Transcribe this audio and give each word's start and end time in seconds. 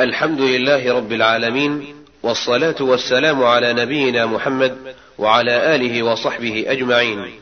الحمد 0.00 0.40
لله 0.40 0.94
رب 0.94 1.12
العالمين 1.12 1.94
والصلاة 2.22 2.74
والسلام 2.80 3.44
على 3.44 3.72
نبينا 3.72 4.26
محمد 4.26 4.94
وعلى 5.18 5.74
آله 5.74 6.02
وصحبه 6.02 6.64
أجمعين. 6.66 7.32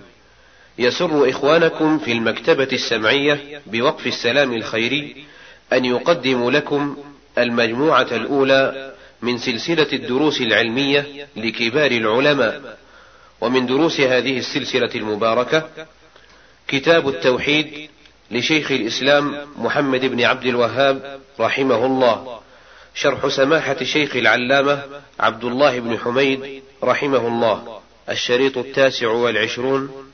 يسر 0.78 1.30
إخوانكم 1.30 1.98
في 1.98 2.12
المكتبة 2.12 2.68
السمعية 2.72 3.62
بوقف 3.66 4.06
السلام 4.06 4.52
الخيري 4.52 5.24
أن 5.72 5.84
يقدم 5.84 6.50
لكم 6.50 6.96
المجموعة 7.38 8.08
الأولى 8.12 8.92
من 9.22 9.38
سلسلة 9.38 9.92
الدروس 9.92 10.40
العلمية 10.40 11.26
لكبار 11.36 11.90
العلماء، 11.90 12.78
ومن 13.40 13.66
دروس 13.66 14.00
هذه 14.00 14.38
السلسلة 14.38 14.90
المباركة 14.94 15.68
كتاب 16.68 17.08
التوحيد 17.08 17.90
لشيخ 18.30 18.72
الإسلام 18.72 19.36
محمد 19.56 20.00
بن 20.06 20.24
عبد 20.24 20.46
الوهاب 20.46 21.20
رحمه 21.40 21.86
الله 21.86 22.41
شرح 22.94 23.28
سماحة 23.28 23.76
شيخ 23.84 24.16
العلامة 24.16 24.82
عبد 25.20 25.44
الله 25.44 25.80
بن 25.80 25.98
حميد 25.98 26.62
رحمه 26.84 27.26
الله 27.26 27.80
الشريط 28.08 28.58
التاسع 28.58 29.08
والعشرون. 29.08 30.12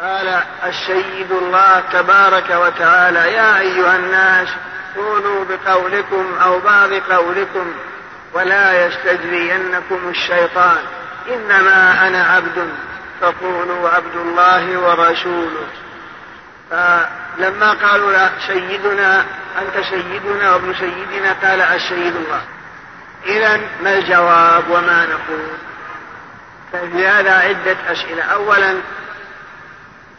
قال 0.00 0.42
السيد 0.64 1.32
الله 1.32 1.80
تبارك 1.80 2.50
وتعالى 2.50 3.18
يا 3.18 3.60
أيها 3.60 3.96
الناس 3.96 4.48
كونوا 4.94 5.44
بقولكم 5.44 6.34
أو 6.42 6.60
بعض 6.60 6.92
قولكم 6.92 7.72
ولا 8.34 8.86
يستجرينكم 8.86 10.08
الشيطان. 10.08 10.78
إنما 11.28 12.06
أنا 12.06 12.24
عبد 12.24 12.68
فقولوا 13.20 13.88
عبد 13.88 14.16
الله 14.16 14.78
ورسوله. 14.78 15.66
فلما 16.72 17.72
قالوا 17.72 18.12
لا 18.12 18.30
سيدنا 18.46 19.24
أنت 19.58 19.84
سيدنا 19.90 20.54
وابن 20.54 20.74
سيدنا 20.74 21.32
قال 21.42 21.60
السيد 21.60 22.16
الله. 22.16 22.42
إذا 23.26 23.60
ما 23.82 23.98
الجواب 23.98 24.70
وما 24.70 25.06
نقول؟ 25.06 25.48
ففي 26.72 27.06
هذا 27.06 27.32
عدة 27.32 27.76
أسئلة. 27.92 28.22
أولا 28.22 28.74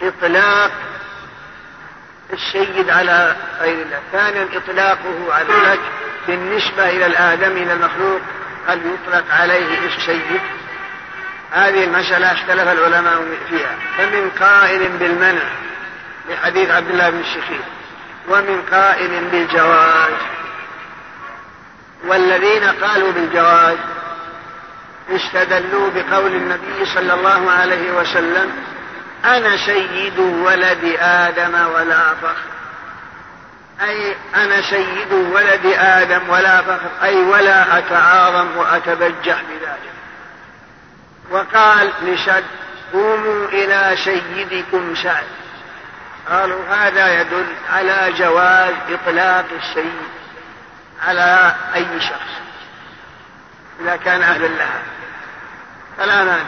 إطلاق 0.01 0.71
السيد 2.33 2.89
على 2.89 3.35
غير 3.61 3.85
الله. 3.85 3.99
ثانيا 4.11 4.47
إطلاقه 4.53 5.33
على 5.33 5.53
لك 5.71 5.79
بالنسبة 6.27 6.89
إلى 6.89 7.05
الآدم 7.05 7.51
إلى 7.51 7.73
المخلوق 7.73 8.21
هل 8.67 8.79
يطلق 8.79 9.23
عليه 9.31 9.87
السيد 9.87 10.41
هذه 11.51 11.83
المسألة 11.83 12.31
اختلف 12.31 12.67
العلماء 12.67 13.25
فيها. 13.49 13.75
فمن 13.97 14.29
قائل 14.39 14.89
بالمنع 14.89 15.43
لحديث 16.29 16.69
عبد 16.69 16.89
الله 16.89 17.09
بن 17.09 17.19
الشخير. 17.19 17.61
ومن 18.29 18.61
قائل 18.71 19.23
بالجواز. 19.31 20.13
والذين 22.07 22.63
قالوا 22.63 23.11
بالجواز 23.11 23.77
استدلوا 25.09 25.89
بقول 25.95 26.31
النبي 26.31 26.85
صلى 26.85 27.13
الله 27.13 27.51
عليه 27.51 27.91
وسلم 27.91 28.51
أنا 29.25 29.57
سيد 29.57 30.19
ولد 30.19 30.97
آدم 30.99 31.67
ولا 31.75 32.13
فخر. 32.21 32.53
أي 33.81 34.15
أنا 34.35 34.61
سيد 34.61 35.13
ولد 35.13 35.65
آدم 35.77 36.29
ولا 36.29 36.61
فخر 36.61 36.89
أي 37.03 37.15
ولا 37.15 37.77
أتعاظم 37.77 38.57
وأتبجح 38.57 39.41
بذلك. 39.41 39.93
وقال 41.31 41.91
لشد 42.03 42.43
قوموا 42.93 43.47
إلى 43.47 43.97
سيدكم 44.03 44.95
سعد. 44.95 45.42
قالوا 46.29 46.65
هذا 46.69 47.21
يدل 47.21 47.45
على 47.73 48.13
جواز 48.17 48.73
إطلاق 48.89 49.45
السيد 49.61 50.01
على 51.07 51.55
أي 51.75 52.01
شخص 52.01 52.33
إذا 53.81 53.95
كان 53.95 54.21
أهلا 54.21 54.47
لها 54.47 54.81
فلا 55.97 56.23
مانع. 56.23 56.43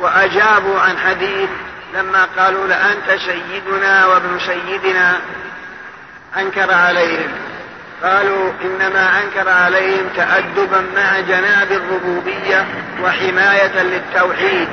وأجابوا 0.00 0.80
عن 0.80 0.98
حديث 0.98 1.50
لما 1.94 2.28
قالوا 2.36 2.66
لأنت 2.66 3.20
سيدنا 3.20 4.06
وابن 4.06 4.38
سيدنا 4.38 5.20
أنكر 6.36 6.72
عليهم. 6.74 7.32
قالوا 8.02 8.52
إنما 8.64 9.22
أنكر 9.22 9.48
عليهم 9.48 10.08
تأدبا 10.16 10.80
مع 10.96 11.20
جناب 11.20 11.72
الربوبية 11.72 12.66
وحماية 13.02 13.82
للتوحيد. 13.82 14.68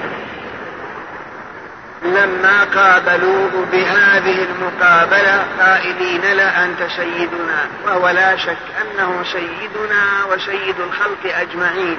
لما 2.04 2.64
قابلوه 2.64 3.66
بهذه 3.72 4.44
المقابلة 4.44 5.46
قائلين 5.60 6.22
لا 6.22 6.64
أنت 6.66 6.92
سيدنا 6.96 7.68
وهو 7.86 8.10
لا 8.10 8.38
شك 8.38 8.58
أنه 8.82 9.24
سيدنا 9.24 10.04
وسيد 10.32 10.76
الخلق 10.80 11.36
أجمعين. 11.40 11.98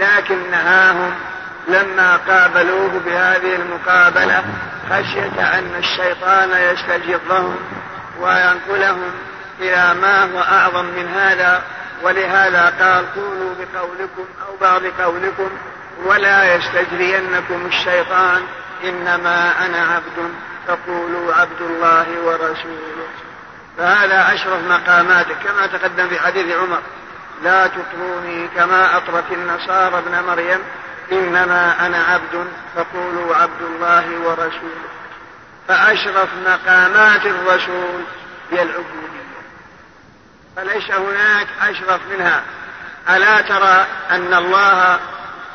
لكن 0.00 0.50
نهاهم 0.50 1.14
لما 1.68 2.16
قابلوه 2.16 3.00
بهذه 3.06 3.54
المقابلة 3.54 4.44
خشية 4.90 5.58
أن 5.58 5.74
الشيطان 5.78 6.50
يستجرهم 6.50 7.56
وينقلهم 8.20 9.12
إلى 9.60 9.94
ما 10.02 10.24
هو 10.24 10.40
أعظم 10.40 10.84
من 10.84 11.08
هذا 11.08 11.62
ولهذا 12.02 12.72
قال 12.80 13.14
قولوا 13.14 13.54
بقولكم 13.54 14.24
أو 14.48 14.56
بعض 14.60 14.82
قولكم 15.00 15.50
ولا 16.04 16.54
يستجرينكم 16.54 17.66
الشيطان 17.66 18.42
إنما 18.84 19.66
أنا 19.66 19.94
عبد 19.94 20.34
فقولوا 20.68 21.34
عبد 21.34 21.60
الله 21.60 22.06
ورسوله. 22.24 23.08
فهذا 23.78 24.34
أشرف 24.34 24.60
مقاماتك 24.68 25.36
كما 25.44 25.66
تقدم 25.66 26.08
في 26.08 26.18
حديث 26.18 26.56
عمر. 26.56 26.80
لا 27.42 27.66
تطروني 27.66 28.48
كما 28.48 28.96
أطرت 28.96 29.32
النصارى 29.32 29.98
ابن 29.98 30.26
مريم. 30.26 30.60
إنما 31.12 31.86
أنا 31.86 32.04
عبد 32.04 32.46
فقولوا 32.76 33.36
عبد 33.36 33.62
الله 33.62 34.20
ورسوله. 34.20 34.90
فأشرف 35.68 36.28
مقامات 36.46 37.26
الرسول 37.26 38.02
هي 38.50 38.62
العبودية 38.62 39.20
فليس 40.56 40.90
هناك 40.90 41.46
أشرف 41.62 42.00
منها. 42.10 42.42
ألا 43.10 43.40
ترى 43.40 43.86
أن 44.10 44.34
الله 44.34 44.98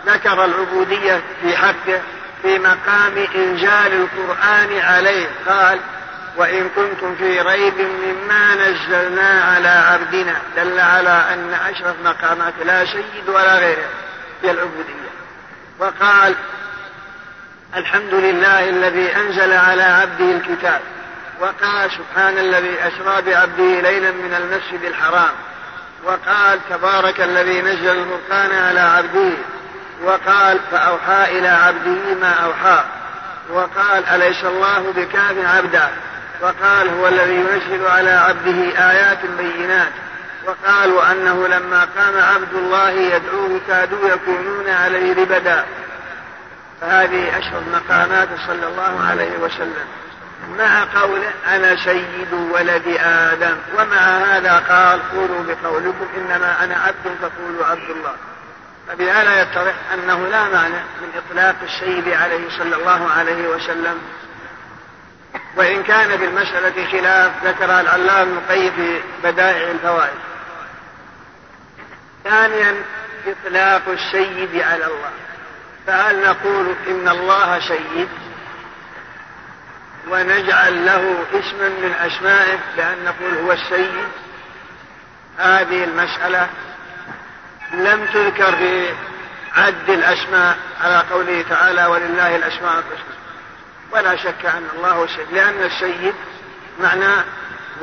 ذكر 0.05 0.45
العبودية 0.45 1.21
في 1.41 1.57
حقه؟ 1.57 2.01
في 2.41 2.59
مقام 2.59 3.27
إنزال 3.35 3.93
القرآن 3.93 4.79
عليه. 4.79 5.27
قال 5.47 5.79
وإن 6.37 6.69
كنتم 6.75 7.15
في 7.15 7.41
ريب 7.41 7.73
مما 7.79 8.55
نزلنا 8.55 9.43
على 9.43 9.67
عبدنا. 9.67 10.35
دل 10.57 10.79
على 10.79 11.25
أن 11.33 11.53
أشرف 11.53 11.95
مقامات 12.05 12.53
لا 12.65 12.85
سيد 12.85 13.29
ولا 13.29 13.57
غيره. 13.57 13.89
هي 14.43 14.51
العبودية. 14.51 15.15
وقال 15.79 16.35
الحمد 17.75 18.13
لله 18.13 18.69
الذي 18.69 19.15
أنزل 19.15 19.53
على 19.53 19.83
عبده 19.83 20.31
الكتاب. 20.31 20.81
وقال 21.39 21.91
سبحان 21.91 22.37
الذي 22.37 22.75
أسرى 22.79 23.21
بعبده 23.21 23.81
ليلا 23.81 24.11
من 24.11 24.33
المسجد 24.33 24.83
الحرام. 24.83 25.33
وقال 26.03 26.59
تبارك 26.69 27.21
الذي 27.21 27.61
نزل 27.61 27.89
الفرقان 27.89 28.51
على 28.51 28.79
عبده. 28.79 29.31
وقال 30.03 30.59
فأوحى 30.71 31.39
إلى 31.39 31.47
عبده 31.47 32.15
ما 32.21 32.33
أوحى. 32.45 32.83
وقال 33.49 34.05
أليس 34.05 34.43
الله 34.43 34.93
بكاف 34.95 35.55
عبدا 35.55 35.89
وقال 36.41 36.89
هو 36.89 37.07
الذي 37.07 37.35
ينزل 37.35 37.85
على 37.87 38.11
عبده 38.11 38.89
آيات 38.91 39.25
بينات. 39.37 39.91
وقال 40.45 40.93
وأنه 40.93 41.47
لما 41.47 41.87
قام 41.97 42.17
عبد 42.17 42.53
الله 42.53 42.89
يدعوه 42.89 43.59
كادوا 43.67 44.09
يكونون 44.09 44.69
عليه 44.69 45.13
لبدا 45.13 45.65
فهذه 46.81 47.39
أشهر 47.39 47.61
مقامات 47.73 48.27
صلى 48.47 48.67
الله 48.67 49.05
عليه 49.09 49.37
وسلم. 49.37 49.85
مع 50.57 51.01
قوله 51.01 51.31
أنا 51.47 51.75
سيد 51.75 52.33
ولد 52.33 52.97
آدم. 52.99 53.57
ومع 53.77 53.97
هذا 53.97 54.63
قال 54.69 54.99
قولوا 55.11 55.43
بقولكم 55.43 56.07
إنما 56.17 56.63
أنا 56.63 56.75
عبد 56.75 57.17
فقولوا 57.21 57.65
عبد 57.65 57.89
الله. 57.89 58.13
فبهذا 58.87 59.41
يتضح 59.41 59.73
أنه 59.93 60.27
لا 60.27 60.43
مانع 60.43 60.83
من 61.01 61.09
إطلاق 61.15 61.55
السيد 61.63 62.09
عليه 62.09 62.49
صلى 62.57 62.75
الله 62.75 63.11
عليه 63.11 63.47
وسلم. 63.47 64.01
وإن 65.55 65.83
كان 65.83 66.17
في 66.17 66.25
المسألة 66.25 66.91
خلاف 66.91 67.31
ذكر 67.45 67.79
العلام 67.79 68.27
المقيد 68.27 68.73
في 68.73 69.01
بدائع 69.23 69.71
الفوائد. 69.71 70.19
ثانيا 72.23 72.75
إطلاق 73.27 73.81
السيد 73.87 74.61
على 74.61 74.85
الله. 74.85 75.11
فهل 75.87 76.21
نقول 76.21 76.75
إن 76.87 77.07
الله 77.07 77.59
سيد 77.59 78.09
ونجعل 80.07 80.85
له 80.85 81.25
اسما 81.33 81.69
من 81.69 81.93
أسمائه 81.99 82.59
بأن 82.77 83.05
نقول 83.05 83.45
هو 83.45 83.51
السيد 83.51 84.05
هذه 85.37 85.83
المسألة 85.83 86.49
لم 87.83 88.05
تذكر 88.13 88.55
في 88.55 88.85
عد 89.55 89.89
الأسماء 89.89 90.57
على 90.83 91.03
قوله 91.11 91.45
تعالى 91.49 91.85
ولله 91.85 92.35
الأسماء 92.35 92.73
الحسنى. 92.73 93.15
ولا 93.91 94.15
شك 94.15 94.45
أن 94.45 94.67
الله 94.77 95.07
سيد 95.07 95.27
لأن 95.31 95.63
السيد 95.63 96.13
معناه 96.79 97.23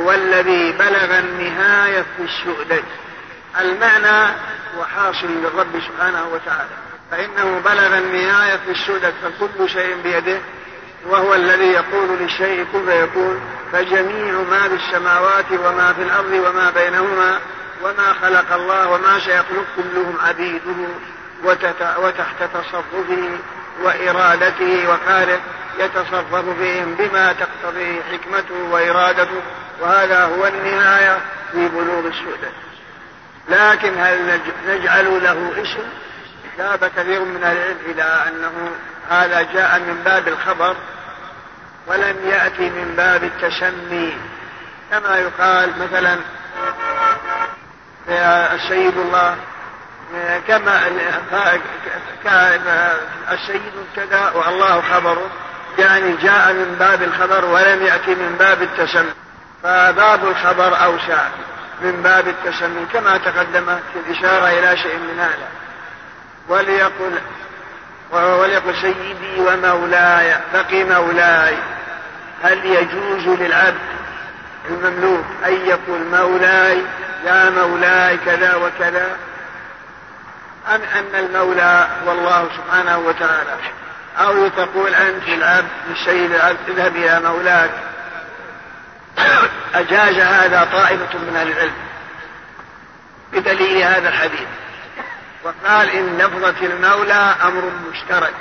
هو 0.01 0.13
الذي 0.13 0.73
بلغ 0.73 1.19
النهاية 1.19 2.05
في 2.17 2.23
الشؤدد 2.23 2.85
المعنى 3.61 4.35
هو 4.77 4.85
حاصل 4.85 5.27
للرب 5.27 5.81
سبحانه 5.89 6.29
وتعالى. 6.33 6.77
فإنه 7.11 7.61
بلغ 7.65 7.99
النهاية 7.99 8.57
في 8.57 8.71
الشؤدد 8.71 9.15
فكل 9.23 9.71
شيء 9.71 9.97
بيده 10.05 10.39
وهو 11.07 11.35
الذي 11.35 11.67
يقول 11.67 12.19
للشيء 12.21 12.67
كن 12.73 12.87
فيكون. 12.87 13.41
فجميع 13.73 14.33
ما 14.51 14.69
في 14.69 14.75
السماوات 14.75 15.53
وما 15.53 15.93
في 15.93 16.03
الأرض 16.03 16.33
وما 16.33 16.71
بينهما 16.71 17.39
وما 17.83 18.13
خلق 18.23 18.53
الله 18.53 18.89
وما 18.89 19.19
سيخلق 19.19 19.65
كلهم 19.77 20.17
عبيده 20.21 20.89
وتحت 21.99 22.43
تصرفه 22.55 23.39
وإرادته 23.83 24.89
وقاله 24.89 25.41
يتصرف 25.79 26.35
فيهم 26.59 26.95
بما 26.95 27.33
تقتضيه 27.33 28.01
حكمته 28.13 28.63
وإرادته. 28.71 29.43
وهذا 29.81 30.25
هو 30.25 30.47
النهاية 30.47 31.19
في 31.53 31.69
بلوغ 31.69 32.07
السؤدد 32.07 32.53
لكن 33.49 33.99
هل 33.99 34.41
نجعل 34.69 35.23
له 35.23 35.63
اسم؟ 35.63 35.85
ذهب 36.59 36.91
كثير 36.97 37.21
من 37.25 37.37
العلم 37.37 37.77
إلى 37.87 38.03
أنه 38.03 38.71
هذا 39.11 39.43
جاء 39.43 39.79
من 39.79 40.03
باب 40.05 40.29
الخبر 40.29 40.77
ولم 41.87 42.17
يأتي 42.25 42.71
من 42.71 42.95
باب 42.97 43.25
التسمي. 43.25 44.17
كما 44.91 45.19
يقال 45.19 45.71
مثلا 45.79 46.17
السيد 48.09 48.99
الله 48.99 49.37
كما 50.49 50.81
السيد 53.31 53.73
كذا 53.97 54.33
والله 54.35 54.81
خبره 54.81 55.31
يعني 55.79 56.17
جاء 56.17 56.53
من 56.53 56.77
باب 56.79 57.03
الخبر 57.03 57.45
ولم 57.45 57.87
يأتي 57.87 58.15
من 58.15 58.37
باب 58.39 58.63
التسمي. 58.63 59.13
فباب 59.63 60.29
الخبر 60.29 60.85
أوسع 60.85 61.29
من 61.83 62.03
باب 62.03 62.29
التسمي 62.29 62.87
كما 62.93 63.17
تقدم 63.17 63.65
في 63.67 63.99
الإشارة 64.07 64.49
إلى 64.49 64.77
شيء 64.77 64.97
من 64.97 65.19
هذا. 65.19 65.49
وليقل 66.49 67.19
وليقل 68.13 68.75
سيدي 68.75 69.41
ومولاي 69.41 70.37
بقي 70.55 70.85
مولاي 70.85 71.57
هل 72.43 72.67
يجوز 72.67 73.41
للعبد 73.41 73.79
المملوك 74.71 75.25
أن 75.47 75.53
يقول 75.67 76.01
مولاي 76.13 76.83
يا 77.25 77.51
مولاي 77.51 78.17
كذا 78.17 78.55
وكذا. 78.55 79.17
أم 80.75 80.81
أن 80.83 81.15
المولى 81.15 81.89
هو 82.07 82.13
الله 82.13 82.49
سبحانه 82.57 82.99
وتعالى. 82.99 83.57
أو 84.19 84.49
تقول 84.49 84.95
أنت 84.95 85.29
العبد 85.29 85.69
للسيد 85.89 86.33
العبد 86.33 86.59
اذهب 86.69 86.97
إلى 86.97 87.21
مولاك 87.21 87.71
أجاز 89.75 90.15
هذا 90.15 90.69
طائفة 90.73 91.19
من 91.19 91.37
أهل 91.37 91.51
العلم 91.53 91.75
بدليل 93.33 93.83
هذا 93.83 94.09
الحديث. 94.09 94.49
وقال 95.45 95.91
إن 95.91 96.19
لفظة 96.19 96.67
المولى 96.67 97.35
أمر 97.45 97.73
مشترك. 97.93 98.35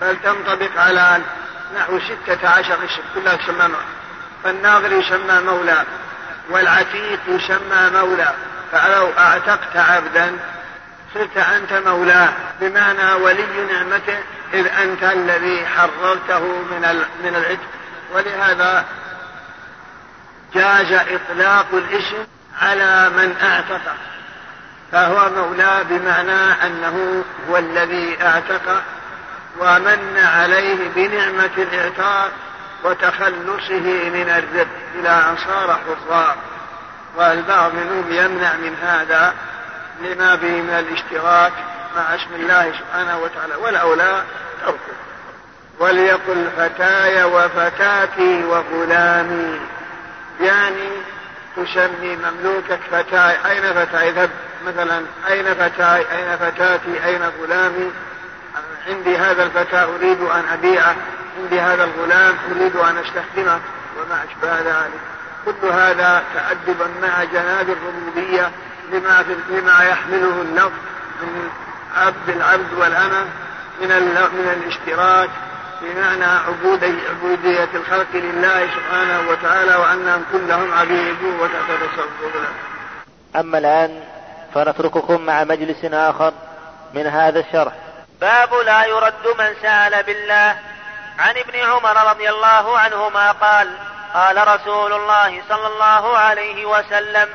بل 0.00 0.16
تنطبق 0.24 0.80
على 0.80 1.20
نحو 1.76 1.98
ستة 1.98 2.48
عشر 2.48 2.74
اسم 2.84 3.02
كلها 3.14 3.36
تسمى 3.36 3.74
فالناظر 4.44 4.92
يسمى 4.92 5.40
مولى. 5.40 5.84
والعتيق 6.50 7.20
يسمى 7.28 7.90
مولى. 8.00 8.34
فلو 8.72 9.08
أعتقت 9.18 9.76
عبدا 9.76 10.32
صرت 11.14 11.36
أنت 11.36 11.72
مولاه. 11.88 12.32
بمعنى 12.60 13.12
ولي 13.12 13.66
نعمته 13.72 14.18
إذ 14.54 14.66
أنت 14.66 15.02
الذي 15.02 15.66
حررته 15.66 16.40
من 16.40 17.04
من 17.24 17.36
العتق. 17.36 17.68
ولهذا 18.14 18.84
جاز 20.54 20.92
إطلاق 20.92 21.66
الاسم 21.72 22.26
على 22.62 23.10
من 23.16 23.36
أعتقه 23.42 23.94
فهو 24.92 25.30
مولاه 25.30 25.82
بمعنى 25.82 26.66
أنه 26.66 27.24
هو 27.50 27.56
الذي 27.56 28.16
اعتقه 28.22 28.82
ومن 29.60 30.18
عليه 30.18 30.88
بنعمة 30.96 31.50
الإعتاق 31.58 32.30
وتخلصه 32.84 34.10
من 34.10 34.28
الرب 34.38 34.68
إلى 34.94 35.08
أن 35.08 35.36
صار 35.36 35.78
حرا 36.08 36.36
والبعض 37.16 37.72
منهم 37.74 38.04
يمنع 38.10 38.52
من 38.56 38.76
هذا 38.82 39.34
لما 40.00 40.34
به 40.34 40.62
من 40.62 40.70
الاشتراك 40.70 41.52
مع 41.96 42.14
اسم 42.14 42.34
الله 42.34 42.72
سبحانه 42.72 43.18
وتعالى. 43.18 43.54
والأولى 43.54 44.22
تركه. 44.64 44.78
وليقل 45.78 46.48
فتاي 46.56 47.24
وفتاتي 47.24 48.44
وغلامي 48.44 49.60
يعني 50.40 50.88
تسمي 51.56 52.16
مملوكك 52.16 52.80
فتاي. 52.90 53.36
أين 53.50 53.74
فتاي؟ 53.74 54.28
مثلا 54.66 55.02
أين 55.30 55.54
فتاي؟ 55.54 56.06
أين 56.12 56.36
فتاتي؟ 56.36 57.04
أين 57.04 57.22
غلامي 57.42 57.92
عندي 58.88 59.16
هذا 59.16 59.42
الفتى 59.42 59.84
أريد 59.84 60.20
أن 60.20 60.44
أبيعه. 60.52 60.96
عندي 61.42 61.60
هذا 61.60 61.84
الغلام 61.84 62.34
أريد 62.50 62.76
أن 62.76 62.96
أستخدمه 62.96 63.60
وما 63.98 64.24
أشبه 64.24 64.60
ذلك. 64.60 65.00
كل 65.44 65.66
هذا 65.66 66.22
تأدبا 66.34 66.86
مع 67.02 67.24
جناب 67.24 67.68
الربوبية 67.70 68.50
لما 68.92 69.24
لما 69.48 69.84
يحمله 69.84 70.42
اللفظ 70.42 70.72
من 71.22 71.50
عبد 71.96 72.28
العبد 72.28 72.72
والأمة 72.78 73.24
من 73.80 73.88
من 74.32 74.62
الاشتراك 74.62 75.30
بمعنى 75.82 76.24
عبودية 77.10 77.68
الخلق 77.74 78.06
لله 78.14 78.66
سبحانه 78.66 79.30
وتعالى 79.30 79.76
وأنهم 79.76 80.24
كلهم 80.32 80.72
عبيده 80.72 81.42
وتحت 81.42 81.70
تصرفه 81.70 82.48
أما 83.36 83.58
الآن 83.58 84.00
فنترككم 84.54 85.20
مع 85.26 85.44
مجلس 85.44 85.84
آخر 85.84 86.32
من 86.94 87.06
هذا 87.06 87.40
الشرح. 87.40 87.72
باب 88.20 88.54
لا 88.66 88.84
يرد 88.84 89.26
من 89.38 89.54
سأل 89.62 90.02
بالله 90.02 90.56
عن 91.18 91.38
ابن 91.38 91.56
عمر 91.56 92.10
رضي 92.10 92.30
الله 92.30 92.78
عنهما 92.78 93.32
قال 93.32 93.76
قال 94.14 94.48
رسول 94.48 94.92
الله 94.92 95.42
صلى 95.48 95.66
الله 95.66 96.18
عليه 96.18 96.66
وسلم 96.66 97.28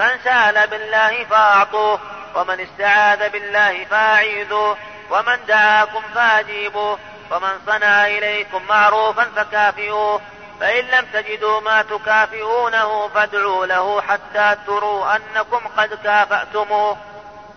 من 0.00 0.18
سأل 0.24 0.66
بالله 0.66 1.24
فأعطوه 1.24 2.00
ومن 2.34 2.60
استعاذ 2.60 3.28
بالله 3.28 3.84
فأعيذوه 3.84 4.76
ومن 5.10 5.38
دعاكم 5.48 6.02
فأجيبوه 6.14 6.98
ومن 7.30 7.60
صنع 7.66 8.06
إليكم 8.06 8.62
معروفا 8.68 9.24
فكافئوه 9.36 10.20
فإن 10.60 10.84
لم 10.84 11.06
تجدوا 11.12 11.60
ما 11.60 11.82
تكافئونه 11.82 13.08
فادعوا 13.08 13.66
له 13.66 14.00
حتى 14.00 14.56
تروا 14.66 15.16
أنكم 15.16 15.60
قد 15.76 15.94
كافأتموه. 16.04 16.96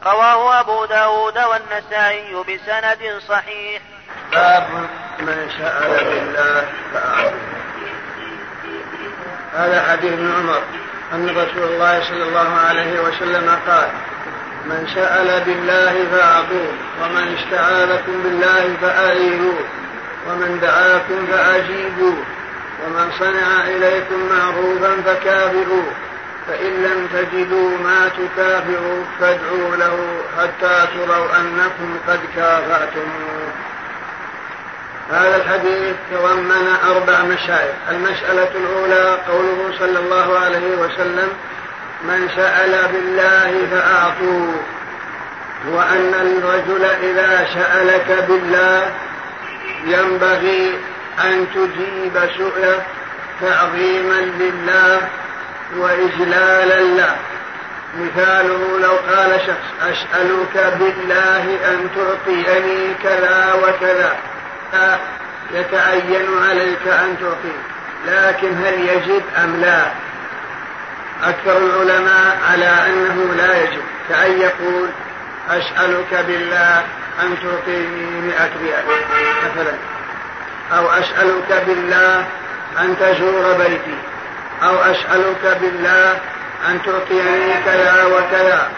رواه 0.06 0.60
أبو 0.60 0.86
داود 0.86 1.38
والنسائي 1.38 2.34
بسند 2.34 3.22
صحيح. 3.28 3.82
باب 4.32 4.68
من 5.20 5.50
سأل 5.60 6.06
بالله 6.06 6.66
فأعطوه 6.94 7.34
هذا 9.54 9.92
حديث 9.92 10.14
ابن 10.14 10.32
عمر. 10.32 10.62
أن 11.14 11.30
رسول 11.30 11.64
الله 11.64 12.04
صلى 12.04 12.24
الله 12.24 12.58
عليه 12.68 13.00
وسلم 13.00 13.58
قال 13.68 13.88
من 14.66 14.88
سأل 14.96 15.44
بالله 15.46 16.06
فأعطوه 16.12 16.72
ومن 17.02 17.38
استعاذكم 17.38 18.24
بالله 18.24 18.76
فأعينوه 18.82 19.60
ومن 20.28 20.60
دعاكم 20.62 21.28
فأجيبوه 21.32 22.18
ومن 22.86 23.12
صنع 23.20 23.64
إليكم 23.64 24.30
معروفا 24.36 25.02
فكافئوه 25.06 25.84
فإن 26.48 26.84
لم 26.84 27.08
تجدوا 27.14 27.78
ما 27.78 28.10
تكافئوا 28.10 29.04
فادعوا 29.20 29.76
له 29.76 30.22
حتى 30.38 30.88
تروا 30.94 31.26
أنكم 31.40 31.98
قد 32.08 32.20
كافأتموه. 32.36 33.61
هذا 35.12 35.36
الحديث 35.36 35.96
تضمن 36.12 36.76
أربع 36.90 37.22
مسائل 37.22 37.74
المسألة 37.90 38.50
الأولى 38.56 39.18
قوله 39.28 39.74
صلى 39.80 40.00
الله 40.00 40.40
عليه 40.40 40.76
وسلم 40.76 41.30
من 42.04 42.30
سأل 42.36 42.92
بالله 42.94 43.68
فأعطوه. 43.72 44.56
وأن 45.72 46.14
الرجل 46.14 46.86
إذا 46.86 47.48
سألك 47.54 48.26
بالله 48.28 48.92
ينبغي 49.86 50.80
أن 51.24 51.48
تجيب 51.56 52.30
سؤله 52.38 52.84
تعظيما 53.42 54.22
لله 54.40 55.02
وإجلالا 55.78 56.80
له. 56.80 57.16
مثاله 58.00 58.80
لو 58.82 59.16
قال 59.16 59.40
شخص 59.48 59.92
أسألك 59.92 60.74
بالله 60.80 61.44
أن 61.72 61.88
تعطيني 61.96 62.94
كذا 63.04 63.54
وكذا. 63.54 64.31
يتعين 65.54 66.28
عليك 66.50 66.88
أن 66.88 67.16
تعطيه. 67.22 67.62
لكن 68.08 68.58
هل 68.66 68.90
يجب 68.90 69.24
أم 69.44 69.62
لا؟ 69.62 69.92
أكثر 71.24 71.58
العلماء 71.58 72.38
على 72.52 72.66
أنه 72.66 73.34
لا 73.38 73.64
يجب. 73.64 73.82
كأن 74.10 74.40
يقول 74.40 74.90
أسألك 75.50 76.26
بالله 76.28 76.84
أن 77.24 77.36
تعطيني 77.44 78.22
مئة 78.22 78.50
ريال 78.62 78.84
مثلا. 79.44 79.74
أو 80.78 80.90
أسألك 80.90 81.64
بالله 81.68 82.26
أن 82.80 82.96
تزور 83.00 83.54
بيتي. 83.54 83.98
أو 84.64 84.76
أسألك 84.78 85.58
بالله 85.62 86.20
أن 86.70 86.82
تعطيني 86.86 87.54
كذا 87.66 88.06
وكذا. 88.06 88.70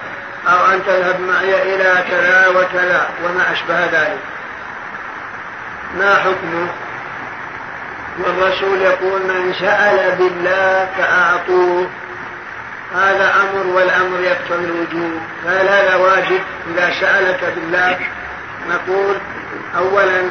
أو 0.47 0.65
أن 0.65 0.81
تذهب 0.85 1.19
معي 1.19 1.75
إلى 1.75 2.03
كذا 2.09 2.47
وكذا 2.47 3.09
وما 3.23 3.51
أشبه 3.51 3.85
ذلك. 3.85 4.32
ما 5.99 6.15
حكمه؟ 6.15 6.67
والرسول 8.19 8.81
يقول 8.81 9.21
من 9.21 9.53
سأل 9.59 10.15
بالله 10.17 10.89
فأعطوه. 10.97 11.87
هذا 12.95 13.33
أمر 13.41 13.67
والأمر 13.67 14.19
يقتضي 14.19 14.65
الوجوب. 14.65 15.21
فهل 15.45 15.67
هذا 15.67 15.95
واجب. 15.95 16.41
إذا 16.73 16.91
سألك 16.99 17.53
بالله 17.55 17.99
نقول 18.69 19.15
أولا 19.77 20.21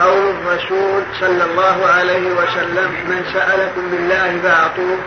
قول 0.00 0.30
الرسول 0.30 1.02
صلى 1.20 1.44
الله 1.44 1.86
عليه 1.86 2.30
وسلم 2.30 2.90
من 3.08 3.24
سألكم 3.32 3.90
بالله 3.90 4.40
فأعطوه. 4.42 4.98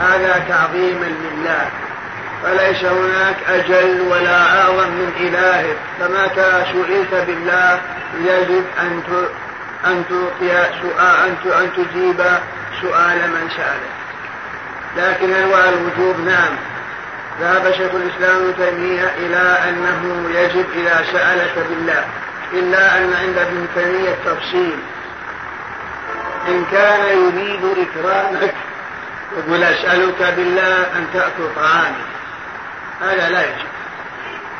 هذا 0.00 0.44
تعظيما 0.48 1.06
لله. 1.06 1.68
فليس 2.44 2.84
هناك 2.84 3.36
أجل 3.48 4.00
ولا 4.00 4.60
أعظم 4.60 4.88
من 4.88 5.12
إلهك 5.20 5.76
فمتى 6.00 6.64
سئلت 6.72 7.26
بالله 7.26 7.80
يجب 8.24 8.64
أن 8.80 9.02
أن 9.86 10.04
تعطي 10.08 10.66
سؤال 10.82 11.54
أن 11.62 11.72
تجيب 11.72 12.20
سؤال 12.80 13.30
من 13.30 13.50
سألك 13.56 13.94
لكن 14.96 15.32
أنواع 15.32 15.68
الوجوب 15.68 16.20
نعم. 16.20 16.56
ذهب 17.40 17.72
شيخ 17.72 17.90
الإسلام 17.94 18.36
ابن 18.36 18.54
تيمية 18.56 19.10
إلى 19.18 19.58
أنه 19.68 20.30
يجب 20.34 20.66
إذا 20.74 21.04
سألك 21.12 21.66
بالله 21.68 22.04
إلا 22.52 22.98
أن 22.98 23.12
عند 23.12 23.38
ابن 23.38 23.66
تيمية 23.74 24.14
تفصيل 24.24 24.78
إن 26.48 26.64
كان 26.72 27.18
يريد 27.18 27.64
إكرامك 27.64 28.54
يقول 29.38 29.62
أسألك 29.62 30.34
بالله 30.36 30.76
أن 30.96 31.06
تأكل 31.14 31.48
طعامي. 31.56 32.13
هذا 33.00 33.28
لا 33.28 33.42
يجب 33.42 33.68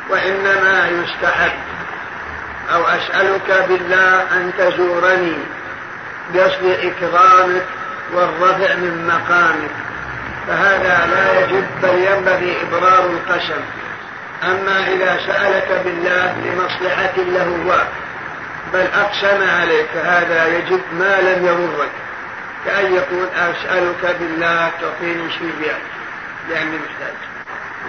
وإنما 0.09 0.89
يستحب. 0.89 1.51
أو 2.73 2.83
أسألك 2.83 3.65
بالله 3.69 4.21
أن 4.21 4.51
تزورني 4.57 5.37
بقصد 6.33 6.65
إكرامك 6.65 7.65
والرفع 8.13 8.75
من 8.75 9.07
مقامك. 9.07 9.71
فهذا 10.47 11.07
لا 11.13 11.39
يجب 11.39 11.65
بل 11.83 11.89
ينبغي 11.89 12.57
إبرار 12.61 13.05
القسم. 13.05 13.61
أما 14.43 14.87
إذا 14.87 15.17
سألك 15.27 15.81
بالله 15.85 16.35
لمصلحة 16.45 17.17
له 17.17 17.63
هو 17.65 17.81
بل 18.73 18.87
أقسم 18.93 19.49
عليك 19.59 19.89
هذا 20.05 20.47
يجب 20.47 20.81
ما 20.99 21.21
لم 21.21 21.45
يضرك. 21.45 21.91
كأن 22.65 22.93
يقول 22.93 23.27
أسألك 23.35 24.15
بالله 24.19 24.71
تعطيني 24.81 25.31
شيء 25.31 25.73
لأني 26.49 26.77
محتاج 26.77 27.34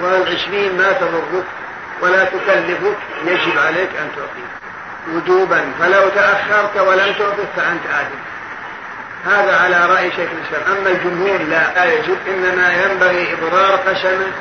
والعشرين 0.03 0.76
ما 0.79 0.93
تضرك 0.93 1.45
ولا 2.00 2.25
تكلفك 2.25 2.97
يجب 3.25 3.59
عليك 3.59 3.91
أن 4.00 4.09
تعطيه 4.17 4.57
وجوبا 5.15 5.73
فلو 5.81 6.09
تأخرت 6.09 6.76
ولم 6.76 7.12
تعطه 7.19 7.47
فأنت 7.57 7.83
آدم. 8.00 8.19
هذا 9.26 9.57
على 9.57 9.95
رأي 9.95 10.11
شيخ 10.11 10.31
الإسلام. 10.33 10.79
أما 10.79 10.91
الجمهور 10.91 11.38
لا, 11.38 11.75
لا 11.75 11.85
يجب 11.85 12.17
إنما 12.29 12.73
ينبغي 12.75 13.33
إضرار 13.33 13.76
قسمه 13.76 14.33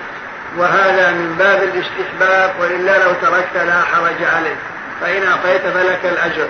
وهذا 0.57 1.11
من 1.11 1.35
باب 1.39 1.63
الاستحباب 1.63 2.53
وإلا 2.59 3.03
لو 3.03 3.13
تركت 3.21 3.55
لا 3.55 3.81
حرج 3.81 4.23
عليك. 4.35 4.57
فإن 5.01 5.27
أعطيت 5.27 5.61
فلك 5.61 5.99
الأجر. 6.03 6.47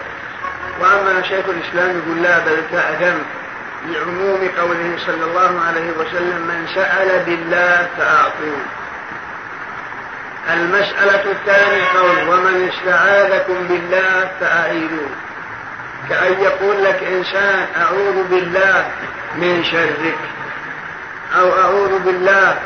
وأما 0.80 1.22
شيخ 1.22 1.46
الإسلام 1.50 1.98
يقول 1.98 2.24
لا 2.24 2.40
بل 2.40 2.64
تأثم 2.72 3.18
لعموم 3.86 4.50
قوله 4.60 4.98
صلى 5.06 5.24
الله 5.24 5.62
عليه 5.68 5.92
وسلم 5.92 6.42
من 6.48 6.68
سأل 6.76 7.24
بالله 7.26 7.88
فأعطوه. 7.98 8.85
المسألة 10.54 11.32
الثانية 11.32 11.84
قول 11.88 12.30
ومن 12.30 12.70
استعاذكم 12.70 13.68
بالله 13.68 14.30
فأعيدوه. 14.40 15.10
كأن 16.10 16.42
يقول 16.42 16.84
لك 16.84 17.04
إنسان 17.04 17.68
أعوذ 17.82 18.24
بالله 18.30 18.88
من 19.36 19.64
شرك 19.64 20.16
أو 21.40 21.62
أعوذ 21.62 22.00
بالله 22.00 22.60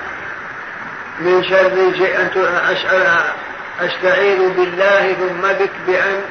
من 1.19 1.43
شر 1.43 1.97
شيء 1.97 2.21
أن 2.21 2.29
أستعيذ 3.81 4.49
بالله 4.49 5.13
ثم 5.13 5.63
بك 5.63 5.71
بأن 5.87 6.21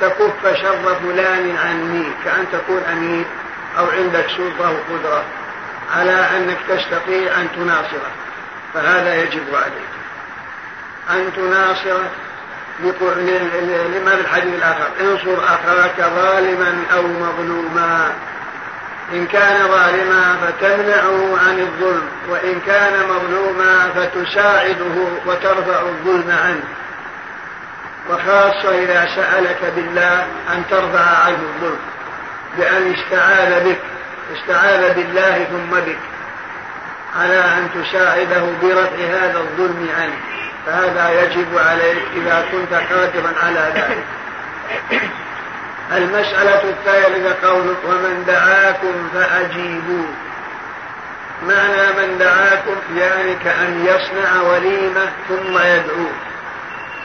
تكف 0.00 0.62
شر 0.62 0.94
فلان 0.94 1.56
عني. 1.56 2.04
كأن 2.24 2.46
تكون 2.52 2.82
أمير 2.92 3.24
أو 3.78 3.86
عندك 3.86 4.26
سلطة 4.36 4.70
وقدرة 4.70 5.24
على 5.96 6.26
أنك 6.36 6.58
تستطيع 6.68 7.40
أن 7.40 7.48
تناصره. 7.56 8.10
فهذا 8.74 9.14
يجب 9.14 9.54
عليك. 9.54 9.91
أن 11.10 11.32
تناصره 11.36 12.10
لما 12.80 14.16
في 14.16 14.20
الحديث 14.20 14.54
الآخر. 14.54 14.88
انصر 15.00 15.44
أخاك 15.44 16.00
ظالما 16.00 16.84
أو 16.94 17.02
مظلوما. 17.02 18.12
إن 19.12 19.26
كان 19.26 19.68
ظالما 19.68 20.36
فتمنعه 20.42 21.38
عن 21.46 21.58
الظلم 21.60 22.08
وإن 22.28 22.60
كان 22.66 22.92
مظلوما 23.08 23.90
فتساعده 23.94 25.08
وترفع 25.26 25.80
الظلم 25.80 26.30
عنه. 26.44 26.64
وخاصة 28.10 28.78
إذا 28.78 29.08
سألك 29.16 29.72
بالله 29.76 30.26
أن 30.52 30.62
ترفع 30.70 31.24
عنه 31.24 31.38
الظلم 31.54 31.78
بأن 32.58 32.94
استعاذ 32.94 33.64
بك 33.64 33.80
استعاذ 34.36 34.94
بالله 34.94 35.44
ثم 35.44 35.80
بك 35.80 35.98
على 37.20 37.38
أن 37.38 37.68
تساعده 37.74 38.44
برفع 38.62 38.96
هذا 38.96 39.38
الظلم 39.38 39.88
عنه. 39.98 40.16
فهذا 40.66 41.22
يجب 41.22 41.58
عليك 41.58 42.02
إذا 42.16 42.44
كنت 42.52 42.74
قادرا 42.74 43.32
على 43.42 43.72
ذلك. 43.74 44.04
المسألة 45.96 46.62
الثالثة 46.70 47.48
قولك 47.48 47.76
ومن 47.84 48.24
دعاكم 48.26 49.08
فأجيبوا 49.14 50.06
معنى 51.48 51.86
من 51.98 52.18
دعاكم 52.18 52.76
يعني 52.96 53.34
كأن 53.44 53.86
يصنع 53.86 54.42
وليمة 54.42 55.12
ثم 55.28 55.58
يدعو 55.58 56.06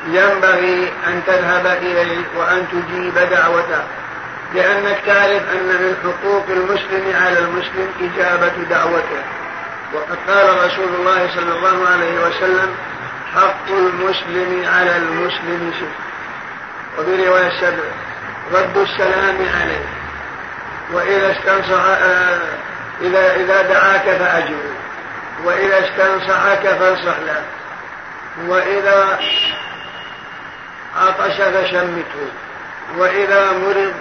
ينبغي 0.08 0.92
أن 1.08 1.22
تذهب 1.28 1.66
إليه 1.66 2.24
وأن 2.38 2.68
تجيب 2.72 3.14
دعوته. 3.14 3.84
لأنك 4.56 4.98
تعرف 5.06 5.42
أن 5.54 5.68
من 5.68 5.96
حقوق 6.04 6.46
المسلم 6.50 7.16
على 7.22 7.40
المسلم 7.40 7.90
إجابة 8.02 8.54
دعوته. 8.70 9.24
وقد 9.94 10.18
قال 10.28 10.66
رسول 10.66 10.90
الله 11.00 11.30
صلى 11.36 11.54
الله 11.58 11.90
عليه 11.90 12.20
وسلم 12.20 12.76
حق 13.38 13.70
المسلم 13.70 14.66
على 14.66 14.98
المسلم 14.98 15.74
شف 15.80 16.08
وفي 17.00 17.28
رواية 17.28 17.48
السبع 17.48 17.84
رد 18.54 18.78
السلام 18.78 19.36
عليه. 19.36 19.86
وإذا 20.94 21.32
استنصح 21.32 21.84
آه، 21.86 22.40
إذا 23.02 23.36
إذا 23.36 23.62
دعاك 23.62 24.02
فأجبه 24.02 24.74
وإذا 25.44 25.80
استنصحك 25.80 26.68
فانصح 26.68 27.20
له. 27.20 27.44
وإذا 28.48 29.20
عطش 30.98 31.42
فشمته 31.42 32.28
وإذا 32.98 33.52
مرض 33.52 33.94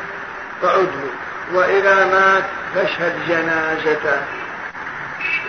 فعده 0.63 1.11
وإذا 1.53 2.05
مات 2.05 2.45
فاشهد 2.75 3.15
جنازته. 3.29 4.21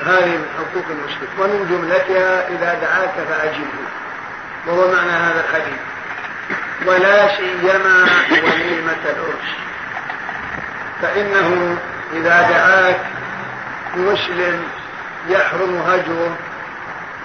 هذه 0.07 0.37
من 0.37 0.45
حقوق 0.57 0.85
المسلم 0.89 1.27
ومن 1.39 1.67
جملتها 1.69 2.47
إذا 2.47 2.73
دعاك 2.81 3.13
فأجبه. 3.29 3.87
وهو 4.67 4.91
معنى 4.91 5.11
هذا 5.11 5.43
الحديث. 5.49 5.79
ولا 6.85 7.37
سيما 7.37 8.07
وليمة 8.31 9.03
العرس 9.05 9.49
فإنه 11.01 11.77
إذا 12.13 12.41
دعاك 12.41 12.99
مسلم 13.95 14.63
يحرم 15.29 15.81
هجره 15.87 16.35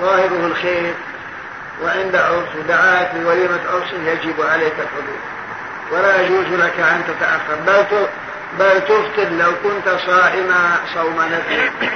ظاهره 0.00 0.46
الخير. 0.46 0.94
وعند 1.82 2.16
عرس 2.16 2.66
دعاك 2.68 3.10
لوليمة 3.14 3.60
عرس 3.72 3.92
يجب 3.92 4.40
عليك 4.40 4.74
الحضور. 4.78 5.20
ولا 5.90 6.20
يجوز 6.20 6.46
لك 6.46 6.80
أن 6.80 7.02
تتأخر. 7.08 7.54
بل 7.66 8.06
بل 8.58 8.80
تفطر 8.80 9.28
لو 9.28 9.52
كنت 9.62 9.88
صائما 10.06 10.76
صوم 10.94 11.16
نفسك 11.32 11.92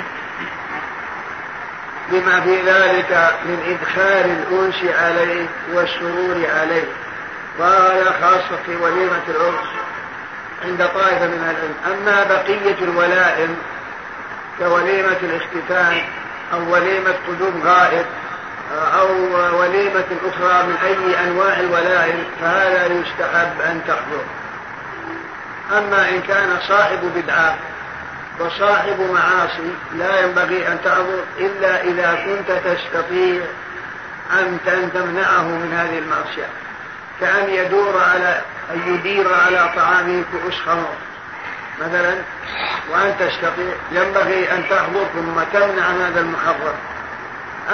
بما 2.10 2.40
في 2.40 2.62
ذلك 2.62 3.34
من 3.44 3.78
إدخال 3.78 4.30
الأنس 4.30 4.96
عليه 4.98 5.46
والسرور 5.72 6.46
عليه. 6.54 6.84
وهذا 7.58 8.14
خاصة 8.22 8.62
في 8.66 8.76
وليمة 8.76 9.22
العرس 9.28 9.68
عند 10.64 10.88
طائفة 10.94 11.26
من 11.26 11.40
العلم. 11.42 11.74
أما 11.86 12.24
بقية 12.24 12.84
الولائم 12.84 13.56
كوليمة 14.58 15.16
الاختتان 15.22 16.02
أو 16.52 16.72
وليمة 16.72 17.14
قدوم 17.28 17.62
غائب 17.64 18.06
أو 18.72 19.08
وليمة 19.60 20.04
أخرى 20.28 20.66
من 20.66 20.76
أي 20.84 21.24
أنواع 21.24 21.60
الولائم 21.60 22.24
فهذا 22.40 22.86
يستحب 22.86 23.60
أن 23.60 23.80
تحضر. 23.88 24.24
أما 25.78 26.08
إن 26.08 26.20
كان 26.20 26.58
صاحب 26.68 26.98
بدعة 27.16 27.56
وصاحب 28.40 29.00
معاصي 29.00 29.72
لا 29.94 30.20
ينبغي 30.20 30.68
أن 30.68 30.78
تعذر 30.84 31.24
إلا 31.38 31.82
إذا 31.84 32.14
كنت 32.26 32.50
تستطيع 32.50 33.42
أن 34.32 34.58
تمنعه 34.94 35.42
من 35.42 35.72
هذه 35.72 35.98
المعصية. 35.98 36.48
كأن 37.20 37.50
يدور 37.50 38.02
على 38.14 38.40
أن 38.74 38.94
يدير 38.94 39.34
على 39.34 39.70
طعامه 39.76 40.24
كؤوس 40.32 40.60
خمر 40.66 40.88
مثلا 41.80 42.14
وأن 42.90 43.14
تستطيع 43.18 43.74
ينبغي 43.92 44.52
أن 44.52 44.62
تحضر 44.70 45.06
ثم 45.14 45.58
تمنع 45.58 45.86
هذا 45.86 46.20
المحرم 46.20 46.74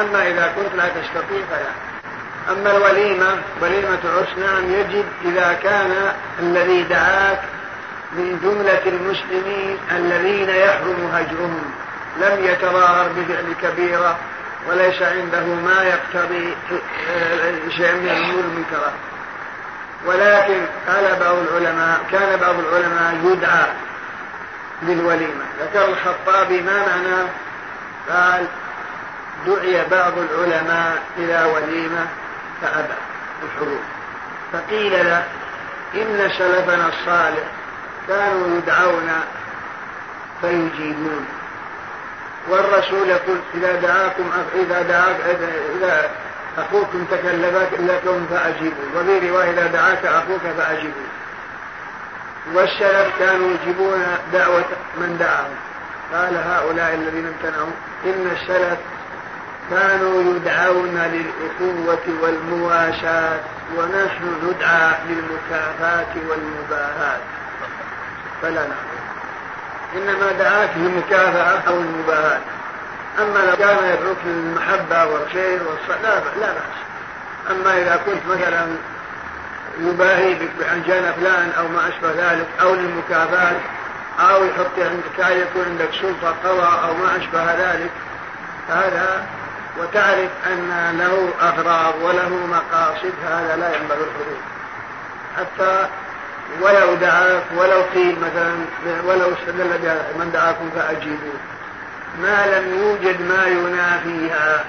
أما 0.01 0.29
إذا 0.29 0.53
كنت 0.57 0.75
لا 0.77 0.89
تستطيع 0.89 1.45
فلا. 1.51 1.93
أما 2.53 2.77
الوليمة 2.77 3.39
وليمة 3.61 3.99
عرس 4.05 4.39
نعم 4.39 4.73
يجب 4.73 5.05
إذا 5.25 5.59
كان 5.63 6.13
الذي 6.41 6.83
دعاك 6.83 7.41
من 8.17 8.41
جملة 8.43 8.83
المسلمين 8.87 9.79
الذين 9.91 10.49
يحرم 10.49 11.11
هجرهم. 11.15 11.73
لم 12.17 12.45
يتظاهر 12.45 13.09
بفعل 13.09 13.55
كبيرة 13.63 14.19
وليس 14.69 15.03
عنده 15.03 15.45
ما 15.45 15.83
يقتضي 15.83 16.55
شيء 17.77 17.95
من 17.95 18.09
الأمور 18.09 18.45
المنكرات 18.45 18.93
ولكن 20.07 20.67
قال 20.89 21.17
بعض 21.21 21.35
العلماء 21.35 22.01
كان 22.13 22.39
بعض 22.41 22.55
العلماء 22.59 23.15
يدعى 23.25 23.67
للوليمة. 24.83 25.45
ذكر 25.61 25.85
الخطابي 25.85 26.61
ما 26.61 26.87
معناه 26.87 27.29
قال 28.11 28.47
دعي 29.47 29.85
بعض 29.91 30.13
العلماء 30.19 31.03
إلى 31.19 31.45
وليمة 31.45 32.07
فأبى 32.63 32.95
الحضور 33.43 33.81
فقيل 34.53 34.93
له 34.93 35.25
إن 35.95 36.31
سلفنا 36.39 36.89
الصالح 36.89 37.45
كانوا 38.09 38.59
يدعون 38.59 39.11
فيجيبون. 40.41 41.27
والرسول 42.49 43.09
يقول 43.09 43.39
إذا 43.55 43.81
دعاكم 43.81 44.31
إذا 44.55 44.83
دعاك 44.83 45.17
إذا 45.77 46.11
أخوكم 46.59 47.05
تكلمك 47.05 47.69
لكم 47.79 48.27
فأجيبوا. 48.31 48.85
وفي 48.97 49.31
رواية 49.31 49.51
إذا 49.51 49.67
دعاك 49.67 50.07
أخوك 50.07 50.41
فأجيبوا. 50.59 51.09
والسلف 52.55 53.19
كانوا 53.19 53.51
يجيبون 53.51 54.05
دعوة 54.33 54.65
من 54.97 55.17
دعاهم. 55.21 55.57
قال 56.13 56.37
هؤلاء 56.37 56.95
الذين 56.95 57.27
امتنعوا 57.27 57.71
إن 58.05 58.31
السلف 58.33 58.79
كانوا 59.71 60.23
يدعون 60.23 60.99
للأخوة 60.99 62.23
والمواساة 62.23 63.41
ونحن 63.77 64.25
ندعى 64.45 64.95
للمكافاة 65.09 66.15
والمباهاة 66.29 67.21
فلا 68.43 68.61
نعلم 68.61 69.03
إنما 69.97 70.33
دعاك 70.33 70.71
للمكافأة 70.77 71.61
أو 71.69 71.75
المباهاة. 71.75 72.41
أما 73.19 73.39
لو 73.39 73.57
كان 73.57 73.77
يدعوك 73.85 74.17
للمحبة 74.25 75.07
والخير 75.07 75.61
والصلاة 75.63 76.23
لا 76.41 76.53
بأس. 76.53 76.79
أما 77.51 77.79
إذا 77.79 78.01
كنت 78.07 78.27
مثلا 78.27 78.67
يباهي 79.81 80.35
بك 80.35 80.51
بأن 80.59 80.83
جانا 80.87 81.13
فلان 81.13 81.53
أو 81.59 81.69
ما 81.69 81.89
أشبه 81.89 82.11
ذلك 82.11 82.47
أو 82.61 82.75
للمكافأة 82.75 83.57
أو 84.21 84.45
يحط 84.45 84.79
عندك 84.79 85.19
يكون 85.19 85.65
عندك 85.65 85.89
سلطة 86.01 86.35
قضاء 86.45 86.89
أو 86.89 86.95
ما 86.95 87.17
أشبه 87.17 87.55
ذلك 87.55 87.91
هذا 88.69 89.27
وتعرف 89.79 90.31
أن 90.47 90.99
له 90.99 91.31
أغراض 91.49 91.95
وله 92.03 92.29
مقاصد 92.47 93.13
هذا 93.29 93.57
لا 93.57 93.77
ينبغي 93.77 94.01
الحضور 94.01 94.39
حتى 95.37 95.89
ولو 96.61 96.95
دعاك 96.95 97.43
ولو 97.57 97.83
قيل 97.95 98.17
مثلا 98.21 98.55
ولو 99.07 99.33
استدل 99.33 99.91
من 100.19 100.31
دعاكم 100.33 100.71
فأجيبوه. 100.77 101.41
ما 102.23 102.47
لم 102.47 102.79
يوجد 102.79 103.21
ما 103.21 103.47
ينافيها. 103.47 104.65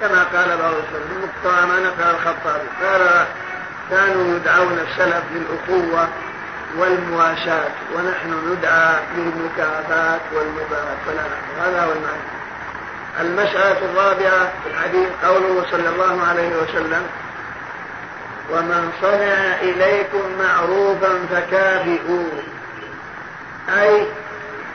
كما 0.00 0.24
قال 0.24 0.58
بعض 0.58 0.72
السلف 0.72 1.06
المقطع 1.16 1.64
ما 1.66 1.80
نقل 1.80 2.10
الخطابي 2.10 2.68
قال 2.82 3.26
كانوا 3.90 4.36
يدعون 4.36 4.78
السلف 4.88 5.22
للأخوة 5.34 6.08
والمواساة 6.78 7.70
ونحن 7.94 8.52
ندعى 8.52 8.94
للمكافاة 9.16 10.20
والمباهاة 10.32 10.96
فلا 11.06 11.22
هذا 11.64 11.84
هو 11.84 11.92
المعنى. 11.92 12.40
المسألة 13.20 13.78
الرابعة 13.78 14.52
في 14.64 14.70
الحديث 14.70 15.08
قوله 15.24 15.66
صلى 15.70 15.88
الله 15.88 16.26
عليه 16.26 16.56
وسلم 16.56 17.06
ومن 18.52 18.92
صنع 19.02 19.60
إليكم 19.62 20.38
معروفا 20.38 21.26
فكافئوه. 21.30 22.42
أي 23.68 24.06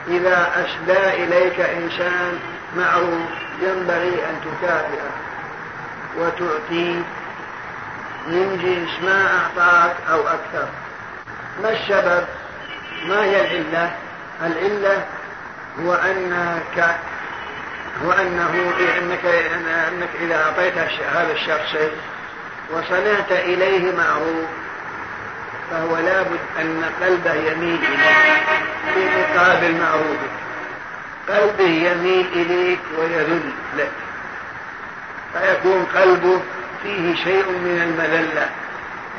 إذا 0.08 0.50
أسدى 0.54 1.24
إليك 1.24 1.60
إنسان 1.60 2.38
معروف 2.76 3.30
ينبغي 3.62 4.24
أن 4.24 4.40
تكافئه 4.44 5.10
وتعطيه 6.18 7.02
من 8.26 8.58
جنس 8.62 9.04
ما 9.04 9.26
أعطاك 9.38 9.96
أو 10.10 10.20
أكثر. 10.20 10.68
ما 11.62 11.70
السبب؟ 11.70 12.24
ما 13.08 13.24
هي 13.24 13.40
العلة؟ 13.40 13.90
العلة 14.42 15.04
هو 15.80 15.94
أنك 15.94 16.96
هو 18.04 18.12
أنه 18.12 18.72
أنك 18.98 19.24
أنك 19.88 20.08
إذا 20.20 20.36
أعطيت 20.36 20.78
هذا 21.12 21.32
الشخص 21.32 21.76
وصنعت 22.70 23.32
إليه 23.32 23.92
معروف 23.92 24.48
فهو 25.70 25.96
لابد 25.96 26.40
أن 26.60 26.84
قلبه 27.02 27.34
يميل 27.34 27.78
إليك 27.84 28.46
في 28.94 29.00
مقابل 29.00 29.74
معروفك 29.80 30.36
قلبه 31.28 31.64
يميل 31.64 32.26
إليك 32.32 32.80
ويذل 32.98 33.50
لك. 33.76 33.90
فيكون 35.32 35.86
قلبه 35.94 36.40
فيه 36.82 37.14
شيء 37.24 37.48
من 37.48 37.82
المذلة 37.82 38.50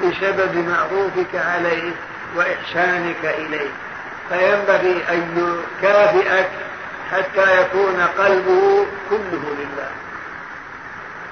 بسبب 0.03 0.67
معروفك 0.69 1.35
عليه 1.35 1.91
وإحسانك 2.35 3.25
إليه. 3.25 3.69
فينبغي 4.29 5.03
أن 5.09 5.55
يكافئك 5.81 6.49
حتى 7.11 7.61
يكون 7.61 8.07
قلبه 8.17 8.85
كله 9.09 9.55
لله. 9.59 9.89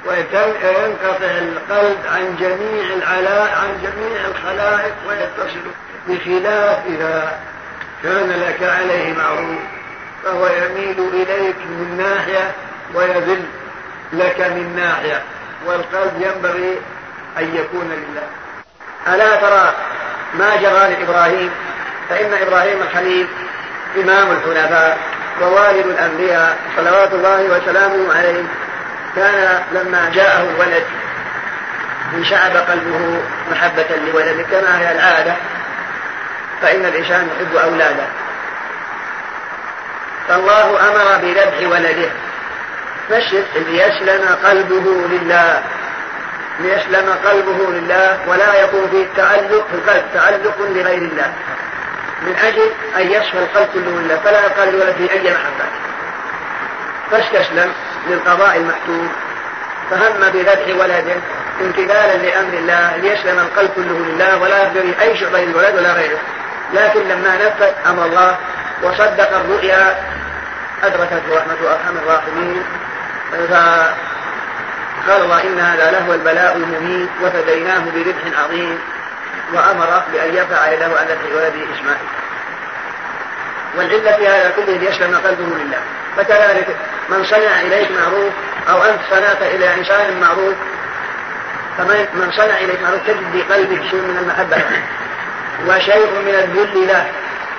وينقطع 0.05 1.31
القلب 1.31 1.97
عن 2.13 2.35
جميع 2.39 2.93
العلاء 2.93 3.57
عن 3.61 3.77
جميع 3.83 4.25
الخلائق 4.25 4.93
ويتصل 5.07 5.65
بخلاف 6.07 6.79
إذا 6.87 7.39
كان 8.03 8.29
لك 8.29 8.69
عليه 8.69 9.13
معروف 9.13 9.59
فهو 10.23 10.47
يميل 10.47 11.09
إليك 11.13 11.55
من 11.55 11.97
ناحية 11.97 12.51
ويذل 12.93 13.43
لك 14.13 14.41
من 14.41 14.75
ناحية 14.75 15.21
والقلب 15.65 16.13
ينبغي 16.21 16.77
أن 17.37 17.55
يكون 17.55 17.89
لله. 17.89 18.27
ألا 19.15 19.35
ترى 19.35 19.73
ما 20.33 20.55
جرى 20.55 20.95
لإبراهيم؟ 20.95 21.51
فإن 22.09 22.33
إبراهيم 22.33 22.81
الخليل 22.81 23.27
إمام 24.03 24.31
الحنفاء 24.31 24.97
ووالد 25.41 25.85
الأنبياء 25.85 26.57
صلوات 26.77 27.13
الله 27.13 27.43
وسلامه 27.43 28.13
عليه 28.15 28.43
كان 29.15 29.63
لما 29.71 30.12
جاءه 30.13 30.41
الولد 30.41 30.84
انشعب 32.13 32.56
قلبه 32.56 33.21
محبة 33.51 33.86
لولده 34.08 34.43
كما 34.43 34.80
هي 34.80 34.91
العادة 34.91 35.36
فإن 36.62 36.86
الإنسان 36.86 37.28
يحب 37.28 37.56
أولاده. 37.56 38.06
فالله 40.28 40.89
أمر 40.89 41.21
بذبح 41.21 41.71
ولده. 41.71 42.10
فشف 43.10 43.45
ليسلم 43.56 44.36
قلبه 44.43 45.08
لله. 45.08 45.63
ليسلم 46.60 47.15
قلبه 47.25 47.71
لله 47.71 48.19
ولا 48.28 48.62
يكون 48.63 48.89
فيه 48.91 49.06
تعلق 49.17 49.67
في 49.71 49.75
القلب 49.75 50.06
تعلق 50.13 50.56
لغير 50.60 50.97
الله. 50.97 51.34
من 52.21 52.36
أجل 52.36 52.71
أن 52.97 53.12
يصفى 53.12 53.38
القلب 53.38 53.67
كله 53.73 54.01
لله. 54.01 54.19
فلا 54.25 54.45
يقال 54.45 54.69
الولد 54.69 54.95
في 54.95 55.12
أي 55.12 55.34
محبة. 55.34 55.65
فاستسلم. 57.12 57.73
للقضاء 58.07 58.57
المحتوم 58.57 59.11
فهم 59.91 60.31
بذبح 60.33 60.67
ولده 60.79 61.15
امتثالا 61.61 62.17
لأمر 62.17 62.53
الله 62.53 62.97
ليسلم 62.97 63.39
القلب 63.39 63.69
كله 63.75 63.99
لله 63.99 64.37
ولا 64.37 64.63
يقدر 64.63 64.93
أي 65.01 65.17
شعبة 65.17 65.39
للولد 65.39 65.75
ولا 65.75 65.93
غيره. 65.93 66.19
لكن 66.73 66.99
لما 66.99 67.35
نفذ 67.35 67.89
أمر 67.89 68.05
الله 68.05 68.37
وصدق 68.83 69.37
الرؤيا 69.37 69.95
أدركته 70.83 71.35
رحمة 71.35 71.71
أرحم 71.71 71.97
الراحمين. 71.97 72.63
فقال 73.31 75.21
الله 75.21 75.43
إن 75.43 75.59
هذا 75.59 75.91
لهو 75.91 76.13
البلاء 76.13 76.57
المميت 76.57 77.09
وفديناه 77.23 77.83
بربح 77.95 78.39
عظيم 78.43 78.79
وأمر 79.53 80.03
بأن 80.13 80.35
يرفع 80.35 80.71
يده 80.71 80.85
عن 80.85 81.05
ذبح 81.05 81.35
ولده 81.35 81.65
إسماعيل. 81.75 82.09
والعلة 83.77 84.17
في 84.17 84.27
هذا 84.27 84.53
كله 84.55 84.77
ليسلم 84.77 85.15
قلبه 85.15 85.57
لله. 85.63 85.79
فكذلك 86.17 86.67
من 87.10 87.25
صنع 87.25 87.62
إليك 87.62 87.91
معروف 87.91 88.34
أو 88.69 88.84
أنت 88.84 88.99
صنعت 89.12 89.41
إلى 89.41 89.73
إنسان 89.73 90.19
معروف 90.21 90.54
فمن 91.78 92.08
من 92.13 92.32
صنع 92.32 92.58
إليك 92.58 92.82
معروف 92.82 92.99
تجد 93.08 93.32
في 93.32 93.54
قلبك 93.54 93.82
شيء 93.91 94.01
من 94.01 94.17
المحبة. 94.21 94.63
وشيء 95.67 96.12
من 96.25 96.36
الذل 96.36 96.88
له 96.88 97.06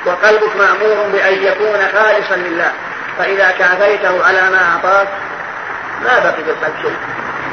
وقلبك 0.07 0.57
مأمور 0.57 1.09
بأن 1.13 1.43
يكون 1.43 1.79
خالصا 1.93 2.37
لله. 2.37 2.73
فإذا 3.19 3.51
كافيته 3.59 4.25
على 4.27 4.41
ما 4.41 4.63
أعطاك 4.73 5.09
ما 6.05 6.19
بقي 6.19 6.45
في 6.45 6.51
القلب 6.51 6.75
شيء. 6.83 6.97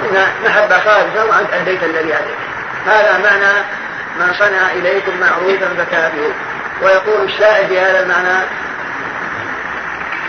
إن 0.04 0.28
محبة 0.46 0.80
خالصة 0.80 1.26
وأنت 1.26 1.54
أديت 1.54 1.84
الذي 1.84 2.14
عليك. 2.14 2.38
هذا 2.86 3.18
معنى 3.18 3.54
ما 4.20 4.34
صنع 4.40 4.72
إليكم 4.72 5.12
معروفا 5.22 5.68
فكافئوه. 5.78 6.34
ويقول 6.82 7.26
الشاعر 7.26 7.66
في 7.66 7.80
هذا 7.80 8.04
المعنى 8.04 8.46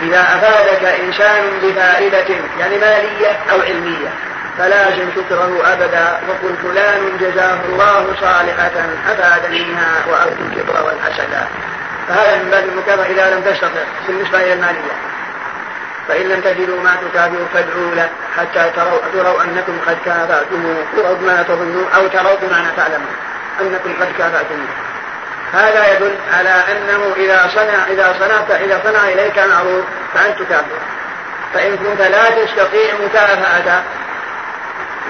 إذا 0.01 0.21
أفادك 0.21 0.83
إنسان 0.85 1.43
بفائدة 1.63 2.35
يعني 2.59 2.77
مالية 2.77 3.39
أو 3.51 3.61
علمية 3.61 4.09
فلازم 4.57 5.09
شكره 5.15 5.73
أبدا. 5.73 6.19
وقل 6.29 6.55
فلان 6.63 7.17
جزاه 7.19 7.59
الله 7.69 8.15
صالحة 8.21 8.71
أفادنيها 9.07 10.05
وأرجو 10.09 10.43
الكبر 10.51 10.85
والحسد. 10.85 11.47
فهذا 12.07 12.43
من 12.43 12.49
باب 12.51 12.63
المكافأة 12.63 13.05
إذا 13.05 13.35
لم 13.35 13.41
تستطع. 13.41 13.83
بالنسبة 14.07 14.37
إلى 14.39 14.53
المالية. 14.53 14.95
فإن 16.07 16.29
لم 16.29 16.41
تجدوا 16.41 16.81
ما 16.81 16.95
تكافئوا 16.95 17.45
فادعوا 17.53 17.95
له 17.95 18.09
حتى 18.37 18.71
تروا, 18.75 18.99
تروا 19.13 19.43
أنكم 19.43 19.77
قد 19.87 19.97
كافأتموه 20.05 20.83
تروا 20.95 21.15
بما 21.15 21.43
تظنون 21.43 21.85
أو 21.95 22.07
تروا 22.07 22.35
بمعنى 22.41 22.67
تعلمون. 22.77 23.15
أنكم 23.61 23.93
قد 24.01 24.07
كافأتموه. 24.17 24.67
هذا 25.55 25.93
يدل 25.93 26.15
على 26.37 26.49
أنه 26.49 27.13
إذا 27.17 27.49
صنع 27.55 27.87
إذا 27.87 28.15
صنعت 28.19 28.51
إذا 28.51 28.81
صنع 28.83 29.09
إليك 29.09 29.39
معروف 29.39 29.85
فأنت 30.13 30.39
تكافئ 30.39 30.75
فإن 31.53 31.77
كنت 31.77 32.01
لا 32.01 32.29
تستطيع 32.29 32.93
مكافأته 33.05 33.83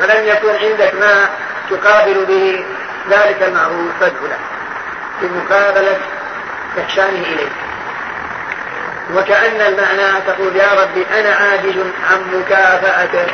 ولم 0.01 0.27
يكن 0.27 0.49
عندك 0.49 0.93
ما 0.95 1.29
تقابل 1.69 2.25
به 2.25 2.65
ذلك 3.09 3.43
المعروف 3.47 3.91
فادعو 3.99 4.27
له 4.27 4.37
بمقابلة 5.21 5.97
إحسانه 6.79 7.19
إليك. 7.19 7.51
وكأن 9.15 9.61
المعنى 9.61 10.21
تقول 10.27 10.55
يا 10.55 10.73
ربي 10.81 11.05
أنا 11.19 11.35
عاجز 11.35 11.75
عن 12.11 12.39
مكافأته 12.39 13.33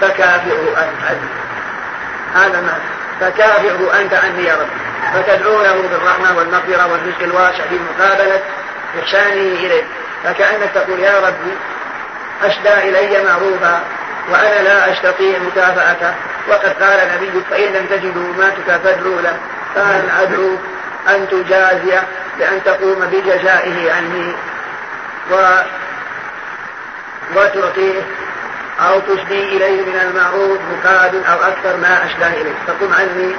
فكافئه 0.00 0.74
أنت. 0.78 1.20
هذا 2.34 2.60
معنى. 2.60 2.93
فكافئه 3.20 4.00
أنت 4.00 4.14
عني 4.14 4.44
يا 4.44 4.54
ربي 4.54 4.84
فتدعونه 5.14 5.88
بالرحمة 5.90 6.38
والمغفرة 6.38 6.92
والرزق 6.92 7.22
الواسع 7.22 7.64
في 7.70 7.78
مقابلة 7.78 8.40
إحسانه 9.02 9.58
إليك. 9.58 9.84
فكأنك 10.24 10.70
تقول 10.74 11.00
يا 11.00 11.18
ربي 11.18 11.54
أسدى 12.42 12.88
إلي 12.88 13.24
معروفا 13.24 13.80
وأنا 14.30 14.62
لا 14.62 14.92
أستطيع 14.92 15.38
مكافأته 15.38 16.14
وقد 16.48 16.82
قال 16.82 17.08
نبيك 17.14 17.44
فإن 17.50 17.72
لم 17.72 17.86
تجدوا 17.86 18.32
ما 18.38 18.48
تكافدوا 18.48 19.20
له 19.20 19.36
فأنا 19.74 20.22
أدعو 20.22 20.56
أن 21.08 21.28
تجازي 21.30 22.00
بأن 22.38 22.64
تقوم 22.64 23.00
بجزائه 23.12 23.92
عني. 23.92 24.34
و 25.30 25.34
وتعطيه 27.36 28.02
أو 28.80 29.00
تسدي 29.00 29.56
إليه 29.56 29.82
من 29.82 30.00
المعروف 30.00 30.58
مقابل 30.72 31.24
أو 31.24 31.38
أكثر 31.38 31.76
ما 31.76 32.06
أسدى 32.06 32.40
إليه. 32.40 32.54
فقم 32.66 32.92
عني 32.92 33.34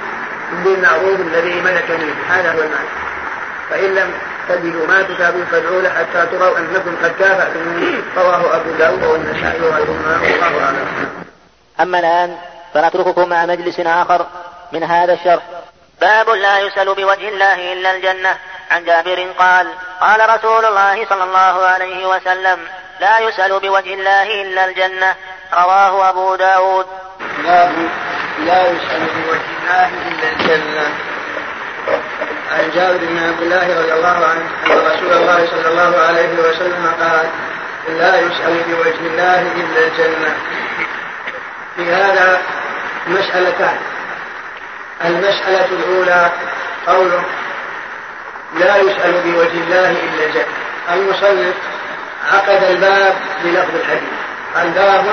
بالمعروف 0.64 1.20
الذي 1.20 1.62
ملكني. 1.62 2.12
هذا 2.30 2.52
هو 2.52 2.60
المعنى. 2.60 2.90
فإن 3.70 3.96
لم 3.96 4.14
تجدوا 4.50 4.88
ما 4.88 5.02
تتابعوا 5.02 5.46
فادعوا 5.52 5.82
له 5.82 5.90
حتى 5.90 6.26
تروا 6.26 6.58
أنكم 6.58 6.96
قد 7.04 7.12
كافأتم 7.20 8.02
رواه 8.18 8.56
أبو 8.56 8.72
داود 8.80 9.04
والنسائي 9.04 9.62
وغيرهما 9.62 10.20
والله 10.22 10.66
أعلم. 10.66 10.88
أما 11.80 12.00
الآن 12.00 12.38
فنترككم 12.74 13.30
مع 13.30 13.46
مجلس 13.46 13.80
آخر 13.80 14.26
من 14.72 14.84
هذا 14.84 15.14
الشرح. 15.14 15.44
باب 16.02 16.30
لا 16.30 16.60
يسأل 16.60 16.96
بوجه 16.96 17.30
الله 17.30 17.74
إلا 17.74 17.96
الجنة. 17.96 18.38
عن 18.72 18.86
جابر 18.86 19.28
قال 19.40 19.68
قال 20.02 20.30
رسول 20.30 20.66
الله 20.66 21.06
صلى 21.06 21.24
الله 21.24 21.66
عليه 21.66 22.06
وسلم 22.06 22.60
لا 23.00 23.20
يسأل 23.20 23.60
بوجه 23.60 23.94
الله 23.94 24.42
إلا 24.42 24.66
الجنة. 24.66 25.16
رواه 25.54 26.10
أبو 26.10 26.36
داود. 26.36 26.86
باب 27.44 27.72
لا 28.40 28.72
يسأل 28.72 29.00
بوجه 29.00 29.42
الله 29.62 29.90
إلا 30.08 30.30
الجنة. 30.32 30.90
عن 32.52 32.72
جابر 32.76 32.98
بن 32.98 33.18
عبد 33.24 33.42
الله 33.42 33.80
رضي 33.80 33.94
الله 33.94 34.28
عنه 34.28 34.50
أن 34.66 34.72
رسول 34.72 35.14
الله 35.14 35.48
صلى 35.52 35.68
الله 35.68 36.06
عليه 36.08 36.40
وسلم 36.40 36.94
قال 37.02 37.30
لا 37.98 38.20
يسأل 38.20 38.64
بوجه 38.68 39.00
الله 39.00 39.42
إلا 39.42 39.88
الجنة. 39.88 40.36
في 41.76 41.94
هذا 41.94 42.42
مسألتان. 43.08 43.78
المسألة 45.06 45.66
الأولى 45.66 46.32
قوله 46.88 47.24
لا 48.56 48.78
يسأل 48.78 49.22
بوجه 49.26 49.64
الله 49.68 49.92
إلا 49.92 50.26
الجنة. 50.26 50.46
المصنف 50.94 51.56
عقد 52.32 52.64
الباب 52.64 53.16
بلفظ 53.44 53.76
الحديث. 53.76 54.10
قال 54.56 54.70
باب 54.70 55.06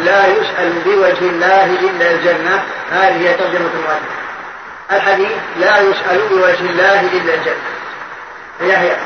لا 0.00 0.26
يسأل 0.26 0.72
بوجه 0.84 1.20
الله 1.20 1.64
إلا 1.64 2.10
الجنة. 2.10 2.64
هذه 2.92 3.28
هي 3.28 3.34
ترجمة 3.34 3.70
المؤلف 3.74 4.18
الحديث 4.92 5.32
لا 5.60 5.80
يسأل 5.80 6.20
بوجه 6.30 6.70
الله 6.70 7.00
إلا 7.00 7.34
الجنة. 7.34 7.54
هي 8.60 8.76
هي. 8.76 8.96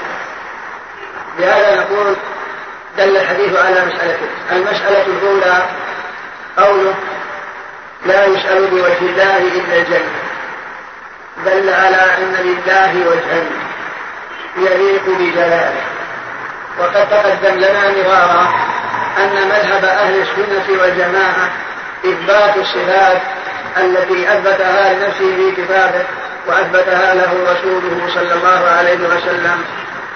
بهذا 1.39 1.81
نقول 1.81 2.17
دل 2.99 3.17
الحديث 3.17 3.57
على 3.57 3.85
مسألتين 3.87 4.29
المسألة 4.53 5.07
الأولى 5.07 5.63
قوله 6.57 6.95
لا 8.07 8.25
يسأل 8.25 8.67
بوجه 8.67 8.99
الله 9.01 9.39
إلا 9.39 9.77
الجنة. 9.77 10.23
دل 11.45 11.75
على 11.75 11.97
أن 11.97 12.37
لله 12.41 13.09
وجها 13.09 13.45
يليق 14.57 15.03
بجلاله. 15.07 15.92
وقد 16.79 17.09
تقدم 17.09 17.57
لنا 17.59 17.91
مرارا 17.91 18.47
أن 19.19 19.49
مذهب 19.49 19.85
أهل 19.85 20.21
السنة 20.21 20.83
والجماعة 20.83 21.51
إثبات 22.05 22.57
الصفات 22.57 23.21
التي 23.79 24.33
أثبتها 24.33 24.93
لنفسه 24.93 25.37
في 25.37 25.63
كتابه 25.63 26.05
وأثبتها 26.47 27.15
له 27.15 27.33
رسوله 27.53 28.09
صلى 28.15 28.35
الله 28.35 28.69
عليه 28.79 28.99
وسلم 29.09 29.65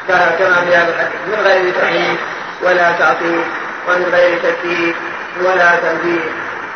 كما 0.08 0.64
في 0.68 0.76
هذا 0.76 0.94
الحديث. 0.94 1.20
من 1.26 1.44
غير 1.44 1.74
تحريف 1.74 2.20
ولا 2.62 2.92
تعطيل 2.98 3.40
ومن 3.88 4.10
غير 4.12 4.38
تكييف 4.38 4.96
ولا 5.40 5.76
تنبيه 5.76 6.20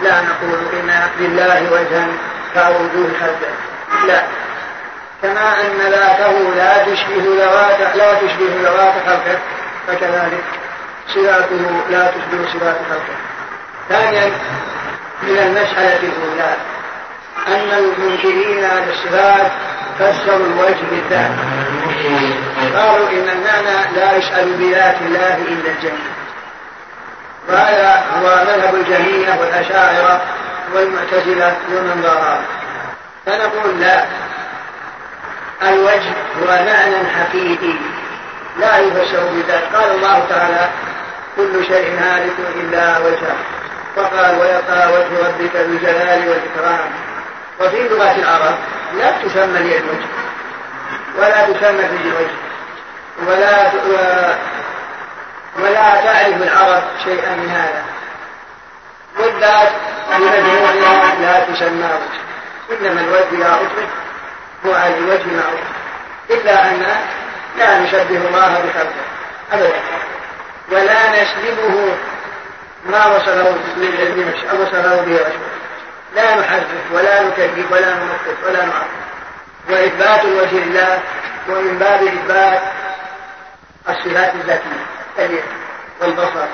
لا 0.00 0.20
نقول 0.20 0.58
إن 0.72 0.90
لله 1.18 1.72
وجها 1.72 2.06
كوجوه 2.54 3.10
خلقه 3.20 3.52
لا. 4.06 4.22
كما 5.22 5.60
أن 5.60 5.90
ذاته 5.90 6.54
لا 6.56 6.84
تشبه 6.84 7.24
ذوات 7.24 7.96
لا 7.96 8.14
تشبه 8.14 8.50
ذوات 8.62 8.92
خلقه. 9.06 9.38
فكذلك 9.86 10.44
صفاته 11.08 11.82
لا 11.90 12.10
تشبه 12.10 12.52
صفات 12.52 12.76
خلقه 12.90 13.16
ثانيا 13.88 14.30
من 15.22 15.38
المسألة 15.38 16.00
الأولى 16.02 16.56
أن 17.48 17.78
المنكرين 17.78 18.64
للصفات 18.64 19.52
فسروا 19.98 20.46
الوجه 20.46 20.78
بالذات. 20.90 21.30
قالوا 22.74 23.08
إن 23.08 23.28
المعنى 23.28 23.96
لا 23.96 24.16
يسأل 24.16 24.52
بذات 24.52 24.96
الله 25.00 25.34
إلا 25.34 25.70
الجنة. 25.70 26.10
وهذا 27.48 28.04
هو 28.16 28.44
مذهب 28.44 28.74
الجهمية 28.74 29.40
والأشاعرة 29.40 30.20
والمعتزلة 30.74 31.56
ومن 31.72 32.02
ضرار 32.02 32.40
فنقول 33.26 33.80
لا. 33.80 34.04
الوجه 35.62 36.12
هو 36.42 36.46
معنى 36.46 37.08
حقيقي. 37.18 37.74
لا 38.58 38.78
يفسر 38.78 39.24
بذات 39.32 39.74
قال 39.74 39.90
الله 39.90 40.26
تعالى 40.28 40.68
كل 41.36 41.64
شيء 41.64 41.98
هالك 41.98 42.34
إلا 42.56 42.98
وجهه. 42.98 43.36
وقال 43.96 44.38
ويقى 44.40 44.92
وجه 44.92 45.28
ربك 45.28 45.56
بالجلال 45.56 46.28
والإكرام 46.28 46.90
وفي 47.60 47.88
لغة 47.88 48.14
العرب 48.16 48.54
لا 48.98 49.10
تسمى 49.10 49.58
اليد 49.58 49.82
وجه 49.84 50.08
ولا 51.18 51.44
تسمى 51.44 51.88
في 51.88 52.08
الوجه 52.08 52.36
ولا 53.26 53.70
ولا 55.58 56.00
تعرف 56.00 56.42
العرب 56.42 56.82
شيئا 57.04 57.34
من 57.34 57.50
هذا. 57.50 57.84
والذات 59.18 59.72
بمجموعها 60.10 61.14
لا 61.20 61.44
تسمى 61.44 61.84
وجه 61.84 62.20
إنما 62.80 63.00
الوجه 63.00 63.38
لا 63.38 63.54
أطلق 63.54 63.88
هو 64.66 64.74
على 64.74 64.98
الوجه 64.98 65.26
معروف 65.26 65.60
إلا 66.30 66.70
أن 66.70 66.86
لا 67.58 67.78
نشبه 67.78 68.28
الله 68.28 68.48
بخلقه 68.48 69.04
أبدا. 69.52 69.80
ولا 70.70 71.22
نسلبه 71.22 71.96
ما 72.86 73.06
وصله 73.06 73.56
أو 74.50 74.62
وصله 74.62 75.02
به 75.02 75.14
رسوله 75.14 75.40
لا 76.14 76.40
نحرف 76.40 76.66
ولا 76.92 77.22
نكذب 77.22 77.66
ولا 77.70 77.94
نمثل 77.94 78.46
ولا 78.46 78.64
نعرف 78.64 78.88
وإثبات 79.70 80.24
الوجه 80.24 80.54
لله 80.54 81.00
ومن 81.48 81.78
باب 81.78 82.02
إثبات 82.02 82.62
الصفات 83.88 84.34
الذاتية 84.34 84.86
اليد 85.18 85.44
والبصر 86.00 86.46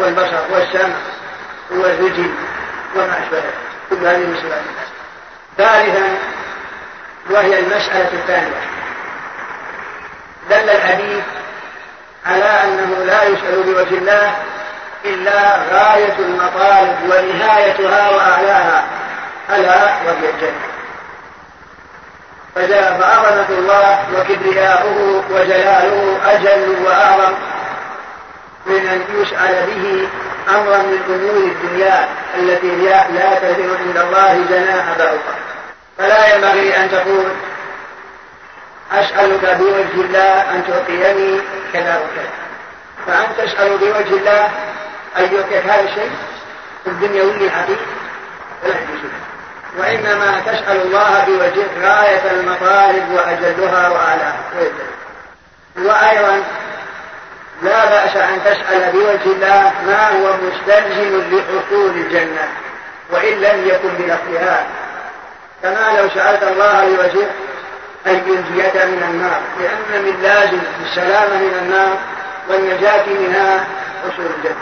والبصر 0.00 0.52
والسمع 0.52 0.96
والرجل 1.70 2.34
وما 2.96 3.18
أشبه 3.22 3.42
كل 3.90 4.06
هذه 4.06 4.18
من 4.18 4.36
صفات 4.36 4.60
الله. 4.60 4.86
ثالثا 5.58 6.18
وهي 7.30 7.58
المسألة 7.58 8.12
الثانية. 8.12 8.60
دل 10.50 10.70
الحديث 10.70 11.24
على 12.26 12.44
أنه 12.44 13.04
لا 13.04 13.24
يسأل 13.24 13.62
بوجه 13.62 13.98
الله 13.98 14.34
إلا 15.04 15.56
غاية 15.72 16.18
المطالب 16.18 16.96
ونهايتها 17.04 18.10
وأعلاها 18.10 18.84
ألا 19.50 19.84
وهي 20.06 20.30
الجنة. 20.34 20.72
فعظمة 22.54 23.48
الله 23.48 23.98
وكبرياؤه 24.16 25.24
وجلاله 25.30 26.18
أجل 26.26 26.76
وأعظم 26.84 27.34
من 28.66 28.86
أن 28.86 29.04
يسأل 29.20 29.66
به 29.66 30.08
أمرا 30.56 30.78
من 30.78 30.98
أمور 31.08 31.44
الدنيا 31.44 32.08
التي 32.38 32.76
لا 33.12 33.34
تزن 33.34 33.76
عند 33.86 33.96
الله 33.96 34.44
جناح 34.50 34.98
بعوضة 34.98 35.41
فلا 36.02 36.34
ينبغي 36.34 36.76
أن 36.76 36.90
تقول 36.90 37.28
أسألك 38.92 39.56
بوجه 39.58 40.06
الله 40.06 40.40
أن 40.54 40.62
تعطيني 40.68 41.40
كذا 41.72 42.00
وكذا. 42.00 42.30
فأنت 43.06 43.40
تسأل 43.40 43.78
بوجه 43.78 44.16
الله 44.16 44.50
أن 45.18 45.22
يعطيك 45.34 45.52
هذا 45.52 45.80
الشيء؟ 45.80 46.10
في 46.84 46.90
الدنيا 46.90 47.22
الحقيقي 47.22 47.80
ولا 48.64 48.74
وإنما 49.78 50.40
تسأل 50.46 50.82
الله 50.82 51.24
بوجه 51.26 51.66
غاية 51.82 52.30
المطالب 52.30 53.10
وأجلها 53.10 53.88
وأعلاها. 53.88 54.40
وأيضا 55.76 56.42
لا 57.62 57.84
بأس 57.84 58.16
أن 58.16 58.44
تسأل 58.44 58.92
بوجه 58.92 59.32
الله 59.36 59.72
ما 59.86 60.08
هو 60.08 60.36
مستلزم 60.36 61.22
لحصول 61.30 61.90
الجنة 61.90 62.48
وإن 63.10 63.40
لم 63.40 63.68
يكن 63.68 63.88
بلفظها 63.88 64.66
كما 65.62 65.98
لو 65.98 66.08
سألت 66.14 66.42
الله 66.42 66.80
بوجه 66.80 67.26
أن 68.06 68.14
ينجيك 68.14 68.76
من 68.76 69.02
النار 69.10 69.40
لأن 69.60 70.02
من 70.02 70.22
لازم 70.22 70.58
السلامة 70.84 71.36
من 71.36 71.58
النار 71.62 71.96
والنجاة 72.48 73.06
منها 73.06 73.66
حصول 74.02 74.26
الجنة. 74.36 74.56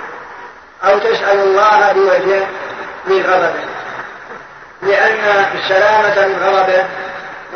أو 0.84 0.98
تسأل 0.98 1.38
الله 1.38 1.92
بوجه 1.92 2.46
من 3.06 3.22
غضبه. 3.28 3.64
لأن 4.82 5.44
السلامة 5.54 6.26
من 6.26 6.42
غضبه 6.42 6.84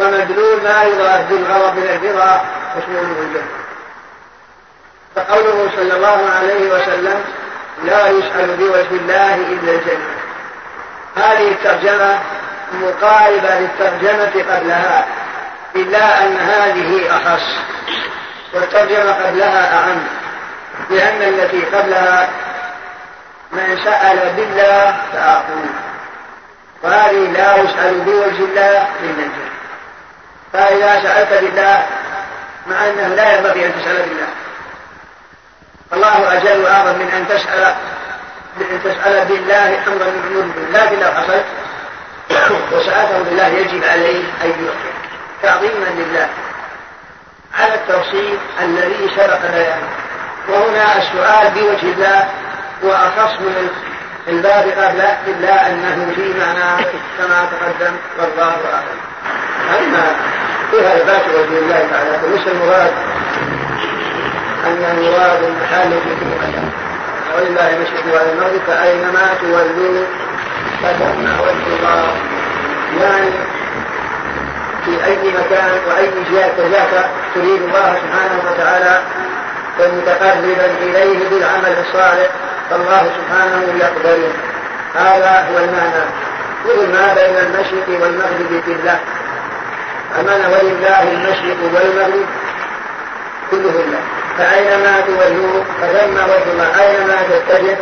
ومدلول 0.01 0.63
ما 0.63 0.83
يضاد 0.83 1.29
بالغضب 1.29 1.77
من 1.77 2.01
الرضا 2.03 2.45
حصوله 2.75 3.23
الجنة. 3.23 3.65
فقوله 5.17 5.71
صلى 5.77 5.97
الله 5.97 6.31
عليه 6.37 6.71
وسلم 6.75 7.25
لا 7.85 8.09
يسأل 8.09 8.57
بوجه 8.57 8.91
الله 8.91 9.35
إلا 9.35 9.73
الجنة. 9.73 10.15
هذه 11.17 11.49
الترجمة 11.49 12.19
مقاربة 12.83 13.59
للترجمة 13.59 14.55
قبلها 14.55 15.07
إلا 15.77 16.27
أن 16.27 16.37
هذه 16.37 17.17
أخص. 17.17 17.45
والترجمة 18.55 19.13
قبلها 19.13 19.79
أعم 19.79 19.99
لأن 20.91 21.23
التي 21.23 21.65
قبلها 21.65 22.29
من 23.53 23.79
سأل 23.85 24.33
بالله 24.37 24.97
فأعطوه 25.13 25.67
وهذه 26.83 27.33
لا 27.33 27.57
يسأل 27.57 28.01
بوجه 28.01 28.45
الله 28.45 28.89
إلا 29.01 29.11
الجنة 29.11 29.51
فإذا 30.53 31.03
سألت 31.03 31.43
بالله 31.43 31.87
مع 32.67 32.87
أنه 32.87 33.15
لا 33.15 33.37
ينبغي 33.37 33.67
أن 33.67 33.73
تسأل 33.81 33.97
بالله. 33.97 34.29
الله 35.93 36.37
أجل 36.37 36.63
وأعظم 36.63 36.99
من 36.99 37.11
أن 37.17 37.29
تسأل 37.29 37.75
أن 38.61 38.81
تسأل 38.85 39.25
بالله 39.25 39.79
أمرا 39.87 40.07
من 40.07 40.23
أمور 40.31 40.83
لكن 40.83 41.01
لو 41.01 41.13
حصلت 41.13 41.45
وسألته 42.73 43.23
بالله 43.23 43.47
يجب 43.47 43.85
عليه 43.85 44.23
أن 44.45 44.51
يعطيك 44.51 44.95
تعظيما 45.43 45.87
لله. 45.99 46.29
على 47.59 47.75
التوصيل 47.75 48.39
الذي 48.61 49.11
سبق 49.17 49.41
بيانه 49.51 49.89
وهنا 50.49 50.99
السؤال 50.99 51.51
بوجه 51.51 51.93
الله 51.93 52.29
وأخص 52.83 53.41
من 53.41 53.69
الباب 54.29 54.63
قبله 54.63 55.19
إلا 55.27 55.71
أنه 55.71 56.13
في 56.17 56.35
معنى 56.39 56.85
كما 57.19 57.49
تقدم 57.53 57.97
والله 58.19 58.57
أعلم. 58.75 58.99
أما 59.79 60.17
فيها 60.71 60.97
إثبات 60.97 61.29
وجه 61.29 61.59
الله 61.59 61.89
تعالى 61.91 62.19
فليس 62.19 62.47
المراد 62.47 62.93
أن 64.67 64.97
المراد 64.99 65.43
المحل 65.43 65.91
في 65.91 66.25
مكان 66.25 66.71
ولله 67.37 67.77
المشرق 67.77 68.05
والمغرب 68.05 68.61
فأينما 68.67 69.35
تولوا 69.41 70.07
وجه 71.41 71.77
الله 71.77 72.17
يعني 73.01 73.31
في 74.85 75.05
أي 75.05 75.17
مكان 75.17 75.71
وأي 75.89 76.11
جهة 76.33 76.69
ذاك 76.73 77.11
تريد 77.35 77.63
الله 77.63 77.97
سبحانه 78.03 78.43
وتعالى 78.51 79.03
ومتقربا 79.81 80.67
إليه 80.83 81.29
بالعمل 81.31 81.77
الصالح 81.87 82.29
فالله 82.71 83.11
سبحانه 83.19 83.63
يقبله 83.81 84.33
هذا 84.95 85.49
هو 85.51 85.59
المعنى 85.59 86.05
كل 86.65 86.93
ما 86.93 87.15
بين 87.15 87.37
المشرق 87.37 87.89
والمغرب 87.89 88.63
في 88.65 88.73
الله 88.73 88.99
أمن 90.21 90.45
ولله 90.53 91.03
المشرق 91.13 91.57
والمغرب 91.63 92.27
كله 93.51 93.81
الله 93.85 94.01
فأينما 94.39 95.01
تولوا 95.01 95.65
فثم 95.81 96.15
وجه 96.15 96.81
أينما 96.81 97.17
تتجه 97.31 97.77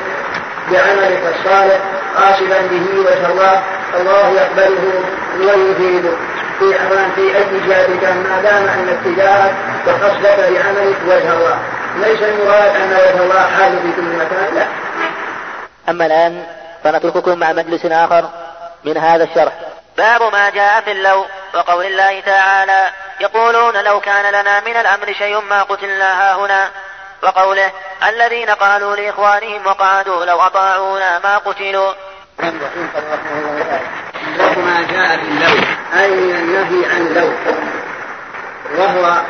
بعملك 0.70 1.34
الصالح 1.34 1.78
قاصدا 2.16 2.66
به 2.66 3.00
وجه 3.00 3.26
الله 3.32 3.62
الله 4.00 4.28
يقبله 4.28 5.02
ويفيده 5.40 6.12
في 6.58 6.74
في 7.16 7.36
أي 7.36 7.60
جهة 7.68 8.00
كان 8.00 8.22
ما 8.22 8.40
دام 8.42 8.64
أن 8.68 8.88
اتجاهك 8.88 9.54
وقصدك 9.86 10.38
بعملك 10.38 10.96
وجه 11.06 11.32
الله 11.32 11.58
ليس 11.96 12.22
المراد 12.22 12.76
أن 12.76 12.92
وجه 12.92 13.22
الله 13.22 13.40
حال 13.40 13.72
في 13.82 13.92
كل 13.96 14.02
مكان 14.02 14.54
لا. 14.54 14.66
أما 15.88 16.06
الآن 16.06 16.44
فنترككم 16.84 17.38
مع 17.38 17.52
مجلس 17.52 17.86
آخر 17.86 18.28
من 18.84 18.96
هذا 18.96 19.24
الشرح. 19.24 19.52
باب 19.98 20.32
ما 20.32 20.50
جاء 20.50 20.80
في 20.80 20.92
اللو 20.92 21.24
وقول 21.54 21.86
الله 21.86 22.20
تعالى 22.20 22.90
يقولون 23.20 23.84
لو 23.84 24.00
كان 24.00 24.32
لنا 24.32 24.60
من 24.60 24.76
الأمر 24.76 25.12
شيء 25.12 25.40
ما 25.40 25.62
قتلنا 25.62 26.36
هنا 26.36 26.70
وقوله 27.22 27.70
الذين 28.08 28.50
قالوا 28.50 28.96
لإخوانهم 28.96 29.66
وقعدوا 29.66 30.24
لو 30.24 30.40
أطاعونا 30.40 31.18
ما 31.24 31.38
قتلوا. 31.38 31.92
ما 34.56 34.86
جاء 34.92 35.16
في 35.16 35.28
اللو 35.28 35.56
أي 36.00 36.14
النهي 36.14 36.86
عن 36.90 37.06
اللو 37.06 37.32
وهو 38.78 39.22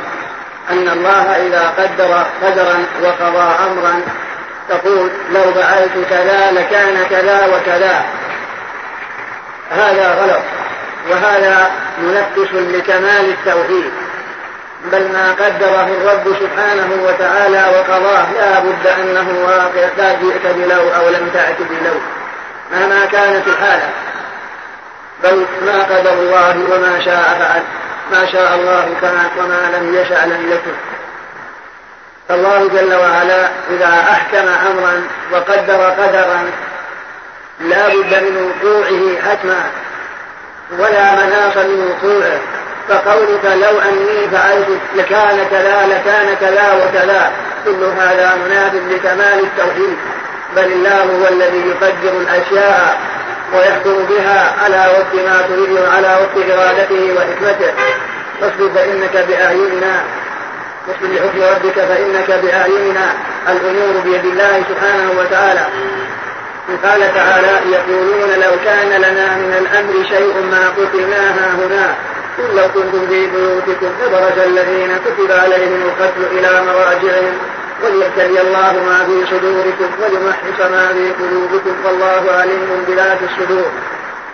أن 0.70 0.88
الله 0.88 1.46
إذا 1.46 1.68
قدر 1.78 2.26
قدرا 2.42 2.86
وقضى 3.02 3.64
أمرا 3.66 4.02
تقول 4.68 5.10
لو 5.30 5.54
فعلت 5.54 6.08
كذا 6.10 6.52
لكان 6.52 7.06
كذا 7.10 7.46
وكذا. 7.46 8.04
هذا 9.70 10.14
غلط 10.14 10.42
وهذا 11.10 11.70
منفس 11.98 12.52
لكمال 12.52 13.30
التوحيد. 13.30 13.92
بل 14.84 15.12
ما 15.12 15.32
قدره 15.32 15.86
الرب 15.86 16.36
سبحانه 16.40 17.02
وتعالى 17.02 17.64
وقضاه 17.76 18.32
لا 18.32 18.60
بد 18.60 18.86
أنه 18.86 19.44
واقع 19.44 19.88
لا 19.98 20.12
جئت 20.12 20.46
بلو 20.56 20.90
أو 20.96 21.08
لم 21.08 21.30
تأت 21.34 21.56
بلو 21.58 21.94
مهما 22.72 23.06
كانت 23.06 23.48
الحالة. 23.48 23.90
بل 25.24 25.46
ما 25.66 25.82
قدر 25.82 26.12
الله 26.12 26.50
وما 26.50 27.00
شاء 27.04 27.38
فعل 27.38 27.62
ما 28.12 28.26
شاء 28.32 28.54
الله 28.54 28.94
كان 29.00 29.26
وما 29.38 29.76
لم 29.76 29.94
يشأ 29.94 30.26
لم 30.26 30.52
يكن. 30.52 30.74
فالله 32.28 32.68
جل 32.68 32.94
وعلا 32.94 33.48
إذا 33.70 34.04
أحكم 34.10 34.48
أمرا 34.48 35.02
وقدر 35.32 35.90
قدرا 36.02 36.50
لا 37.60 37.88
بد 37.88 38.14
من 38.14 38.50
وقوعه 38.50 39.30
حتما 39.30 39.70
ولا 40.78 41.14
مناص 41.14 41.56
من 41.56 41.90
وقوعه. 41.90 42.40
فقولك 42.88 43.44
لو 43.44 43.80
أني 43.80 44.28
فعلت 44.32 44.68
لكان 44.96 45.46
كذا 45.50 45.86
لكان 45.88 46.36
كذا 46.40 46.72
وكذا. 46.72 47.32
كل 47.64 47.84
هذا 47.84 48.34
مناف 48.44 48.74
لكمال 48.74 49.40
التوحيد. 49.44 49.96
بل 50.56 50.72
الله 50.72 51.02
هو 51.02 51.28
الذي 51.28 51.62
يقدر 51.68 52.20
الأشياء 52.20 53.00
ويحكم 53.54 54.04
بها 54.04 54.54
على 54.64 54.86
وفق 54.92 55.24
ما 55.26 55.42
تريد 55.48 55.70
وعلى 55.70 56.18
وفق 56.22 56.54
إرادته 56.54 57.14
وحكمته. 57.16 57.72
فاصبر 58.40 58.70
فإنك 58.74 59.24
بأعيننا. 59.28 60.04
واصبر 60.88 61.06
لحكم 61.06 61.42
ربك 61.42 61.74
فإنك 61.74 62.40
بأعيننا. 62.42 63.12
الأمور 63.48 64.02
بيد 64.04 64.24
الله 64.24 64.62
سبحانه 64.68 65.10
وتعالى. 65.18 65.66
قال 66.84 67.14
تعالى 67.14 67.72
يقولون 67.72 68.30
لو 68.40 68.50
كان 68.64 68.88
لنا 68.88 69.36
من 69.36 69.54
الأمر 69.60 70.08
شيء 70.08 70.34
ما 70.50 70.68
قتلناها 70.78 71.50
هنا. 71.58 71.94
قل 72.38 72.56
لو 72.56 72.68
كنتم 72.74 73.06
في 73.08 73.26
بيوتكم 73.26 73.90
لبرز 74.02 74.38
الذين 74.38 74.98
كتب 75.04 75.32
عليهم 75.32 75.82
القتل 75.82 76.38
إلى 76.38 76.62
مراجعهم 76.66 77.38
وليبتلي 77.84 78.40
الله 78.40 78.72
ما 78.72 79.04
في 79.06 79.26
صدوركم 79.26 79.90
وليمحص 80.02 80.70
ما 80.70 80.88
في 80.88 81.12
قلوبكم. 81.22 81.74
والله 81.84 82.32
عليم 82.32 82.84
بذات 82.88 83.18
الصدور. 83.22 83.70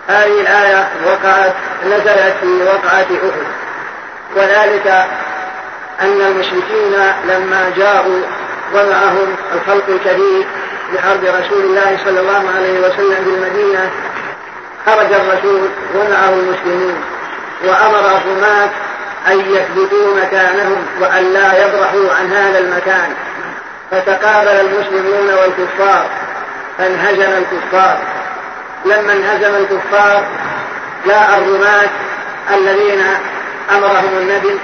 هذه 0.07 0.41
الآية 0.41 0.89
وقعت 1.05 1.53
نزلت 1.85 2.35
في 2.41 2.63
وقعة 2.63 3.09
أحد. 3.29 3.45
وذلك 4.35 4.87
أن 6.01 6.21
المشركين 6.21 6.93
لما 7.27 7.71
جاءوا 7.77 8.21
ومعهم 8.73 9.35
الخلق 9.55 9.83
الكبير 9.89 10.45
لحرب 10.93 11.23
رسول 11.23 11.63
الله 11.63 11.97
صلى 12.05 12.19
الله 12.19 12.43
عليه 12.55 12.79
وسلم 12.79 13.23
في 13.23 13.29
المدينة 13.29 13.91
خرج 14.85 15.13
الرسول 15.13 15.69
ومعه 15.95 16.29
المسلمون. 16.29 17.18
وأمر 17.63 18.17
الرماة 18.17 18.69
أن 19.27 19.39
يثبتوا 19.39 20.15
مكانهم 20.23 20.85
وأن 21.01 21.33
لا 21.33 21.65
يبرحوا 21.65 22.13
عن 22.19 22.31
هذا 22.31 22.59
المكان. 22.59 23.13
فتقابل 23.91 24.47
المسلمون 24.47 25.29
والكفار 25.33 26.09
فانهزم 26.77 27.31
الكفار. 27.37 27.97
لما 28.85 29.13
انهزم 29.13 29.55
الكفار 29.55 30.23
جاء 31.05 31.37
الرماة 31.37 31.89
الذين 32.53 33.03
أمرهم 33.75 34.17
النبي 34.17 34.59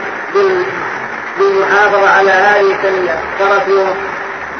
بالمحافظة 1.37 2.09
على 2.09 2.31
هذه 2.31 2.75
السنية 2.75 3.19
تركوا 3.39 3.87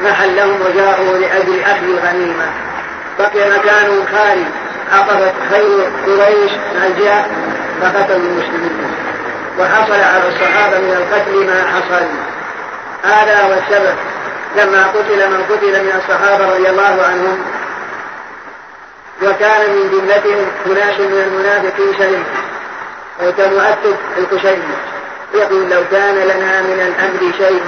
محلهم 0.02 0.60
وجاءوا 0.66 1.18
لأجل 1.18 1.60
أخذ 1.62 1.84
الغنيمة. 1.84 2.46
بقي 3.18 3.50
مكان 3.50 4.06
خالي. 4.12 4.46
عقبت 4.92 5.34
خير 5.50 5.90
قريش 6.06 6.52
الجاء 6.86 7.30
فقتلوا 7.80 8.16
المسلمين. 8.16 8.94
وحصل 9.58 9.92
على 9.92 10.28
الصحابة 10.28 10.78
من 10.78 10.92
القتل 10.92 11.46
ما 11.46 11.64
حصل. 11.72 12.06
هذا 13.04 13.42
هو 13.42 13.52
السبب 13.52 13.96
لما 14.56 14.86
قتل 14.86 15.30
من 15.30 15.44
قتل 15.50 15.84
من 15.84 15.92
الصحابة 16.04 16.54
رضي 16.54 16.68
الله 16.68 17.04
عنهم. 17.10 17.38
وكان 19.22 19.70
من 19.70 19.90
جملتهم 19.90 20.46
أناس 20.66 21.00
من 21.00 21.22
المنافقين 21.26 21.94
سلم 21.98 22.24
وكمؤكد 23.22 23.96
القشيري 24.18 24.62
يقول 25.34 25.70
لو 25.70 25.82
كان 25.90 26.14
لنا 26.14 26.62
من 26.62 26.80
الأمر 26.80 27.32
شيء 27.38 27.62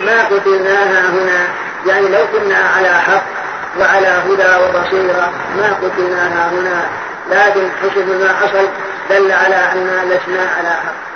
ما 0.00 0.24
قتلناها 0.24 1.10
هنا. 1.10 1.48
يعني 1.86 2.08
لو 2.08 2.26
كنا 2.32 2.56
على 2.76 2.88
حق 2.88 3.39
وعلى 3.78 4.08
هدى 4.08 4.64
وبصيرة 4.64 5.32
ما 5.56 5.76
قتلناها 5.82 6.50
هنا 6.52 6.88
لكن 7.30 7.68
حسب 7.82 8.08
ما 8.08 8.34
حصل 8.40 8.68
دل 9.10 9.32
على 9.32 9.56
أننا 9.72 10.04
لسنا 10.04 10.42
على 10.58 10.70
حق. 10.70 11.10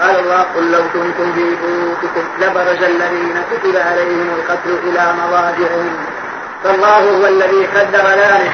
قال 0.00 0.18
الله 0.18 0.44
قل 0.56 0.72
لو 0.72 0.82
كنتم 0.92 1.32
في 1.32 1.42
بيوتكم 1.42 2.24
لبرز 2.40 2.82
الذين 2.82 3.42
كتب 3.50 3.76
عليهم 3.76 4.30
القتل 4.38 4.88
إلى 4.88 5.12
مضاجعهم. 5.12 5.96
فالله 6.64 6.98
هو 6.98 7.26
الذي 7.26 7.66
قدر 7.66 8.08
ذلك 8.08 8.52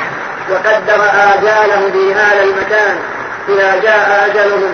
وقدر 0.51 1.05
آجالهم 1.05 1.93
في 1.93 2.15
هذا 2.15 2.43
المكان. 2.43 2.97
إذا 3.49 3.81
جاء 3.83 4.31
أجلهم 4.31 4.73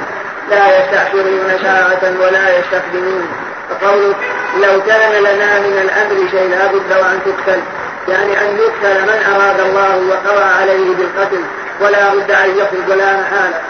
لا 0.50 0.78
يستأخرون 0.78 1.58
ساعة 1.62 2.12
ولا 2.20 2.58
يستقدمون. 2.58 3.28
فقوله 3.70 4.14
لو 4.62 4.82
كان 4.82 5.22
لنا 5.22 5.58
من 5.58 5.78
الأمر 5.82 6.30
شيء 6.30 6.48
لا 6.50 6.66
بد 6.66 6.92
وأن 6.92 7.20
تقتل. 7.26 7.60
يعني 8.10 8.40
أن 8.40 8.56
يقتل 8.56 9.02
من 9.02 9.34
أراد 9.34 9.60
الله 9.60 9.96
وقضى 9.96 10.44
عليه 10.60 10.94
بالقتل 10.94 11.42
ولا 11.80 12.14
بد 12.14 12.30
أن 12.30 12.50
يخرج 12.50 12.90
ولا 12.90 13.20
محالة. 13.20 13.60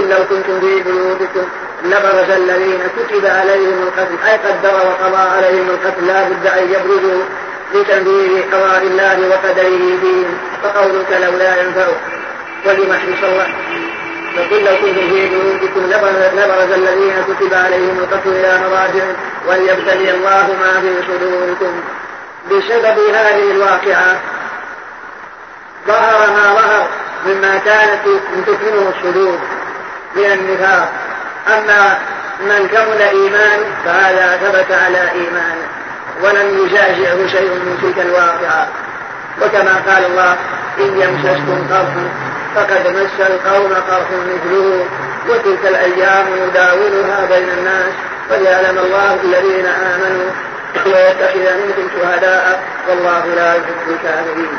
إن 0.00 0.08
لو 0.08 0.24
كنتم 0.30 0.60
في 0.60 0.82
بيوتكم 0.82 1.46
لبرز 1.84 2.30
الذين 2.30 2.80
كتب 2.96 3.26
عليهم 3.26 3.82
القتل 3.82 4.16
أي 4.28 4.36
قدر 4.36 4.74
وقضى 4.74 5.22
عليهم 5.36 5.70
القتل 5.70 6.06
لا 6.06 6.22
بد 6.28 6.46
أن 6.46 6.64
يبرزوا 6.70 7.22
لتنفيذ 7.74 8.42
قضاء 8.52 8.82
الله 8.82 9.28
وقدره 9.28 9.98
فيهم 10.00 10.38
فقولك 10.62 11.10
لولا 11.10 11.62
ينفعك 11.62 12.00
ولمحرص 12.66 13.22
الله. 13.22 13.46
فقل 14.36 14.64
لو 14.64 14.76
كنتم 14.76 15.08
في 15.10 15.28
بيوتكم 15.28 15.80
لبرز 16.36 16.72
الذين 16.72 17.14
كتب 17.28 17.54
عليهم 17.54 17.98
القتل 17.98 18.30
إلى 18.30 18.58
مضاجعهم 18.66 19.16
وليبتلي 19.48 20.10
الله 20.10 20.46
ما 20.60 20.80
في 20.80 20.90
صدوركم. 21.08 21.80
بسبب 22.50 22.98
هذه 23.14 23.50
الواقعة 23.50 24.20
ظهر 25.86 26.30
ما 26.30 26.54
ظهر 26.54 26.88
مما 27.26 27.58
كانت 27.58 28.00
تكرمه 28.46 28.92
الصدور 28.96 29.38
من 30.16 30.24
النفاق. 30.24 30.92
أما 31.48 31.98
من 32.40 32.68
كمل 32.68 33.02
إيمانه 33.02 33.66
فهذا 33.84 34.36
ثبت 34.36 34.72
على 34.72 35.10
إيمانه 35.10 35.68
ولم 36.22 36.66
يزعزعه 36.66 37.26
شيء 37.26 37.50
من 37.50 37.78
تلك 37.82 38.06
الواقعة. 38.06 38.68
وكما 39.42 39.82
قال 39.86 40.04
الله 40.04 40.36
إن 40.78 41.00
يمسسكم 41.00 41.66
قرح 41.70 42.31
فقد 42.54 42.86
مس 42.96 43.26
القوم 43.26 43.72
قرح 43.72 44.08
مثله 44.10 44.86
وتلك 45.28 45.66
الأيام 45.66 46.26
نداولها 46.48 47.26
بين 47.26 47.48
الناس 47.58 47.92
وليعلم 48.30 48.78
الله 48.78 49.18
الذين 49.24 49.66
آمنوا 49.66 50.30
ويتخذ 50.86 51.56
منكم 51.56 51.88
شهداء 51.96 52.62
والله 52.88 53.26
لا 53.26 53.54
يحب 53.54 53.88
الكافرين. 53.88 54.58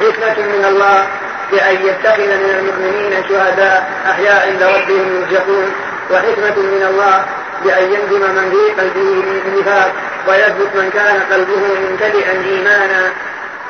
حكمة 0.00 0.46
من 0.46 0.64
الله 0.64 1.06
بأن 1.52 1.74
يتخذ 1.74 2.26
من 2.26 2.54
المؤمنين 2.58 3.24
شهداء 3.28 3.90
أحياء 4.10 4.48
عند 4.48 4.62
ربهم 4.62 5.22
يرزقون. 5.22 5.72
وحكمة 6.10 6.56
من 6.56 6.86
الله 6.90 7.24
بأن 7.64 7.84
ينزم 7.84 8.20
من 8.20 8.50
في 8.50 8.80
قلبه 8.80 9.10
من 9.10 9.60
نفاق 9.60 9.92
ويثبت 10.28 10.70
من 10.74 10.90
كان 10.90 11.20
قلبه 11.32 11.90
ممتلئا 11.90 12.32
إيمانا. 12.32 13.12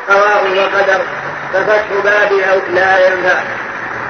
قضاء 0.08 0.42
وقدر 0.56 1.00
ففتح 1.52 1.86
باب 2.04 2.32
أو 2.32 2.60
لا 2.74 3.06
ينفع. 3.06 3.42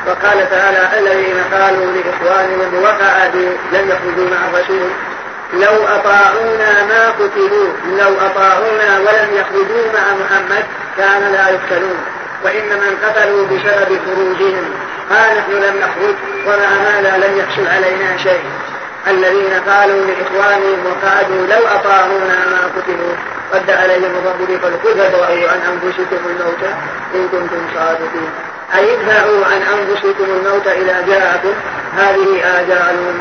وقال 0.07 0.51
تعالى 0.51 0.99
الذين 0.99 1.45
قالوا 1.53 1.93
لإخوانهم 1.93 2.83
وقعدوا 2.83 3.51
لم 3.73 3.89
يخرجوا 3.91 4.31
مع 4.31 4.49
الرسول. 4.49 4.91
لو 5.53 5.87
أطاعونا 5.87 6.85
ما 6.89 7.11
قتلوا 7.11 7.69
لو 7.99 8.15
أطاعونا 8.27 8.99
ولم 8.99 9.29
يخرجوا 9.33 9.93
مع 9.95 10.25
محمد 10.25 10.65
كان 10.97 11.33
لا 11.33 11.49
يقتلون 11.49 11.99
وإن 12.45 12.69
من 12.69 12.99
قتلوا 13.05 13.47
بسبب 13.47 14.01
خروجهم 14.07 14.65
ها 15.11 15.35
نحن 15.35 15.53
لم 15.53 15.77
نخرج 15.77 16.15
ومع 16.47 16.69
هذا 16.89 17.17
لم 17.17 17.39
يحصل 17.39 17.67
علينا 17.67 18.17
شيء. 18.17 18.41
الذين 19.07 19.53
قالوا 19.69 20.07
لإخوانهم 20.07 20.79
وقعدوا 20.87 21.47
لو 21.47 21.67
أطاعونا 21.67 22.37
ما 22.51 22.71
قتلوا. 22.77 23.15
رد 23.55 23.71
عليهم 23.71 24.13
الرب 24.17 24.63
قال 24.63 24.83
قل 24.83 24.99
فادرأوا 24.99 25.51
عن 25.51 25.61
أنفسكم 25.73 26.17
الموت 26.27 26.63
إن 27.15 27.29
كنتم 27.29 27.61
صادقين. 27.75 28.31
أي 28.75 28.95
ادفعوا 28.95 29.45
عن 29.45 29.63
أنفسكم 29.63 30.25
الموت 30.25 30.67
إذا 30.67 31.05
جاءكم. 31.07 31.53
هذه 31.97 32.61
آجالهم 32.61 33.19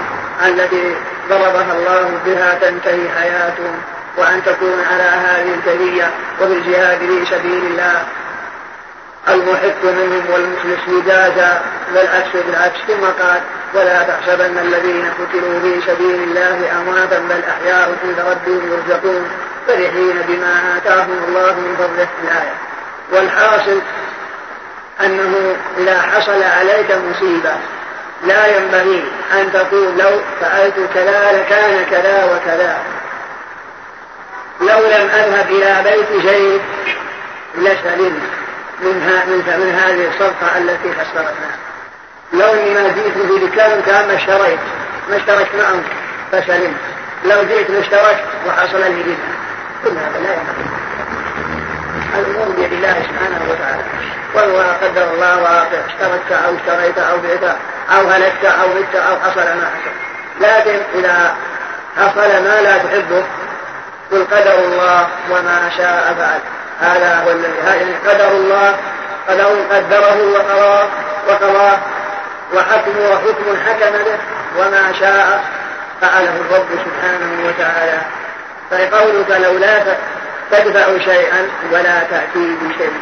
التي 0.47 0.95
ضربها 1.29 1.73
الله 1.73 2.11
بها 2.25 2.57
تنتهي 2.61 3.09
حياتهم 3.19 3.81
وأن 4.17 4.43
تكون 4.43 4.83
على 4.91 5.03
هذه 5.03 5.53
الكرية 5.53 6.11
وفي 6.41 6.53
الجهاد 6.53 6.99
في 6.99 7.25
سبيل 7.25 7.65
الله. 7.65 8.05
المحق 9.29 9.83
منهم 9.83 10.23
والمخلص 10.33 10.87
لجازا 10.87 11.61
والعكس 11.95 12.29
بالعكس 12.45 12.77
ثم 12.87 13.23
قال 13.23 13.41
ولا 13.73 14.03
تحسبن 14.03 14.57
الذين 14.57 15.11
قتلوا 15.19 15.59
في 15.59 15.81
سبيل 15.81 16.23
الله 16.23 16.81
أمواتا 16.81 17.19
بل 17.19 17.43
أحياء 17.49 17.95
عند 18.03 18.19
ربهم 18.19 18.71
يرزقون 18.71 19.29
فرحين 19.67 20.21
بما 20.27 20.77
آتاهم 20.77 21.23
الله 21.27 21.53
من 21.53 21.75
فضله 21.77 22.07
الآية. 22.23 22.53
والحاصل 23.11 23.81
أنه 25.05 25.55
إذا 25.77 26.01
حصل 26.01 26.43
عليك 26.43 26.91
مصيبة 26.91 27.53
لا 28.23 28.57
ينبغي 28.57 29.03
أن 29.33 29.51
تقول 29.51 29.97
لو 29.97 30.21
فعلت 30.41 30.75
كذا 30.93 31.31
لكان 31.31 31.85
كذا 31.91 32.25
وكذا. 32.25 32.77
لو 34.61 34.79
لم 34.79 35.09
أذهب 35.09 35.49
إلى 35.49 35.83
بيت 35.83 36.25
زيد 36.25 36.61
لسلمت 37.57 38.21
من, 38.81 39.23
من, 39.27 39.59
من 39.59 39.79
هذه 39.83 40.07
الصفقة 40.07 40.57
التي 40.57 40.93
خسرتنا 40.93 41.66
لو 42.33 42.53
إني 42.53 42.73
ما 42.73 42.87
جئت 42.87 43.13
في 43.13 43.45
دكان 43.47 43.81
كأن 43.81 44.07
ما 44.07 44.15
اشتريت 44.15 44.59
ما 45.09 45.17
اشتركت 45.17 45.55
معهم 45.55 45.83
فسلمت 46.31 46.77
لو 47.25 47.43
جئت 47.43 47.69
واشتركت 47.69 48.23
وحصل 48.47 48.81
لي 48.81 49.03
بها 49.03 49.17
كل 49.83 49.89
هذا 49.89 50.19
لا 50.19 50.33
ينبغي 50.33 50.77
الأمور 52.19 52.55
بيد 52.55 52.73
الله 52.73 52.93
سبحانه 52.93 53.41
وتعالى. 53.49 53.83
وهو 54.35 54.59
قدر 54.81 55.13
الله 55.13 55.41
واقع 55.41 55.85
اشتركت 55.87 56.31
أو 56.31 56.55
اشتريت 56.55 56.97
أو 56.97 57.17
بعت 57.17 57.55
أو 57.97 58.07
هلكت 58.07 58.45
أو 58.45 58.67
مت 58.67 58.95
أو 58.95 59.15
حصل 59.15 59.41
ما 59.41 59.69
حصل. 59.69 59.91
لكن 60.41 60.79
إذا 60.95 61.35
حصل 61.97 62.43
ما 62.43 62.61
لا 62.61 62.77
تحبه 62.77 63.23
قل 64.11 64.25
قدر 64.31 64.59
الله 64.59 65.07
وما 65.31 65.69
شاء 65.77 66.15
فعل. 66.17 66.39
هذا 66.81 67.23
هو 67.25 67.31
الذي 67.31 67.53
يعني 67.67 67.95
قدر 68.07 68.31
الله 68.31 68.75
قدر 69.29 69.45
قدره 69.71 70.33
وقضاه 70.33 70.87
وقضاه 71.27 71.79
وحكم 72.53 72.99
وحكم 72.99 73.57
حكم 73.67 73.91
به 73.91 74.17
وما 74.57 74.93
شاء 74.99 75.43
فعله 76.01 76.35
الرب 76.49 76.67
سبحانه 76.69 77.47
وتعالى. 77.47 78.01
فقولك 78.71 79.31
لولا 79.31 79.79
تدفع 80.51 80.97
شيئا 81.05 81.47
ولا 81.71 81.99
تأتي 82.11 82.55
بشيء 82.61 82.93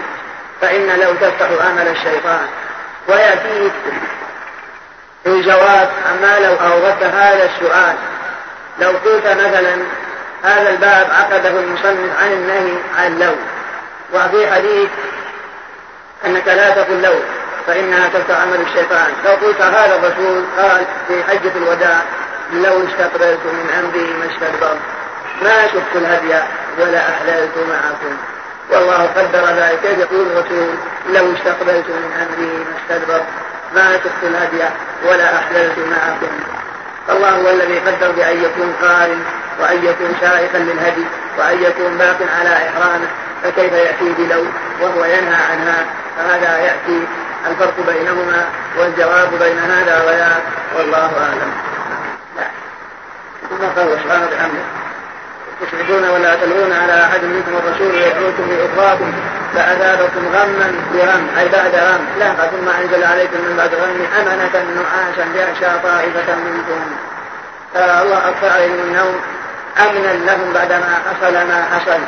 فإن 0.61 0.99
لو 0.99 1.13
تفتح 1.13 1.65
أمل 1.69 1.87
الشيطان. 1.87 2.47
ويأتيه 3.07 3.71
الجواب 5.25 5.89
عما 6.09 6.39
لو 6.39 6.53
أوردت 6.53 7.03
هذا 7.03 7.49
السؤال. 7.55 7.95
لو 8.79 8.89
قلت 8.89 9.25
مثلا 9.25 9.75
هذا 10.43 10.69
الباب 10.69 11.07
عقده 11.11 11.49
المصنف 11.49 12.21
عن 12.21 12.31
النهي 12.31 12.73
عن 12.97 13.07
اللون 13.07 13.37
وفي 14.13 14.51
حديث 14.51 14.89
أنك 16.25 16.47
لا 16.47 16.69
تقل 16.69 17.01
لون 17.01 17.21
فإنها 17.67 18.07
تفتح 18.07 18.41
عمل 18.41 18.61
الشيطان. 18.61 19.11
لو 19.25 19.31
قلت 19.31 19.61
هذا 19.61 19.95
الرسول 19.95 20.43
قال 20.57 20.85
في 21.07 21.23
حجة 21.23 21.51
الوداع 21.55 22.01
لو 22.53 22.87
استقبلت 22.87 23.39
من 23.45 23.69
أمري 23.79 24.13
ما 24.13 24.25
استدبرت. 24.25 24.79
ما 25.41 25.67
شفت 25.67 25.95
الهدي 25.95 26.33
ولا 26.79 26.99
أحللت 27.09 27.57
معكم. 27.57 28.17
والله 28.71 29.09
قدر 29.15 29.45
ذلك. 29.45 29.99
يقول 29.99 30.27
الرسول؟ 30.27 30.75
لو 31.09 31.33
استقبلت 31.33 31.85
من 31.89 32.11
أمري 32.27 32.51
ما 32.65 32.75
استدبرت. 32.81 33.25
ما 33.75 33.97
شفت 33.97 34.23
الهدي 34.23 34.63
ولا 35.05 35.35
أحللت 35.35 35.79
معكم. 35.79 36.35
فالله 37.07 37.29
هو 37.29 37.49
الذي 37.49 37.79
قدر 37.79 38.11
بأن 38.11 38.43
يكون 38.43 38.75
قارن 38.81 39.23
وأن 39.59 39.85
يكون 39.85 40.15
شائخا 40.21 40.57
للهدي 40.57 41.05
وأن 41.37 41.63
يكون 41.63 41.97
باق 41.97 42.17
على 42.39 42.49
إحرامه. 42.49 43.07
فكيف 43.43 43.73
يأتي 43.73 44.13
بلو 44.17 44.43
وهو 44.81 45.05
ينهى 45.05 45.43
عنها؟ 45.51 45.85
فهذا 46.17 46.57
يأتي 46.57 47.07
الفرق 47.49 47.73
بينهما 47.87 48.45
والجواب 48.77 49.29
بين 49.39 49.59
هذا 49.59 50.03
وذاك 50.03 50.43
والله 50.77 51.11
أعلم. 51.27 51.51
ثم 53.49 53.65
قال 53.65 53.99
سبحانه 54.03 54.25
وبحمده 54.25 54.63
تشركون 55.61 56.09
ولا 56.09 56.35
تلغون 56.35 56.73
على 56.73 57.03
أحد 57.03 57.23
منكم 57.23 57.51
الرسول 57.57 57.95
يدعوكم 57.95 58.49
لاخراكم 58.49 59.13
فأذابكم 59.55 60.27
غما 60.33 60.71
بغم 60.93 61.27
أي 61.39 61.49
بعد 61.49 61.75
غم. 61.75 62.05
لا. 62.19 62.33
ثم 62.33 62.69
أنزل 62.81 63.03
عليكم 63.03 63.37
من 63.37 63.57
بعد 63.57 63.73
غم 63.73 64.07
أمنة 64.19 64.65
نعاسا 64.75 65.25
يغشى 65.35 65.79
طائفة 65.83 66.35
منكم. 66.35 66.81
فالله 67.73 68.29
أكثر 68.29 68.49
عليهم 68.49 68.79
النوم. 68.87 69.19
أمنا 69.79 70.31
لهم 70.31 70.53
بعدما 70.53 70.99
حصل 71.05 71.33
ما 71.33 71.65
حصل 71.73 71.99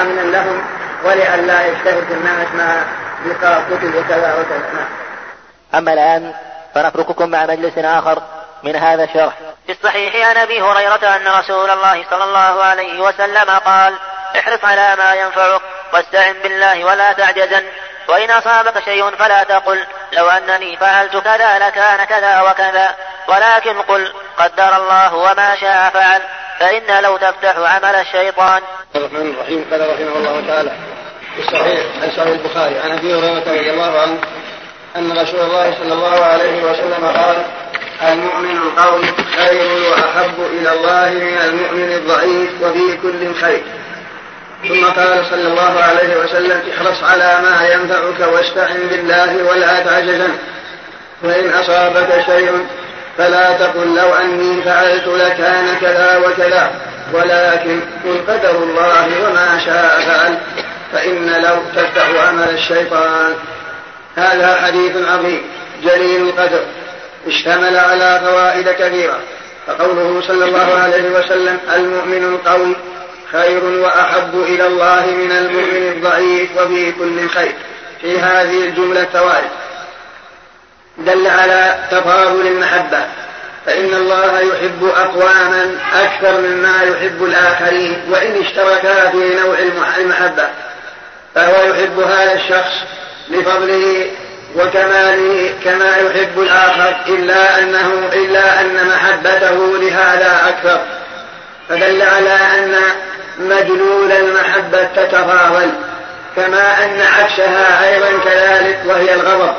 أمنا 0.00 0.20
لهم 0.20 0.64
ولئلا 1.04 1.66
يشتهر 1.66 2.02
الناس 2.10 2.48
ما 2.54 2.84
لقاء 3.26 3.60
قتل 3.60 3.96
وكذا 3.96 4.34
وكذا. 4.34 4.70
نعم. 4.74 4.86
أما 5.74 5.92
الآن 5.92 6.34
فنترككم 6.74 7.28
مع 7.28 7.46
مجلس 7.46 7.78
آخر 7.78 8.22
من 8.62 8.76
هذا 8.76 9.04
الشرح. 9.04 9.32
في 9.66 9.72
الصحيح 9.72 10.28
عن 10.28 10.36
أبي 10.36 10.62
هريرة 10.62 11.16
أن 11.16 11.28
رسول 11.28 11.70
الله 11.70 12.04
صلى 12.10 12.24
الله 12.24 12.64
عليه 12.64 13.00
وسلم 13.00 13.50
قال 13.50 13.94
احرص 14.38 14.64
على 14.64 14.96
ما 14.96 15.14
ينفعك 15.14 15.60
واستعن 15.92 16.34
بالله 16.42 16.84
ولا 16.84 17.12
تعجزن. 17.12 17.64
وإن 18.08 18.30
أصابك 18.30 18.84
شيء 18.84 19.10
فلا 19.10 19.42
تقل. 19.42 19.86
لو 20.12 20.28
أنني 20.30 20.76
فعلت 20.76 21.16
كذا 21.16 21.58
لكان 21.58 22.04
كذا 22.04 22.40
وكذا. 22.40 22.94
ولكن 23.28 23.82
قل 23.82 24.12
قدر 24.38 24.76
الله 24.76 25.14
وما 25.14 25.56
شاء 25.56 25.90
فعل. 25.90 26.22
فإن 26.58 27.02
لو 27.02 27.16
تفتح 27.16 27.56
عمل 27.56 27.94
الشيطان. 27.94 28.62
الرحمن 28.96 29.34
الرحيم. 29.34 29.64
قال 29.70 29.80
رحمه 29.80 30.16
الله 30.16 30.44
تعالى 30.48 30.72
في 31.34 31.40
الصحيح 31.42 31.80
عن 32.02 32.10
صحيح 32.16 32.26
البخاري 32.26 32.78
عن 32.78 32.90
أبي 32.98 33.14
هريرة 33.14 33.38
رضي 33.38 33.70
الله 33.70 34.00
عنه 34.00 34.18
أن 34.96 35.12
رسول 35.12 35.40
الله 35.40 35.74
صلى 35.80 35.92
الله 35.92 36.24
عليه 36.24 36.62
وسلم 36.62 37.04
قال 37.04 37.36
المؤمن 38.02 38.56
القوي 38.56 39.04
خير 39.36 39.90
وأحب 39.90 40.34
إلى 40.52 40.72
الله 40.72 41.10
من 41.10 41.38
المؤمن 41.44 41.92
الضعيف 41.92 42.50
وفي 42.62 42.96
كل 43.02 43.34
خير. 43.34 43.62
ثم 44.68 44.84
قال 44.84 45.26
صلى 45.30 45.48
الله 45.48 45.80
عليه 45.82 46.16
وسلم 46.16 46.62
احرص 46.72 47.02
على 47.02 47.38
ما 47.42 47.68
ينفعك 47.68 48.32
واستعن 48.32 48.88
بالله 48.90 49.44
ولا 49.50 49.80
تعجزن. 49.80 50.38
وان 51.22 51.52
أصابك 51.52 52.24
شيء 52.26 52.66
فلا 53.18 53.52
تقل 53.52 53.94
لو 53.96 54.14
أني 54.14 54.62
فعلت 54.62 55.06
لكان 55.06 55.76
كذا 55.80 56.16
وكذا 56.16 56.70
ولكن 57.12 57.80
قل 58.04 58.20
قدر 58.28 58.50
الله 58.50 59.06
وما 59.24 59.60
شاء 59.66 60.00
فعل 60.00 60.38
فإن 60.92 61.42
لو 61.42 61.56
تفتح 61.76 62.28
عمل 62.28 62.50
الشيطان. 62.50 63.34
هذا 64.16 64.54
حديث 64.54 64.92
عظيم 65.08 65.42
جليل 65.84 66.28
القدر 66.28 66.64
اشتمل 67.26 67.76
على 67.76 68.20
فوائد 68.24 68.68
كثيرة. 68.68 69.18
فقوله 69.66 70.22
صلى 70.28 70.44
الله 70.44 70.74
عليه 70.74 71.10
وسلم 71.10 71.58
المؤمن 71.74 72.24
القوي 72.24 72.76
خير 73.32 73.64
وأحب 73.64 74.34
إلى 74.34 74.66
الله 74.66 75.06
من 75.06 75.30
المؤمن 75.30 75.92
الضعيف 75.96 76.50
وفي 76.56 76.92
كل 76.92 77.28
خير. 77.28 77.54
في 78.00 78.18
هذه 78.18 78.64
الجملة 78.64 79.06
فوائد. 79.12 79.50
دل 80.98 81.26
على 81.26 81.74
تفاضل 81.90 82.46
المحبة 82.46 83.04
فإن 83.66 83.94
الله 83.94 84.40
يحب 84.40 84.84
أقواما 84.84 85.78
أكثر 85.94 86.40
مما 86.40 86.82
يحب 86.82 87.24
الآخرين 87.24 88.02
وإن 88.10 88.40
اشتركا 88.44 89.10
في 89.10 89.34
نوع 89.44 89.58
المحبة 89.98 90.48
فهو 91.34 91.70
يحب 91.70 92.00
هذا 92.00 92.32
الشخص 92.32 92.72
لفضله 93.28 94.10
وكماله 94.56 95.54
كما 95.64 95.96
يحب 95.96 96.38
الآخر 96.40 96.96
إلا 97.06 97.58
أنه 97.58 98.08
إلا 98.12 98.60
أن 98.60 98.88
محبته 98.88 99.78
لهذا 99.78 100.48
أكثر. 100.48 100.80
فدل 101.68 102.02
على 102.02 102.30
أن 102.30 102.74
مدلول 103.38 104.12
المحبة 104.12 104.84
تتفاضل 104.84 105.70
كما 106.36 106.84
أن 106.84 107.00
عكسها 107.00 107.88
أيضا 107.88 108.24
كذلك 108.24 108.78
وهي 108.86 109.14
الغضب. 109.14 109.54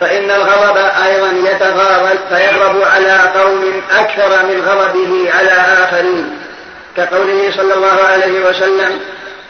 فإن 0.00 0.30
الغضب 0.30 0.76
أيضا 1.06 1.50
يتفاضل 1.50 2.18
فيغضب 2.28 2.82
على 2.84 3.18
قوم 3.40 3.82
أكثر 3.90 4.28
من 4.28 4.62
غضبه 4.66 5.32
على 5.38 5.84
آخرين. 5.84 6.38
كقوله 6.96 7.52
صلى 7.56 7.74
الله 7.74 7.98
عليه 8.12 8.48
وسلم 8.48 9.00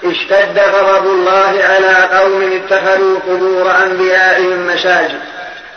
اشتد 0.05 0.59
غضب 0.59 1.07
الله 1.07 1.65
على 1.65 2.19
قوم 2.19 2.63
اتخذوا 2.63 3.19
قبور 3.21 3.71
أنبيائهم 3.85 4.67
مساجد. 4.67 5.21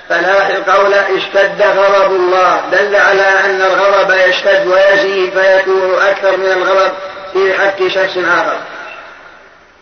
فلاحظ 0.09 0.69
قول 0.69 0.93
اشتد 0.93 1.61
غضب 1.61 2.11
الله 2.11 2.61
دل 2.71 2.95
على 2.95 3.31
أن 3.45 3.61
الغضب 3.61 4.15
يشتد 4.27 4.67
ويزيد 4.67 5.29
فيكون 5.39 6.01
أكثر 6.01 6.37
من 6.37 6.51
الغضب 6.51 6.91
في 7.33 7.53
حق 7.53 7.87
شخص 7.87 8.17
آخر. 8.17 8.57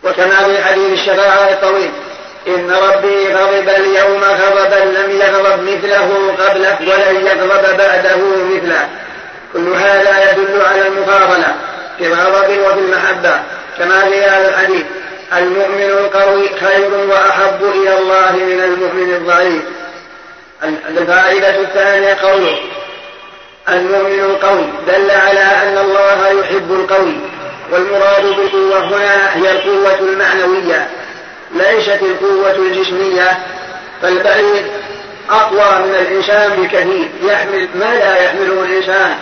وكما 0.04 0.44
في 0.44 0.64
حديث 0.64 0.90
الشفاعة 0.92 1.50
الطويل 1.50 1.90
إن 2.46 2.70
ربي 2.70 3.34
غضب 3.34 3.68
اليوم 3.68 4.24
غضبا 4.24 4.84
لم 4.84 5.10
يغضب 5.10 5.62
مثله 5.62 6.34
قبله 6.38 6.78
ولن 6.80 7.26
يغضب 7.26 7.76
بعده 7.78 8.16
مثله. 8.50 8.88
كل 9.52 9.68
هذا 9.68 10.30
يدل 10.30 10.62
على 10.62 10.86
المفاضلة 10.86 11.54
في 11.98 12.06
الغضب 12.06 12.58
وفي 12.58 12.78
المحبة. 12.78 13.42
كما 13.78 14.00
في 14.00 14.24
هذا 14.24 14.48
الحديث 14.48 14.84
المؤمن 15.36 15.82
القوي 15.82 16.48
خير 16.60 16.90
وأحب 17.08 17.62
إلى 17.62 17.98
الله 17.98 18.32
من 18.32 18.60
المؤمن 18.60 19.14
الضعيف. 19.14 19.62
الفائدة 20.88 21.60
الثانية 21.60 22.14
قوله 22.14 22.58
المؤمن 23.68 24.20
القوي 24.20 24.66
دل 24.86 25.10
على 25.10 25.40
أن 25.40 25.78
الله 25.78 26.40
يحب 26.40 26.72
القوي 26.72 27.16
والمراد 27.72 28.22
بالقوة 28.22 28.78
هنا 28.78 29.36
هي 29.36 29.52
القوة 29.52 29.98
المعنوية. 29.98 30.88
ليست 31.54 32.02
القوة 32.02 32.56
الجسمية 32.56 33.38
فالبعيد 34.02 34.66
أقوى 35.30 35.86
من 35.86 35.94
الإنسان 35.94 36.50
بكثير. 36.50 37.10
يحمل 37.22 37.68
ما 37.74 37.94
لا 37.94 38.24
يحمله 38.24 38.62
الإنسان 38.62 39.16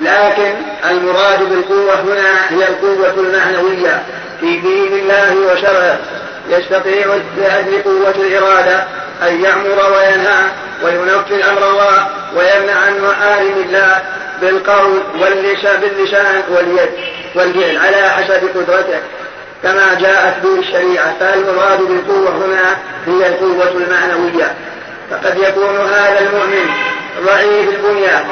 لكن 0.00 0.54
المراد 0.90 1.42
بالقوة 1.42 2.00
هنا 2.00 2.34
هي 2.50 2.68
القوة 2.68 3.14
المعنوية. 3.16 4.02
في 4.40 4.56
دين 4.56 4.92
الله 4.92 5.52
وشرعه 5.52 5.98
يستطيع 6.48 7.06
لأجل 7.36 7.82
قوة 7.82 8.14
الإرادة 8.16 8.84
أن 9.22 9.44
يأمر 9.44 9.92
وينهى 9.92 10.44
وينفذ 10.82 11.48
أمر 11.48 11.70
الله 11.70 12.06
ويمنع 12.36 12.74
عن 12.74 13.00
محارم 13.00 13.64
الله 13.66 14.02
بالقول 14.40 15.02
واللسان 15.20 15.80
باللسان 15.80 16.42
واليد 16.48 16.90
والفعل 17.34 17.76
على 17.76 18.10
حسب 18.10 18.48
قدرته. 18.54 19.00
كما 19.64 19.94
جاءت 19.94 20.42
به 20.42 20.58
الشريعة 20.58 21.14
فالمراد 21.20 21.78
بالقوة 21.78 22.30
هنا 22.30 22.76
هي 23.06 23.26
القوة 23.28 23.68
المعنوية؟ 23.68 24.54
فقد 25.10 25.38
يكون 25.38 25.76
هذا 25.76 26.20
المؤمن 26.20 26.70
ضعيف 27.26 27.68
البنيان 27.68 28.24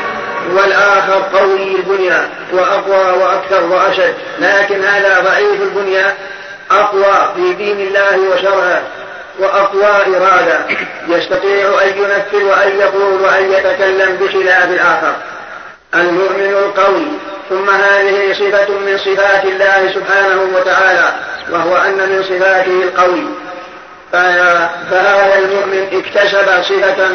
والآخر 0.50 1.38
قوي 1.38 1.76
البنية 1.76 2.28
وأقوى 2.52 3.22
وأكثر 3.22 3.64
وأشد 3.64 4.14
لكن 4.40 4.84
هذا 4.84 5.20
ضعيف 5.20 5.62
البنية 5.62 6.14
أقوى 6.70 7.32
في 7.36 7.52
دين 7.52 7.80
الله 7.80 8.18
وشرعه 8.18 8.82
وأقوى 9.38 10.16
إرادة. 10.16 10.58
يستطيع 11.08 11.82
أن 11.82 11.88
ينفذ 11.88 12.44
وأن 12.44 12.78
يقول 12.80 13.20
وأن 13.20 13.52
يتكلم 13.52 14.16
بخلاف 14.20 14.70
الآخر. 14.70 15.14
المؤمن 15.95 16.51
القوي 16.51 17.07
ثم 17.49 17.70
هذه 17.70 18.32
صفة 18.32 18.70
من 18.70 18.99
صفات 18.99 19.45
الله 19.45 19.93
سبحانه 19.95 20.49
وتعالى 20.55 21.12
وهو 21.51 21.76
أن 21.76 22.09
من 22.09 22.22
صفاته 22.22 22.82
القوي. 22.82 23.26
فهذا 24.90 25.38
المؤمن 25.38 25.86
اكتسب 25.93 26.62
صفة 26.62 27.09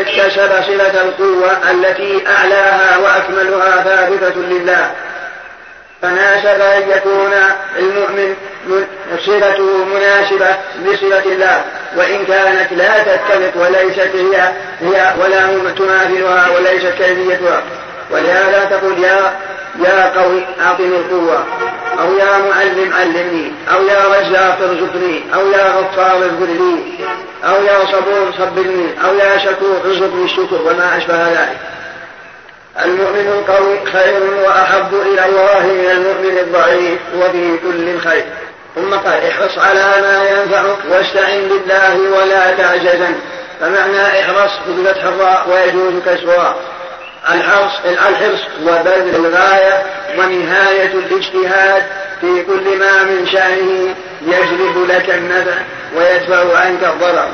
اكتسب 0.00 0.50
صفة 0.62 1.00
القوة 1.02 1.70
التي 1.70 2.26
أعلاها 2.26 2.98
وأكملها 2.98 3.82
ثابتة 3.82 4.40
لله. 4.40 4.90
فناسب 6.02 6.60
أن 6.60 6.90
يكون 6.96 7.32
المؤمن 7.78 8.34
صفته 9.18 9.84
مناسبة 9.84 10.56
بصفة 10.86 11.32
الله 11.32 11.64
وإن 11.96 12.24
كانت 12.24 12.72
لا 12.72 12.98
تتفق 12.98 13.62
وليست 13.62 14.10
هي 14.14 14.52
هي 14.80 15.14
ولا 15.20 15.70
تماثلها 15.76 16.48
وليست 16.56 16.86
كيفيتها. 16.98 17.62
ولهذا 18.10 18.64
تقول 18.64 19.04
يا 19.04 19.34
يا 19.84 20.20
قوي 20.20 20.46
أعطني 20.60 20.86
القوة 20.96 21.44
أو 22.00 22.16
يا 22.16 22.38
معلم 22.38 22.92
علمني 22.92 23.52
أو 23.72 23.82
يا 23.84 24.00
رزاق 24.06 24.58
ارزقني 24.60 25.22
أو 25.34 25.50
يا 25.50 25.72
غفار 25.72 26.16
اغفر 26.16 26.46
لي 26.46 26.82
أو 27.44 27.62
يا 27.62 27.86
صبور 27.92 28.32
صبرني 28.38 28.88
أو 29.04 29.14
يا 29.14 29.38
شكور 29.38 29.80
ارزقني 29.84 30.24
الشكر 30.24 30.62
وما 30.62 30.96
أشبه 30.96 31.28
ذلك. 31.28 31.58
المؤمن 32.84 33.26
القوي 33.26 33.86
خير 33.92 34.22
وأحب 34.46 34.94
إلى 34.94 35.26
الله 35.26 35.66
من 35.66 35.90
المؤمن 35.90 36.38
الضعيف 36.38 36.98
وفي 37.16 37.58
كل 37.58 37.98
خير. 37.98 38.24
ثم 38.74 38.94
قال 38.94 39.24
احرص 39.30 39.58
على 39.58 40.02
ما 40.02 40.28
ينفعك 40.30 40.78
واستعن 40.90 41.48
بالله 41.48 42.18
ولا 42.18 42.50
تعجزن 42.50 43.14
فمعنى 43.60 44.20
احرص 44.20 44.50
بفتح 44.68 45.04
الراء 45.04 45.46
ويجوز 45.50 46.02
كسرها. 46.06 46.56
الحرص 47.34 47.72
الحرص 47.84 48.40
وبذل 48.62 49.26
الغاية 49.26 49.82
ونهاية 50.18 50.92
الاجتهاد 50.94 51.82
في 52.20 52.42
كل 52.42 52.78
ما 52.78 53.02
من 53.02 53.26
شأنه 53.32 53.94
يجلب 54.22 54.86
لك 54.88 55.10
النفع 55.10 55.58
ويدفع 55.96 56.58
عنك 56.58 56.84
الضرر. 56.84 57.28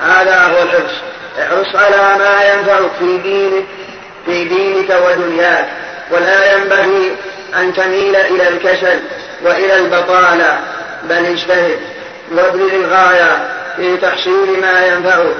هذا 0.00 0.42
هو 0.44 0.62
الحرص. 0.62 0.92
احرص 1.42 1.76
على 1.76 2.18
ما 2.18 2.44
ينفعك 2.44 2.90
في 2.98 3.18
دينك 3.18 3.64
في 4.26 4.44
دينك 4.44 4.96
ودنياك 5.06 5.66
ولا 6.10 6.52
ينبغي 6.52 7.16
أن 7.54 7.74
تميل 7.74 8.16
إلى 8.16 8.48
الكسل 8.48 9.00
وإلى 9.44 9.76
البطالة 9.76 10.58
بل 11.02 11.26
اجتهد 11.26 11.78
وابذل 12.34 12.74
الغاية 12.74 13.48
في 13.76 13.96
تحصيل 13.96 14.60
ما 14.60 14.86
ينفعك 14.86 15.34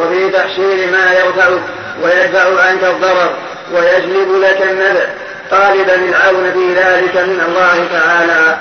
وفي 0.00 0.30
تحصيل 0.30 0.92
ما 0.92 1.12
يرفعك 1.12 1.62
ويدفع 2.02 2.62
عنك 2.62 2.84
الضرر 2.84 3.34
ويجلب 3.74 4.42
لك 4.42 4.62
النفع 4.70 5.06
طالبا 5.50 5.94
العون 5.94 6.52
في 6.52 6.74
ذلك 6.74 7.16
من 7.16 7.40
الله 7.48 7.88
تعالى. 7.92 8.56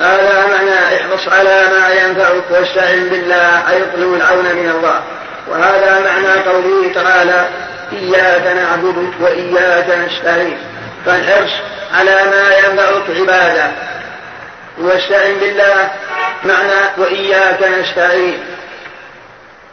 هذا 0.00 0.46
معنى 0.46 0.96
احرص 0.96 1.28
على 1.28 1.68
ما 1.70 1.94
ينفعك 1.94 2.42
واستعن 2.50 3.08
بالله 3.08 3.70
أي 3.70 3.82
اطلب 3.82 4.14
العون 4.14 4.44
من 4.44 4.72
الله. 4.76 5.00
وهذا 5.48 6.00
معنى 6.04 6.40
قوله 6.40 6.92
تعالى 6.94 7.48
إياك 7.92 8.56
نعبد 8.56 9.12
وإياك 9.20 9.86
نستعين. 9.88 10.58
فالحرص 11.06 11.50
على 11.94 12.14
ما 12.14 12.56
ينفعك 12.58 13.16
عبادة. 13.16 13.70
واستعن 14.78 15.34
بالله 15.40 15.90
معنى 16.44 16.80
وإياك 16.98 17.62
نستعين. 17.62 18.44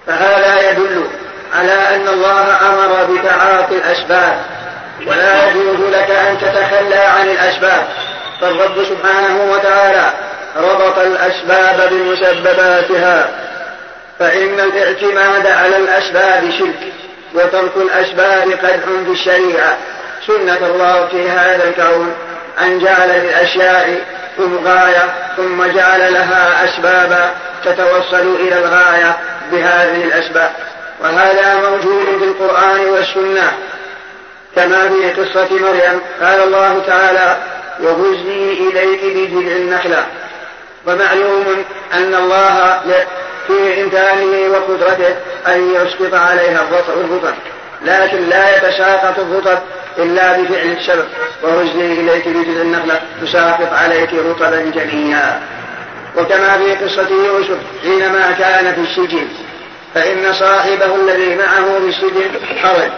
فهذا 0.07 0.71
يدل 0.71 1.07
على 1.55 1.95
أن 1.95 2.07
الله 2.07 2.69
أمر 2.69 3.03
بتعاطي 3.13 3.75
الأسباب. 3.75 4.41
ولا 5.07 5.47
يجوز 5.47 5.89
لك 5.89 6.11
أن 6.11 6.37
تتخلى 6.37 6.95
عن 6.95 7.29
الأسباب. 7.29 7.87
فالرب 8.41 8.83
سبحانه 8.83 9.51
وتعالى 9.51 10.13
ربط 10.57 10.97
الأسباب 10.97 11.89
بمسبباتها. 11.89 13.29
فإن 14.19 14.59
الاعتماد 14.59 15.47
على 15.47 15.77
الأسباب 15.77 16.49
شرك. 16.59 16.93
وترك 17.37 17.71
الأسباب 17.75 18.51
قدح 18.51 18.85
في 19.05 19.11
الشريعة 19.11 19.77
سنة 20.27 20.57
الله 20.67 21.07
في 21.11 21.29
هذا 21.29 21.69
الكون. 21.69 22.13
أن 22.61 22.79
جعل 22.79 23.09
للأشياء 23.09 24.01
غاية 24.65 25.13
ثم 25.37 25.63
جعل 25.63 26.13
لها 26.13 26.65
أسبابا 26.65 27.31
تتوصل 27.65 28.35
إلى 28.39 28.59
الغاية 28.59 29.17
بهذه 29.51 30.03
الأسباب. 30.03 30.51
وهذا 31.01 31.69
موجود 31.69 32.05
في 32.19 32.25
القرآن 32.25 32.79
والسنة. 32.79 33.51
كما 34.55 34.89
في 34.89 35.21
قصة 35.21 35.47
مريم. 35.51 36.01
قال 36.21 36.43
الله 36.43 36.83
تعالى 36.87 37.37
وهزي 37.79 38.53
إليك 38.53 39.01
بجذع 39.03 39.55
النخلة. 39.55 40.05
ومعلوم 40.87 41.65
أن 41.93 42.15
الله 42.15 42.81
في 43.47 43.83
إمكانه 43.83 44.49
وقدرته 44.49 45.15
أن 45.47 45.73
يسقط 45.73 46.13
عليها 46.13 46.61
الرطب 46.89 47.33
لكن 47.85 48.29
لا 48.29 48.57
يتساقط 48.57 49.19
الرطب 49.19 49.59
إلا 49.97 50.31
بفعل 50.31 50.77
السبب 50.79 51.05
وهزي 51.43 51.93
إليك 51.93 52.27
بجذع 52.27 52.61
النخلة 52.61 53.01
تساقط 53.21 53.73
عليك 53.73 54.13
رطبا 54.13 54.71
جنيا 54.75 55.41
وكما 56.17 56.57
في 56.57 56.85
قصة 56.85 57.09
يوسف 57.25 57.57
حينما 57.83 58.31
كان 58.31 58.73
في 58.73 58.81
السجن 58.81 59.27
فإن 59.95 60.33
صاحبه 60.33 60.95
الذي 60.95 61.35
معه 61.35 61.79
في 61.79 61.87
السجن 61.87 62.31
خرج 62.63 62.91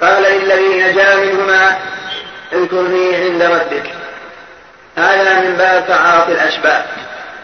قال 0.00 0.22
للذي 0.22 0.82
نجا 0.82 1.16
منهما 1.16 1.76
اذكرني 2.52 3.16
عند 3.16 3.42
ربك. 3.42 3.90
هذا 4.96 5.40
من 5.40 5.54
باب 5.58 5.84
تعاطي 5.88 6.32
الأسباب. 6.32 6.84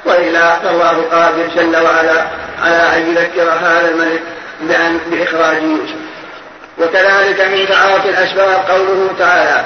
وإلا 0.06 0.58
فالله 0.58 1.04
قادر 1.12 1.46
جل 1.56 1.76
وعلا 1.76 2.26
على 2.62 2.96
أن 2.96 3.10
يذكر 3.10 3.50
هذا 3.50 3.90
الملك 3.90 4.22
بأن 4.60 4.98
بإخراج 5.10 5.62
يوسف. 5.62 5.96
وكذلك 6.78 7.40
من 7.40 7.68
تعاطي 7.68 8.08
الأسباب 8.08 8.64
قوله 8.68 9.10
تعالى 9.18 9.64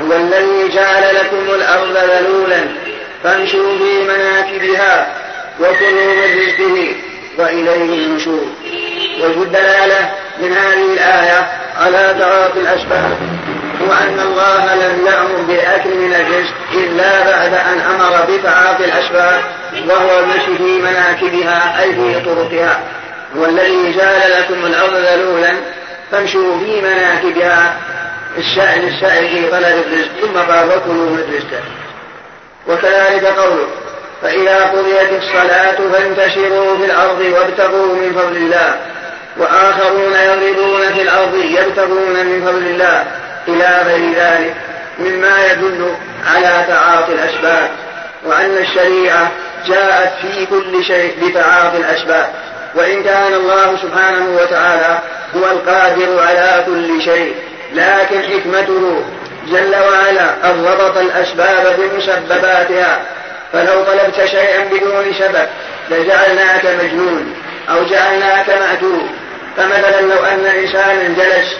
هو 0.00 0.12
الذي 0.12 0.74
جعل 0.74 1.14
لكم 1.14 1.54
الأرض 1.54 1.96
ذلولا 1.96 2.64
فامشوا 3.24 3.78
في 3.78 4.02
مناكبها 4.02 5.06
وكلوا 5.60 6.14
من 6.14 6.40
رزقه 6.40 6.94
وإليه 7.38 8.06
النشور. 8.06 8.46
الدلالة 9.52 10.10
من 10.38 10.52
هذه 10.52 10.92
الآية 10.94 11.48
على 11.76 12.16
تعاطي 12.18 12.60
الأسباب 12.60 13.16
هو 13.82 13.92
أن 13.92 14.20
الله 14.20 14.74
لم 14.74 15.06
يأمر 15.06 15.42
بأكل 15.48 15.94
من 15.98 16.14
الرزق 16.14 16.54
إلا 16.74 17.30
بعد 17.30 17.54
أن 17.54 17.80
أمر 17.80 18.24
بتعاطي 18.28 18.84
الأسباب 18.84 19.40
وهو 19.88 20.18
المشي 20.20 20.56
في 20.56 20.82
مناكبها 20.82 21.82
أي 21.82 21.94
في 21.94 22.20
طرقها. 22.20 22.80
هو 23.38 23.44
الذي 23.44 23.96
جعل 23.96 24.30
لكم 24.30 24.66
الأرض 24.66 24.94
ذلولا 24.94 25.54
فامشوا 26.10 26.58
في 26.58 26.80
مناكبها 26.82 27.76
السائل 28.38 28.88
السائل 28.88 29.28
في 29.28 29.50
طلب 29.50 29.84
الرزق 29.86 30.10
ثم 30.20 30.52
قال 30.52 30.68
وكلوا 30.68 31.10
من 31.10 31.34
رزقه. 31.36 31.62
وكذلك 32.68 33.24
قوله 33.24 33.66
فإذا 34.22 34.64
قضيت 34.64 35.22
الصلاة 35.22 35.76
فانتشروا 35.92 36.76
في 36.76 36.84
الأرض 36.84 37.20
وابتغوا 37.20 37.94
من 37.94 38.12
فضل 38.12 38.36
الله 38.36 38.76
وآخرون 39.36 40.12
يضربون 40.12 40.92
في 40.94 41.02
الأرض 41.02 41.34
يبتغون 41.34 42.26
من 42.26 42.44
فضل 42.46 42.66
الله. 42.66 43.04
إلى 43.48 43.82
غير 43.86 44.12
ذلك 44.14 44.54
مما 44.98 45.46
يدل 45.50 45.94
على 46.34 46.64
تعاطي 46.68 47.12
الأسباب 47.12 47.70
وأن 48.24 48.56
الشريعة 48.58 49.30
جاءت 49.66 50.12
في 50.22 50.46
كل 50.46 50.84
شيء 50.84 51.14
بتعاطي 51.22 51.76
الأسباب 51.76 52.28
وإن 52.74 53.02
كان 53.02 53.34
الله 53.34 53.76
سبحانه 53.82 54.38
وتعالى 54.42 54.98
هو 55.36 55.44
القادر 55.50 56.22
على 56.22 56.62
كل 56.66 57.02
شيء 57.02 57.34
لكن 57.74 58.22
حكمته 58.22 59.04
جل 59.50 59.74
وعلا 59.74 60.50
أن 60.50 60.64
ربط 60.64 60.96
الأسباب 60.96 61.76
بمسبباتها 61.78 63.00
فلو 63.52 63.82
طلبت 63.82 64.24
شيئا 64.30 64.64
بدون 64.64 65.14
سبب 65.18 65.46
لجعلناك 65.90 66.66
مجنون 66.84 67.34
أو 67.70 67.84
جعلناك 67.84 68.46
مأتوب 68.48 69.08
فمثلا 69.56 70.00
لو 70.00 70.24
أن 70.24 70.46
إنسانا 70.46 71.02
جلس 71.08 71.56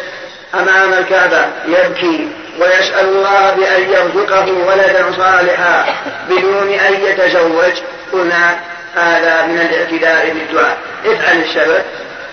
أمام 0.54 0.92
الكعبة 0.92 1.46
يبكي 1.66 2.28
ويسأل 2.58 3.08
الله 3.08 3.54
بأن 3.56 3.82
يرزقه 3.90 4.52
ولدا 4.52 5.12
صالحا 5.16 5.94
بدون 6.28 6.72
أن 6.72 6.94
يتزوج. 7.04 7.72
قلنا 8.12 8.56
هذا 8.96 9.46
من 9.46 9.58
الاعتداء 9.58 10.34
بالدعاء. 10.34 10.78
افعل 11.06 11.42
السبب 11.42 11.82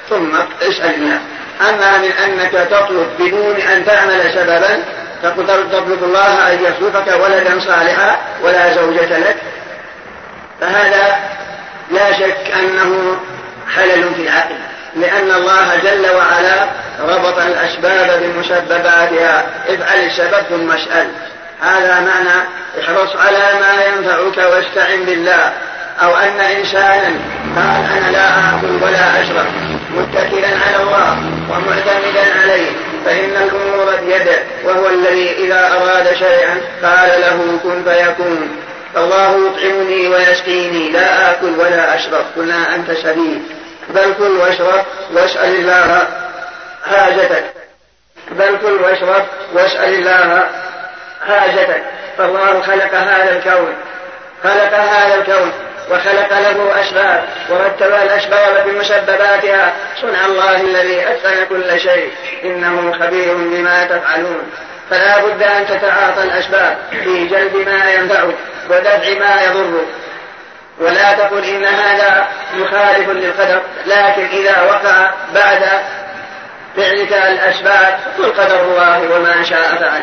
ثم 0.10 0.36
اسأل 0.62 0.96
الله. 0.96 1.20
أما 1.70 1.98
من 1.98 2.12
أنك 2.12 2.52
تطلب 2.52 3.08
بدون 3.20 3.56
أن 3.56 3.86
تعمل 3.86 4.32
سببا 4.34 4.84
تطلب 5.24 6.04
الله 6.04 6.54
أن 6.54 6.60
يرزقك 6.64 7.22
ولدا 7.24 7.60
صالحا 7.60 8.18
ولا 8.44 8.74
زوجة 8.74 9.18
لك. 9.18 9.36
فهذا 10.62 11.20
لا 11.92 12.14
شك 12.14 12.52
أنه 12.60 13.20
خلل 13.76 14.14
في 14.16 14.22
العقل. 14.22 14.56
لأن 14.96 15.32
الله 15.32 15.76
جل 15.84 16.16
وعلا 16.16 16.68
ربط 17.00 17.38
الأسباب 17.38 18.22
بمسبباتها 18.24 19.46
افعل 19.70 20.00
السبب 20.00 20.44
ثم 20.50 20.72
اسأل 20.72 21.08
هذا 21.62 22.00
معنى 22.00 22.44
احرص 22.82 23.16
على 23.16 23.38
ما 23.38 23.84
ينفعك 23.86 24.52
واستعن 24.52 25.06
بالله. 25.06 25.52
أو 26.02 26.18
أن 26.18 26.40
إنسانا 26.40 27.12
قال 27.56 27.98
أنا 27.98 28.12
لا 28.12 28.30
آكل 28.30 28.84
ولا 28.84 29.22
أشرب 29.22 29.46
متكلا 29.96 30.48
على 30.48 30.84
الله 30.84 31.18
ومعتمدا 31.50 32.42
عليه. 32.42 32.72
فإن 33.06 33.30
الأمور 33.30 33.96
بيده 34.06 34.40
وهو 34.66 34.90
الذي 34.90 35.32
إذا 35.32 35.72
أراد 35.74 36.14
شيئا 36.14 36.62
قال 36.84 37.22
له 37.22 37.60
كن 37.64 37.84
فيكون. 37.84 38.50
الله 38.98 39.48
يطعمني 39.48 40.08
ويسقيني. 40.08 40.90
لا 40.92 41.32
آكل 41.32 41.60
ولا 41.60 41.96
أشرب. 41.96 42.26
قلنا 42.38 42.76
أنت 42.76 42.92
سبيل 42.92 43.42
بل 43.90 44.14
كل 44.18 44.38
واشرب 44.38 44.86
واسأل 45.14 45.56
الله 45.56 46.08
حاجتك. 46.90 47.44
بل 48.32 48.58
كل 48.62 48.82
واشرب 48.84 49.26
واسأل 49.54 49.94
الله 49.94 50.44
حاجتك. 51.28 51.84
فالله 52.18 52.62
خلق 52.62 52.94
هذا 52.96 53.38
الكون. 53.38 53.76
خلق 54.44 54.74
هذا 54.74 55.16
الكون. 55.16 55.52
وخلق 55.92 56.40
له 56.40 56.82
أسباب 56.82 57.24
ورتب 57.50 57.94
الأسباب 58.04 58.68
بمسبباتها 58.68 59.74
صنع 60.02 60.26
الله 60.26 60.62
الذي 60.62 61.08
أتقن 61.08 61.46
كل 61.46 61.80
شيء. 61.80 62.12
إنه 62.44 62.92
خبير 62.92 63.34
بما 63.36 63.84
تفعلون. 63.84 64.52
فلا 64.90 65.18
بد 65.20 65.44
أن 65.44 65.68
تتعاطى 65.68 66.24
الأسباب 66.24 66.78
في 67.04 67.28
جلب 67.28 67.56
ما 67.56 67.92
ينفعك 67.92 68.36
ودفع 68.70 69.20
ما 69.20 69.44
يضرك. 69.44 69.86
ولا 70.80 71.14
تقل 71.14 71.44
إن 71.44 71.66
هذا 71.66 72.28
مخالف 72.54 73.10
للقدر 73.10 73.62
لكن 73.86 74.26
إذا 74.26 74.62
وقع 74.62 75.12
بعد 75.36 75.64
فعلك 76.78 77.14
الأسباب 77.14 78.00
قل 78.18 78.32
قدر 78.32 78.62
الله 78.62 79.16
وما 79.16 79.44
شاء 79.44 79.76
فعل. 79.76 80.02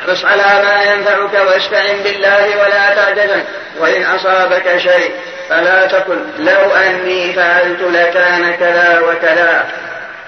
احرص 0.00 0.24
على 0.24 0.64
ما 0.64 0.82
ينفعك 0.82 1.46
واستعن 1.46 2.02
بالله 2.04 2.60
ولا 2.60 2.94
تعجزن 2.94 3.44
وإن 3.78 4.04
أصابك 4.04 4.76
شيء 4.78 5.12
فلا 5.48 5.86
تقل 5.86 6.26
لو 6.38 6.70
أني 6.74 7.32
فعلت 7.32 7.80
لكان 7.80 8.54
كذا 8.54 9.00
وكذا. 9.00 9.64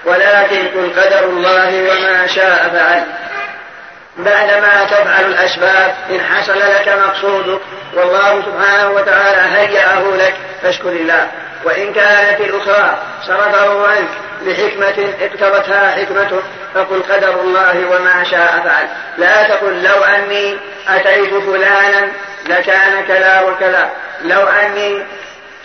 ولكن 0.05 0.67
قل 0.67 1.01
قدر 1.01 1.25
الله 1.25 1.81
وما 1.81 2.27
شاء 2.27 2.69
فعل. 2.73 3.03
بعدما 4.23 4.85
تفعل 4.85 5.25
الأسباب 5.25 5.95
إن 6.09 6.21
حصل 6.21 6.59
لك 6.59 6.87
مقصودك 7.07 7.61
والله 7.93 8.41
سبحانه 8.41 8.89
وتعالى 8.89 9.57
هيأه 9.57 10.03
لك 10.15 10.33
فاشكر 10.61 10.89
الله. 10.89 11.27
وإن 11.63 11.93
كانت 11.93 12.41
الأخرى 12.41 12.97
صرفه 13.27 13.87
عنك 13.87 14.09
بحكمة 14.45 15.13
اقتضتها 15.21 15.91
حكمته 15.91 16.41
فقل 16.75 17.03
قدر 17.03 17.41
الله 17.41 17.85
وما 17.91 18.23
شاء 18.23 18.61
فعل. 18.65 18.87
لا 19.17 19.43
تقل 19.43 19.83
لو 19.83 20.03
أني 20.03 20.57
أتيت 20.87 21.33
فلانا 21.33 22.11
لكان 22.47 23.05
كذا 23.07 23.41
وكذا 23.41 23.89
لو 24.23 24.41
أني 24.47 25.03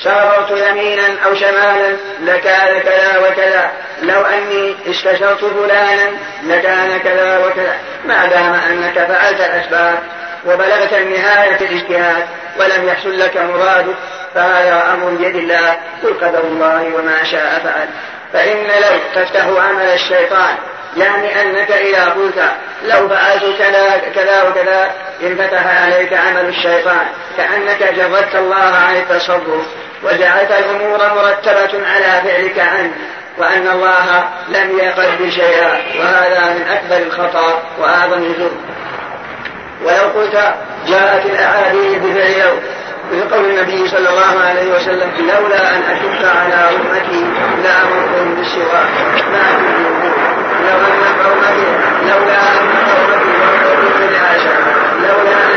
شاررت 0.05 0.51
يمينا 0.51 1.07
أو 1.26 1.34
شمالا 1.34 1.97
لكان 2.20 2.80
كذا 2.80 3.18
وكذا. 3.18 3.70
لو 4.03 4.22
أني 4.22 4.76
استشرت 4.90 5.44
فلانا 5.44 6.11
لكان 6.42 6.99
كذا 6.99 7.38
وكذا. 7.38 7.76
ما 8.05 8.26
دام 8.26 8.55
أنك 8.55 8.94
فعلت 8.94 9.40
الأسباب 9.40 9.99
وبلغت 10.47 10.92
النهاية 10.92 11.57
الاجتهاد 11.61 12.26
ولم 12.59 12.88
يحصل 12.88 13.18
لك 13.18 13.36
مرادك 13.36 13.94
فهذا 14.34 14.92
أمر 14.92 15.11
بيد 15.11 15.36
الله 15.36 15.76
قل 16.03 16.14
قدر 16.14 16.40
الله 16.40 16.90
وما 16.94 17.24
شاء 17.24 17.61
فعل. 17.64 17.88
فإن 18.32 18.57
لو 18.57 19.22
تفتح 19.22 19.44
عمل 19.44 19.86
الشيطان 19.94 20.55
يعني 20.97 21.42
أنك 21.42 21.72
إذا 21.72 22.05
قلت 22.05 22.51
لو 22.84 23.09
فعلت 23.09 23.44
كذا 23.59 24.03
كذا 24.14 24.42
وكذا 24.42 24.90
انفتح 25.22 25.82
عليك 25.82 26.12
عمل 26.12 26.49
الشيطان. 26.49 27.07
كأنك 27.36 27.94
جردت 27.94 28.34
الله 28.34 28.74
عن 28.88 28.97
التصرف 28.97 29.66
وجعلت 30.03 30.51
الأمور 30.51 30.99
مرتبة 30.99 31.86
على 31.86 32.22
فعلك 32.24 32.59
عنه 32.59 32.92
وأن 33.38 33.68
الله 33.68 34.28
لم 34.49 34.78
يقدر 34.78 35.30
شيئا 35.30 35.72
وهذا 35.99 36.55
من 36.55 36.66
أكبر 36.68 37.07
الخطأ 37.07 37.62
وأعظم 37.78 38.22
الجرم 38.22 38.61
ولو 39.84 40.20
قلت 40.20 40.55
جاءت 40.88 41.26
الأحاديث 41.26 41.99
بفعل 41.99 42.40
لو 42.40 42.57
بقول 43.12 43.44
النبي 43.44 43.88
صلى 43.88 44.09
الله 44.09 44.40
عليه 44.49 44.74
وسلم 44.74 45.11
لولا 45.18 45.76
أن 45.76 45.82
أشك 45.82 46.24
على 46.24 46.76
أمتي 46.76 47.24
لأمرتهم 47.64 48.34
بالسواك 48.34 49.24
ما 49.32 49.47
لو 50.62 50.78
أن 50.78 51.24
قومتي 51.24 51.68
لولا 52.03 52.38
أن 52.38 52.68
قومتي 52.88 53.36
لولا 55.03 55.44
أن 55.44 55.55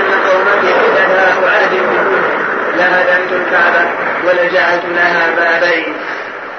لهدمت 2.80 3.32
الكعبة 3.32 3.90
ولجعلت 4.26 4.84
لها 4.96 5.30
بابين. 5.36 5.94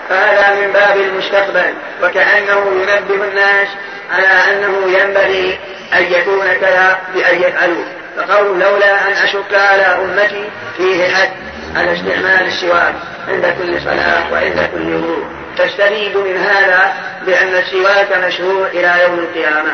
فهذا 0.09 0.61
من 0.61 0.73
باب 0.73 0.97
المستقبل 0.97 1.75
وكأنه 2.03 2.67
ينبه 2.83 3.25
الناس 3.25 3.69
على 4.13 4.27
أنه 4.27 4.99
ينبغي 4.99 5.59
أن 5.93 6.03
يكون 6.13 6.47
كذا 6.61 6.99
بأن 7.15 7.43
يفعلوا 7.43 7.85
فقول 8.17 8.61
لولا 8.61 9.09
أن 9.09 9.13
أشك 9.13 9.55
على 9.55 9.83
أمتي 9.83 10.49
فيه 10.77 11.09
حد 11.15 11.31
على 11.77 11.93
استعمال 11.93 12.47
السواك 12.47 12.95
عند 13.29 13.55
كل 13.59 13.81
صلاة 13.81 14.33
وعند 14.33 14.69
كل 14.75 14.95
وضوء. 14.95 15.25
تستفيد 15.59 16.17
من 16.17 16.37
هذا 16.37 16.95
بأن 17.27 17.55
السواك 17.55 18.17
مشروع 18.27 18.67
إلى 18.67 19.03
يوم 19.03 19.19
القيامة 19.19 19.73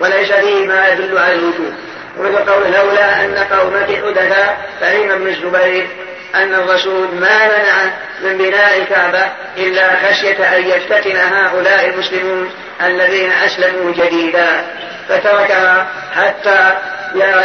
وليس 0.00 0.32
فيه 0.32 0.66
ما 0.66 0.88
يدل 0.88 1.18
على 1.18 1.32
الوجوب 1.32 1.72
ومثل 2.18 2.50
قول 2.50 2.72
لولا 2.72 3.24
أن 3.24 3.34
قومك 3.34 4.04
حدثا 4.04 4.56
فإن 4.80 5.10
ابن 5.10 5.26
الزبير 5.26 5.86
أن 6.34 6.54
الرسول 6.54 7.08
ما 7.14 7.46
منع 7.46 7.92
من 8.24 8.38
بناء 8.38 8.78
الكعبة 8.78 9.24
إلا 9.56 9.90
خشية 9.96 10.56
أن 10.56 10.68
يفتتن 10.68 11.16
هؤلاء 11.16 11.88
المسلمون 11.88 12.50
الذين 12.86 13.32
أسلموا 13.32 13.92
جديدا 13.92 14.64
فتركها 15.08 15.86
حتى 16.14 16.74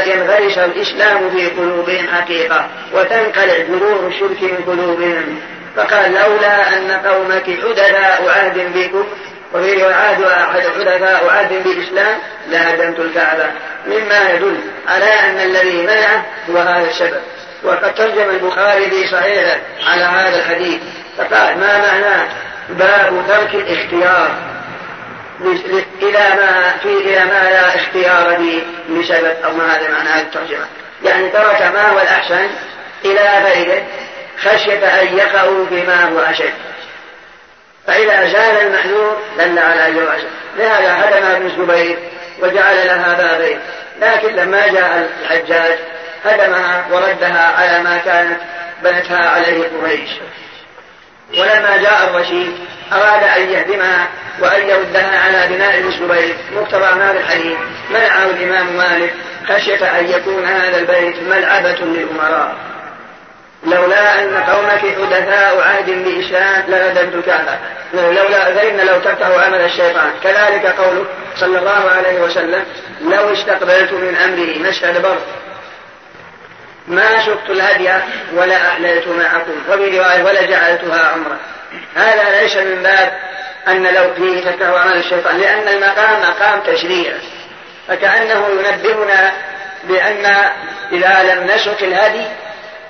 ينغرس 0.06 0.58
الإسلام 0.58 1.30
في 1.30 1.48
قلوبهم 1.48 2.08
حقيقة 2.08 2.68
وتنقلع 2.94 3.58
جذور 3.58 4.08
الشرك 4.08 4.44
من 4.44 4.64
قلوبهم. 4.68 5.42
فقال 5.76 6.12
لولا 6.12 6.78
أن 6.78 6.92
قومك 6.92 7.44
حدثاء 7.44 8.30
عهد 8.30 8.74
بكم 8.74 9.08
وفي 9.54 9.94
عهد 9.94 10.24
أحد 10.24 10.60
حدثاء 10.60 11.30
عهد 11.30 11.64
بالإسلام 11.64 12.18
لهدمت 12.48 13.00
الكعبة. 13.00 13.46
مما 13.88 14.30
يدل 14.30 14.58
على 14.88 15.06
أن 15.06 15.40
الذي 15.40 15.82
منعه 15.82 16.26
هو 16.50 16.58
هذا 16.58 16.90
السبب 16.90 17.22
وقد 17.64 17.96
ترجم 17.96 18.30
البخاري 18.30 18.90
في 18.90 19.08
صحيحه 19.08 19.58
على 19.88 20.04
هذا 20.04 20.40
الحديث. 20.40 20.82
فقال 21.18 21.60
ما 21.60 21.78
معناه 21.78 22.28
باب 22.70 23.24
ترك 23.28 23.56
الاختيار؟ 23.56 24.32
إلى 26.02 26.20
ما 26.20 26.74
في 26.84 26.90
إلى 26.90 27.26
ما 27.26 27.50
لا 27.50 27.76
اختيار 27.76 28.38
به 28.40 28.64
لسبب 28.90 29.36
أو 29.46 29.54
ما 29.54 29.76
هذا 29.76 29.90
معنى 29.90 30.10
هذه 30.10 30.22
الترجمة؟ 30.22 30.66
يعني 31.04 31.30
ترك 31.30 31.62
ما 31.62 31.90
هو 31.90 32.00
الأحسن 32.00 32.48
إلى 33.06 33.30
غيره 33.44 33.84
خشية 34.44 35.02
أن 35.02 35.18
يقعوا 35.18 35.66
بما 35.72 36.04
هو 36.04 36.20
أشد. 36.20 36.54
فإذا 37.88 38.28
زال 38.28 38.68
المحذور 38.68 39.18
دل 39.38 39.60
على 39.60 39.94
جوازه 39.94 40.28
لهذا 40.58 40.94
هدم 40.94 41.26
ابن 41.26 41.46
الزبير 41.46 41.98
وجعل 42.40 42.88
لها 42.88 43.14
بابين. 43.14 43.60
لكن 44.02 44.36
لما 44.36 44.68
جاء 44.68 45.10
الحجاج 45.22 45.78
هدمها 46.26 46.86
وردها 46.92 47.54
على 47.58 47.84
ما 47.84 47.98
كانت 47.98 48.40
بنتها 48.84 49.30
عليه 49.30 49.64
قريش. 49.82 50.10
ولما 51.38 51.78
جاء 51.78 52.10
الرشيد 52.10 52.54
أراد 52.94 53.24
أن 53.24 53.50
يهدمها 53.50 54.08
وأن 54.40 54.70
يردها 54.70 55.20
على 55.20 55.56
بناء 55.56 55.80
الزبير 55.80 56.36
مقتضى 56.56 56.86
هذا 56.86 57.20
الحديث 57.20 57.58
منعه 57.90 58.26
الإمام 58.26 58.78
مالك 58.78 59.14
خشية 59.50 60.00
أن 60.00 60.10
يكون 60.10 60.46
هذا 60.46 60.78
البيت 60.78 61.24
ملعبة 61.24 61.78
للأمراء. 61.82 62.56
لولا 63.64 64.24
أن 64.24 64.38
قومك 64.38 64.80
حدثاء 64.80 65.62
عهد 65.62 65.90
بإسلام 65.90 66.64
لرددت 66.68 67.16
الكعبة 67.16 67.58
لولا 67.94 68.54
فإن 68.54 68.78
لو 68.78 69.00
تفتح 69.00 69.28
عمل 69.46 69.62
الشيطان. 69.62 70.12
كذلك 70.24 70.66
قوله 70.66 71.06
صلى 71.36 71.60
الله 71.60 71.92
عليه 71.92 72.20
وسلم 72.20 72.66
لو 73.02 73.34
استقبلت 73.34 73.94
من 73.94 74.16
أمري 74.16 74.60
مشهد 74.60 75.02
بر 75.02 75.18
ما 76.88 77.26
شقت 77.26 77.50
الهدي 77.50 77.90
ولا 78.34 78.68
أحللت 78.68 79.08
معكم 79.08 79.56
وفي 79.70 80.00
رواية 80.00 80.24
ولا 80.24 80.46
جعلتها 80.46 81.08
عمرة 81.08 81.38
هذا 81.96 82.42
ليس 82.42 82.58
من 82.58 82.84
باب 82.84 83.12
أن 83.68 83.84
لو 83.84 84.14
فيه 84.14 84.42
تفتح 84.52 84.68
عمل 84.68 84.98
الشيطان 84.98 85.38
لأن 85.38 85.68
المقام 85.68 86.22
مقام 86.22 86.60
تشريع. 86.60 87.14
فكأنه 87.88 88.48
ينبهنا 88.50 89.32
بأن 89.84 90.26
إذا 90.92 91.34
لم 91.34 91.52
نسق 91.52 91.78
الهدي 91.82 92.26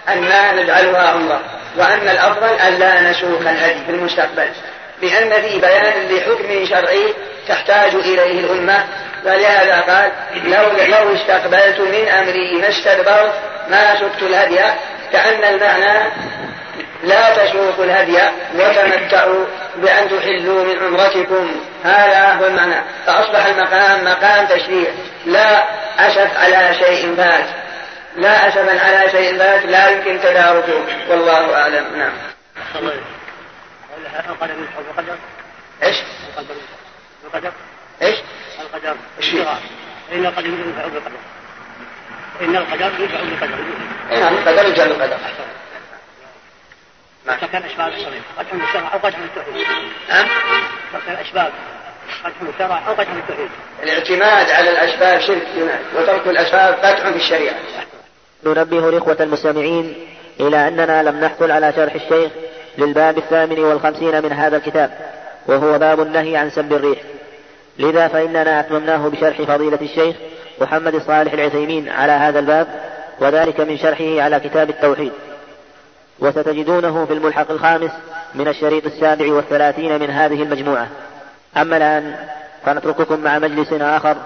أن 0.10 0.24
لا 0.24 0.52
نجعلها 0.52 1.10
عمرة 1.10 1.42
وأن 1.78 2.10
الأفضل 2.10 2.54
أن 2.68 2.74
لا 2.74 3.02
نسوق 3.02 3.40
الهدي 3.40 3.86
في 3.86 3.92
المستقبل. 3.92 4.50
لأن 5.02 5.42
في 5.42 5.60
بيان 5.60 5.94
لحكم 6.10 6.66
شرعي 6.66 7.14
تحتاج 7.48 7.96
إليه 7.96 8.40
الأمة. 8.40 8.86
فلهذا 9.24 9.82
قال 9.82 10.12
لو 10.44 10.64
لو 10.88 11.16
استقبلت 11.16 11.80
من 11.80 12.08
أمري 12.08 12.56
ما 12.62 12.70
استدبرت 12.70 13.34
ما 13.70 13.96
سقت 13.96 14.22
الهدي 14.22 14.60
كأن 15.12 15.54
المعنى 15.54 16.10
لا 17.04 17.30
تسوقوا 17.36 17.86
الهدي 17.86 18.18
وتمتعوا 18.56 19.46
بأن 19.76 20.10
تحلوا 20.10 20.64
من 20.64 20.76
عمرتكم. 20.86 21.52
هذا 21.84 22.38
هو 22.42 22.46
المعنى. 22.46 22.82
فأصبح 23.06 23.46
المقام 23.46 24.06
مقام 24.06 24.46
تشريع. 24.46 24.90
لا 25.26 25.64
أسف 26.00 26.38
على 26.38 26.76
شيء 26.80 27.16
فات 27.18 27.46
لا 28.18 28.48
أسفا 28.48 28.80
على 28.80 29.10
شيء 29.12 29.38
فات 29.38 29.66
لا 29.66 29.90
يمكن 29.90 30.20
تداركه. 30.20 30.86
والله 31.10 31.56
أعلم. 31.56 31.98
نعم. 31.98 32.14
إيش؟ 35.84 35.98
القدر 37.26 37.52
إيش؟ 38.02 38.16
القدر 38.62 38.96
إن 40.12 40.26
القدر 40.26 40.46
ينفع 40.46 40.88
بالقدر 40.88 41.18
إن 42.42 42.56
القدر 42.56 42.92
ينفع 43.00 43.20
بالقدر 43.20 43.58
نعم 44.12 44.34
القدر. 44.34 44.68
ينفع 44.68 44.86
بالقدر 44.86 45.18
فكان 47.28 47.64
أسباب 47.64 47.94
الصغير 47.94 48.22
الشرع 48.54 48.94
أو 48.94 49.00
قدح 49.00 49.18
التوحيد 49.18 49.68
نعم. 50.10 50.28
فكان 50.94 51.18
الشرع 51.22 52.88
أو 52.88 52.94
قدح 52.94 53.12
التوحيد 53.12 53.50
الاعتماد 53.84 54.50
على 54.50 54.70
الأسباب 54.70 55.20
شرك 55.20 55.48
وترك 55.96 56.28
الأسباب 56.28 56.74
قدح 56.74 57.10
في 57.10 57.16
الشريعة. 57.16 57.56
ننبه 58.48 58.90
الإخوة 58.90 59.18
المستمعين 59.20 59.94
إلى 60.40 60.68
أننا 60.68 61.04
لم 61.04 61.20
نحصل 61.20 61.52
على 61.52 61.74
شرح 61.74 61.94
الشيخ 61.96 62.32
للباب 62.78 63.18
الثامن 63.18 63.60
والخمسين 63.60 64.24
من 64.24 64.32
هذا 64.32 64.58
الكتاب 64.58 64.92
وهو 65.48 65.80
باب 65.80 66.02
النهي 66.02 66.38
عن 66.38 66.50
سب 66.50 66.74
الريح. 66.74 67.00
لذا 67.80 68.08
فإننا 68.08 68.60
أتممناه 68.60 69.08
بشرح 69.08 69.42
فضيلة 69.42 69.80
الشيخ 69.82 70.16
محمد 70.62 71.02
صالح 71.02 71.34
العثيمين 71.34 71.90
على 71.90 72.12
هذا 72.12 72.40
الباب 72.40 72.68
وذلك 73.20 73.60
من 73.60 73.78
شرحه 73.78 74.22
على 74.22 74.40
كتاب 74.40 74.70
التوحيد. 74.70 75.12
وستجدونه 76.20 77.06
في 77.06 77.14
الملحق 77.14 77.52
الخامس 77.52 77.92
من 78.36 78.48
الشريط 78.48 78.86
السابع 78.86 79.34
والثلاثين 79.34 80.00
من 80.00 80.10
هذه 80.10 80.44
المجموعة. 80.44 80.88
أما 81.58 81.78
الآن 81.78 82.16
فنترككم 82.66 83.20
مع 83.20 83.40
مجلس 83.40 83.74
آخر 83.74 84.18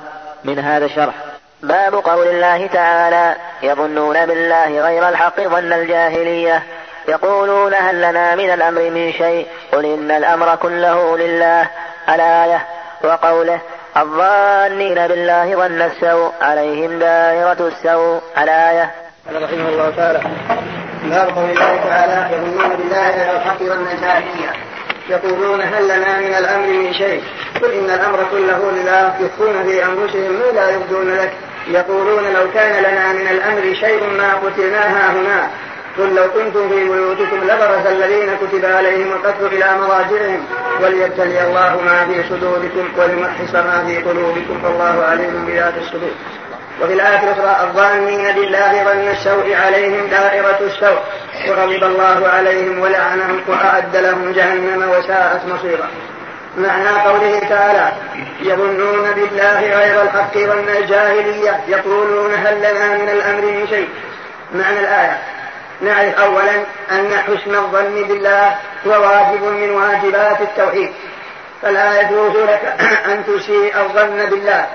من 0.44 0.60
هذا 0.60 0.86
الشرح. 0.86 1.31
باب 1.64 1.96
قول 1.96 2.28
الله 2.28 2.68
تعالى 2.68 3.36
يظنون 3.64 4.26
بالله 4.26 4.82
غير 4.82 5.10
الحق 5.10 5.42
ظن 5.42 5.74
الجاهلية. 5.74 6.64
يقولون 7.08 7.74
هل 7.74 8.02
لنا 8.02 8.36
من 8.36 8.54
الأمر 8.54 8.82
من 8.82 9.14
شيء؟ 9.14 9.48
قل 9.72 9.86
إن 9.86 10.12
الأمر 10.12 10.56
كله 10.56 11.18
لله. 11.18 11.68
الآية 12.10 12.66
وقوله 13.04 13.60
الظانين 13.98 15.08
بالله 15.08 15.56
ظن 15.56 15.82
السوء 15.82 16.32
عليهم 16.42 17.00
دائرة 17.00 17.68
السوء. 17.68 18.22
الآية 18.38 18.92
قال 19.28 19.44
رحمه 19.44 19.70
الله 19.70 19.94
تعالى 19.98 20.20
باب 21.04 21.30
قول 21.36 21.50
الله 21.50 21.80
تعالى 21.90 22.36
يظنون 22.36 22.70
بالله 22.70 23.10
غير 23.10 23.36
الحق 23.36 23.64
ظن 23.64 23.88
الجاهلية. 23.92 24.54
يقولون 25.10 25.62
هل 25.62 25.86
لنا 25.86 26.20
من 26.20 26.34
الأمر 26.34 26.68
من 26.68 26.94
شيء؟ 26.94 27.24
قل 27.62 27.72
إن 27.72 27.90
الأمر 27.90 28.20
كله 28.32 28.72
لله. 28.72 29.14
يخفون 29.20 29.64
في 29.64 29.86
أنفسهم 29.86 30.32
ما 30.32 30.52
لا 30.56 30.70
يبدون 30.70 31.16
لك. 31.16 31.32
يقولون 31.68 32.24
لو 32.34 32.52
كان 32.54 32.84
لنا 32.84 33.14
من 33.14 33.28
الأمر 33.28 33.74
شيء 33.74 34.04
ما 34.18 34.34
قتلناها 34.34 35.12
هنا 35.12 35.50
قل 35.98 36.16
لو 36.16 36.24
كنتم 36.24 36.70
في 36.70 36.84
بيوتكم 36.84 37.38
لبرز 37.44 37.86
الذين 37.86 38.30
كتب 38.36 38.66
عليهم 38.66 39.12
القتل 39.12 39.46
إلى 39.46 39.78
مضاجعهم. 39.82 40.46
وليبتلي 40.84 41.48
الله 41.48 41.82
ما 41.86 42.06
في 42.06 42.24
صدوركم 42.30 42.90
وليمحص 42.98 43.54
ما 43.54 43.84
في 43.88 43.98
قلوبكم. 43.98 44.64
والله 44.64 45.04
عليم 45.04 45.46
بذات 45.48 45.74
الصدور. 45.82 46.12
وفي 46.82 46.94
الأخرى 46.94 47.58
الظانين 47.64 48.36
بالله 48.36 48.84
ظن 48.84 49.08
السوء 49.12 49.56
عليهم 49.56 50.08
دائرة 50.08 50.60
السوء. 50.62 51.00
وغضب 51.50 51.84
الله 51.84 52.28
عليهم 52.28 52.80
ولعنهم 52.80 53.40
وأعد 53.48 53.96
لهم 53.96 54.32
جهنم 54.32 54.90
وساءت 54.90 55.42
مصيرا. 55.48 55.88
معنى 56.58 56.90
قوله 56.90 57.40
تعالى 57.50 57.94
يظنون 58.42 59.12
بالله 59.12 59.60
غير 59.60 60.02
الحق 60.02 60.38
ظن 60.38 60.70
الجاهلية 60.78 61.62
يقولون 61.68 62.34
هل 62.34 62.58
لنا 62.58 62.98
من 62.98 63.10
الأمر 63.10 63.42
من 63.42 63.68
شيء. 63.70 63.90
معنى 64.54 64.80
الآية 64.80 65.18
نعرف 65.82 66.20
أولا 66.20 66.56
أن 66.92 67.12
حسن 67.18 67.56
الظن 67.56 68.04
بالله 68.08 68.56
هو 68.88 68.92
واجب 68.92 69.44
من 69.44 69.70
واجبات 69.70 70.42
التوحيد. 70.42 70.92
فلا 71.62 72.02
يجوز 72.02 72.36
لك 72.36 72.74
أن 73.06 73.24
تسيء 73.26 73.74
الظن 73.82 74.26
بالله 74.26 74.66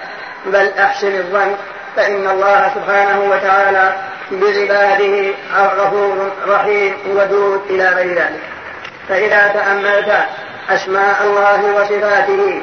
بل 0.47 0.71
أحسن 0.79 1.17
الظن 1.17 1.57
فإن 1.97 2.31
الله 2.31 2.71
سبحانه 2.75 3.31
وتعالى 3.31 3.93
بعباده 4.31 5.35
غفور 5.55 6.31
رحيم 6.49 6.95
ودود 7.11 7.63
إلى 7.71 7.89
غير 7.89 8.09
ذلك. 8.09 8.43
فإذا 9.09 9.49
تأملت 9.55 10.27
أسماء 10.71 11.17
الله 11.25 11.61
وصفاته. 11.75 12.63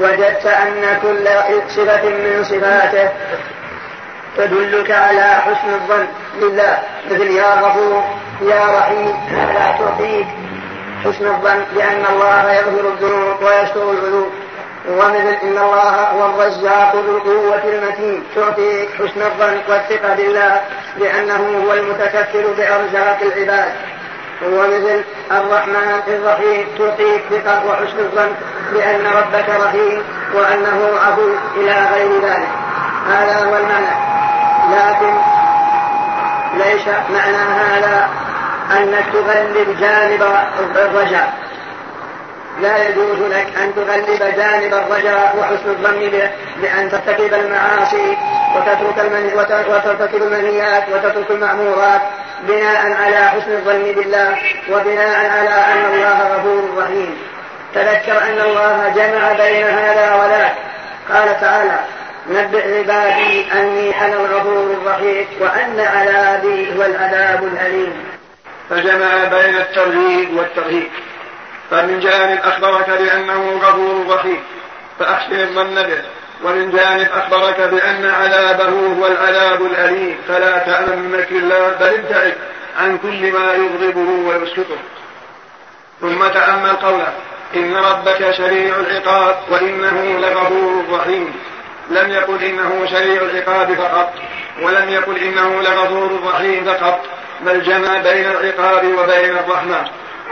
وجدت 0.00 0.46
أن 0.46 0.98
كل 1.02 1.28
صفة 1.68 2.08
من 2.08 2.44
صفاته 2.44 3.08
تدلك 4.36 4.90
على 4.90 5.22
حسن 5.22 5.74
الظن 5.74 6.06
بالله. 6.40 6.78
مثل 7.10 7.30
يا 7.30 7.54
غفور 7.54 8.04
يا 8.42 8.78
رحيم 8.78 9.14
هذا 9.28 9.76
تعطيك 9.78 10.26
حسن 11.04 11.26
الظن 11.26 11.64
بأن 11.74 12.04
الله 12.12 12.52
يغفر 12.52 12.88
الذنوب 12.88 13.42
ويستر 13.42 13.90
العيوب. 13.90 14.32
ومثل 14.88 15.36
إن 15.42 15.58
الله 15.58 16.10
هو 16.10 16.26
الرزاق 16.26 16.96
ذو 16.96 17.16
القوة 17.16 17.64
المتين. 17.64 18.24
تعطيك 18.36 18.88
حسن 18.94 19.22
الظن 19.22 19.58
والثقة 19.68 20.14
بالله 20.14 20.60
لأنه 20.98 21.64
هو 21.66 21.72
المتكفل 21.72 22.44
بأرزاق 22.56 23.18
العباد. 23.22 23.72
ومثل 24.42 25.04
الرحمن 25.30 26.02
الرحيم. 26.08 26.66
تعطيك 26.78 27.22
ثقة 27.30 27.66
وحسن 27.66 27.98
الظن 27.98 28.32
بأن 28.72 29.06
ربك 29.06 29.48
رحيم 29.48 30.02
وأنه 30.34 30.98
عفو 31.06 31.28
إلى 31.56 31.86
غير 31.94 32.20
ذلك. 32.22 32.48
هذا 33.08 33.44
هو 33.44 33.56
المعنى. 33.56 33.96
لكن 34.72 35.14
ليس 36.54 36.88
معنى 36.88 37.36
هذا 37.36 38.08
أنك 38.78 39.04
تغلب 39.12 39.76
جانب 39.80 40.22
الرجاء. 40.76 41.46
لا 42.62 42.88
يجوز 42.88 43.18
لك 43.18 43.46
أن 43.62 43.74
تغلب 43.74 44.36
جانب 44.36 44.74
الرجاء 44.74 45.36
وحسن 45.38 45.70
الظن 45.70 46.10
به 46.10 46.30
بأن 46.62 46.90
ترتكب 46.90 47.34
المعاصي 47.34 48.16
وتترك 48.56 49.68
وترتكب 49.68 50.22
المنهيات 50.22 50.84
وتترك 50.92 51.30
المأمورات 51.30 52.00
بناء 52.42 52.92
على 52.92 53.16
حسن 53.16 53.52
الظن 53.52 53.92
بالله 53.92 54.38
وبناء 54.70 55.30
على 55.30 55.50
أن 55.50 55.94
الله 55.94 56.36
غفور 56.36 56.82
رحيم. 56.82 57.18
تذكر 57.74 58.22
أن 58.22 58.40
الله 58.40 58.92
جمع 58.96 59.32
بين 59.32 59.66
هذا 59.66 60.14
وذاك. 60.14 60.54
قال 61.12 61.40
تعالى 61.40 61.78
نبئ 62.30 62.78
عبادي 62.78 63.52
أني 63.52 64.00
أنا 64.00 64.14
الغفور 64.14 64.76
الرحيم 64.82 65.26
وأن 65.40 65.80
عذابي 65.80 66.78
هو 66.78 66.82
العذاب 66.82 67.44
الأليم. 67.44 68.04
فجمع 68.70 69.24
بين 69.24 69.56
الترغيب 69.56 70.36
والترهيب 70.36 70.88
فمن 71.70 72.00
جانب 72.00 72.40
أخبرك 72.44 72.90
بأنه 72.90 73.60
غفور 73.62 74.16
رحيم. 74.16 74.42
فأحسن 74.98 75.40
الظن 75.40 75.74
به 75.74 76.02
ومن 76.44 76.70
جانب 76.70 77.08
أخبرك 77.12 77.60
بأن 77.60 78.10
عذابه 78.10 78.68
هو 78.68 79.06
العذاب 79.06 79.66
الأليم. 79.66 80.18
فلا 80.28 80.58
تأمن 80.58 80.98
من 80.98 81.36
الله 81.36 81.76
بل 81.80 81.86
ابتعد 81.86 82.34
عن 82.78 82.98
كل 82.98 83.32
ما 83.32 83.52
يغضبه 83.54 84.28
ويسكته 84.28 84.78
ثم 86.00 86.26
تأمل 86.26 86.70
قوله 86.70 87.12
إن 87.56 87.76
ربك 87.76 88.30
شريع 88.30 88.76
العقاب 88.76 89.36
وإنه 89.50 90.18
لغفور 90.20 90.84
رحيم. 90.90 91.32
لم 91.90 92.10
يقل 92.10 92.44
إنه 92.44 92.86
شريع 92.90 93.22
العقاب 93.22 93.74
فقط 93.74 94.12
ولم 94.62 94.88
يقل 94.88 95.18
إنه 95.18 95.62
لغفور 95.62 96.20
رحيم 96.26 96.64
فقط 96.64 97.00
بل 97.40 97.62
جمع 97.62 97.98
بين 97.98 98.26
العقاب 98.26 98.84
وبين 98.84 99.36
الرحمة. 99.38 99.84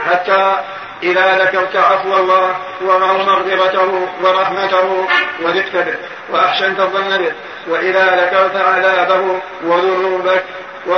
حتى 0.05 0.55
إذا 1.03 1.37
ذكرت 1.43 1.75
عفو 1.75 2.17
الله 2.17 2.55
ومغفرته 2.81 4.07
ورحمته 4.23 5.07
وذكت 5.41 5.75
به 5.75 5.95
وأحسنت 6.29 6.79
الظن 6.79 7.17
به. 7.17 7.31
وإذا 7.67 8.25
ذكرت 8.25 8.55
عذابه 8.55 9.41
وذنوبك 9.63 10.43
و 10.87 10.93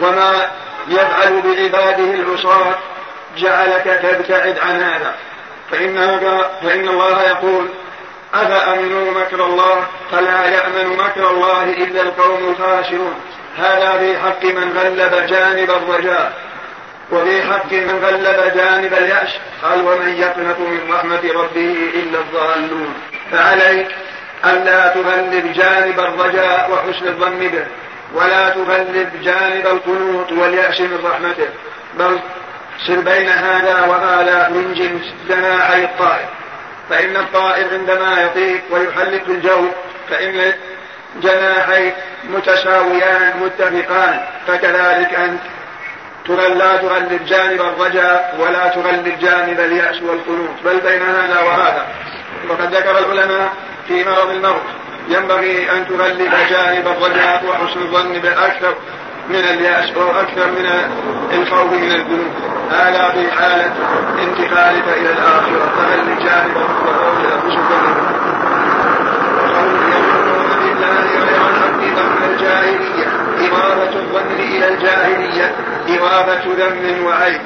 وما 0.00 0.50
يفعل 0.88 1.42
بعباده 1.42 2.14
العصاة 2.14 2.74
جعلك 3.36 3.84
تبتعد 4.02 4.58
عن 4.58 4.82
هذا. 4.82 5.14
فإنه 5.70 6.44
فإن 6.62 6.88
الله 6.88 7.22
يقول 7.22 7.68
أفأمنوا 8.34 9.10
مكر 9.10 9.46
الله? 9.46 9.86
فلا 10.12 10.44
يأمن 10.44 10.96
مكر 10.96 11.30
الله 11.30 11.64
إلا 11.64 12.02
القوم 12.02 12.50
الخاسرون. 12.50 13.20
هذا 13.58 13.98
في 13.98 14.18
حق 14.18 14.44
من 14.44 14.78
غلب 14.78 15.26
جانب 15.26 15.70
الرجاء 15.70 16.32
وفي 17.12 17.42
حق 17.42 17.72
من 17.72 18.04
غلب 18.04 18.56
جانب 18.56 18.94
اليأس. 18.94 19.30
قال 19.62 19.80
ومن 19.80 20.08
يقنط 20.08 20.58
من 20.58 20.92
رحمة 20.92 21.20
ربه 21.34 21.76
إلا 21.94 22.18
الضالون. 22.18 22.94
فعليك 23.32 23.88
ألا 24.44 24.88
تغلب 24.88 25.52
جانب 25.52 26.00
الرجاء 26.00 26.70
وحسن 26.72 27.08
الظن 27.08 27.38
به 27.38 27.66
ولا 28.14 28.48
تغلب 28.48 29.10
جانب 29.22 29.66
القنوط 29.66 30.32
واليأس 30.32 30.80
من 30.80 30.98
رحمته 31.04 31.48
بل 31.98 32.18
سر 32.86 33.00
بين 33.00 33.28
هذا 33.28 33.84
وهذا 33.84 34.48
من 34.48 34.74
جنس 34.74 35.12
جناحي 35.28 35.84
الطائر. 35.84 36.28
فإن 36.90 37.16
الطائر 37.16 37.66
عندما 37.72 38.22
يطير 38.22 38.60
ويحلق 38.70 39.22
الجو 39.28 39.64
فإن 40.10 40.52
جناحي 41.22 41.92
متساويان 42.24 43.32
متفقان. 43.42 44.20
فكذلك 44.46 45.14
أنت. 45.14 45.40
لا 46.28 46.76
تغلب 46.76 47.24
جانب 47.26 47.60
الرجاء 47.60 48.36
ولا 48.38 48.68
تغلب 48.68 49.18
جانب 49.20 49.60
اليأس 49.60 50.02
والقنوط. 50.02 50.50
بل 50.64 50.80
بين 50.80 51.02
هذا 51.02 51.40
وهذا. 51.40 51.86
وقد 52.48 52.74
ذكر 52.74 52.98
العلماء 52.98 53.52
في 53.88 54.04
مرض 54.04 54.30
الموت. 54.30 54.62
ينبغي 55.08 55.70
أن 55.70 55.88
تغلب 55.88 56.32
جانب 56.50 56.88
الرجاء 56.88 57.44
وحسن 57.48 57.80
الظن 57.80 58.12
بالأكثر 58.12 58.74
من 59.28 59.36
اليأس 59.36 59.90
أو 59.96 60.10
أكثر 60.10 60.46
من 60.46 60.66
الخوف 61.32 61.72
من 61.72 61.92
الذنوب. 61.92 62.32
هذا 62.70 63.08
في 63.08 63.32
حالة 63.32 63.72
انتقالك 64.22 64.88
إلى 64.96 65.10
الآخرة. 65.10 65.72
فغلب 65.76 66.18
جانب 66.18 66.56
الرجاء 66.56 67.38
وحسن 67.38 67.58
الظن. 67.58 68.27
الجاهلية 72.48 73.06
إضافة 73.48 73.98
الظن 73.98 74.40
إلى 74.40 74.68
الجاهلية 74.68 75.54
إضافة 75.88 76.42
ذم 76.58 77.06
وعيب. 77.06 77.40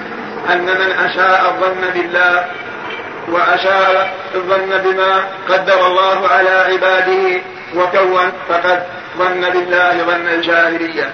أن 0.52 0.64
من 0.64 0.92
أساء 1.06 1.50
الظن 1.50 1.90
بالله 1.94 2.46
وأساء 3.28 4.14
الظن 4.34 4.78
بما 4.84 5.24
قدر 5.48 5.86
الله 5.86 6.28
على 6.28 6.50
عباده 6.50 7.40
وكون 7.76 8.32
فقد 8.48 8.82
ظن 9.18 9.40
بالله 9.40 10.04
ظن 10.04 10.28
الجاهلية. 10.28 11.10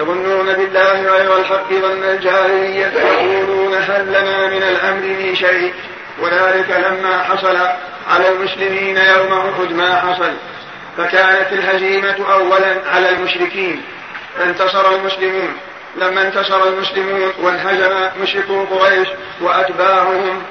يظنون 0.00 0.46
بالله 0.46 1.02
غير 1.02 1.38
الحق 1.38 1.72
ظن 1.72 2.02
الجاهلية. 2.02 2.86
يقولون 2.86 3.74
هل 3.74 4.06
لنا 4.08 4.46
من 4.46 4.62
الأمر 4.62 5.02
من 5.02 5.36
شيء؟ 5.36 5.74
وذلك 6.22 6.70
لما 6.70 7.22
حصل 7.22 7.56
على 8.10 8.28
المسلمين 8.28 8.96
يوم 8.96 9.32
أحد 9.32 9.72
ما 9.72 9.96
حصل. 9.96 10.32
فكانت 10.96 11.52
الهزيمة 11.52 12.32
أولا 12.32 12.76
على 12.94 13.10
المشركين. 13.10 13.82
فانتصر 14.38 14.94
المسلمون. 14.94 15.56
لما 15.96 16.22
انتصر 16.22 16.68
المسلمون 16.68 17.32
وانهزم 17.42 18.08
مشركو 18.22 18.64
قريش 18.64 19.08
وأتباعهم 19.40 20.42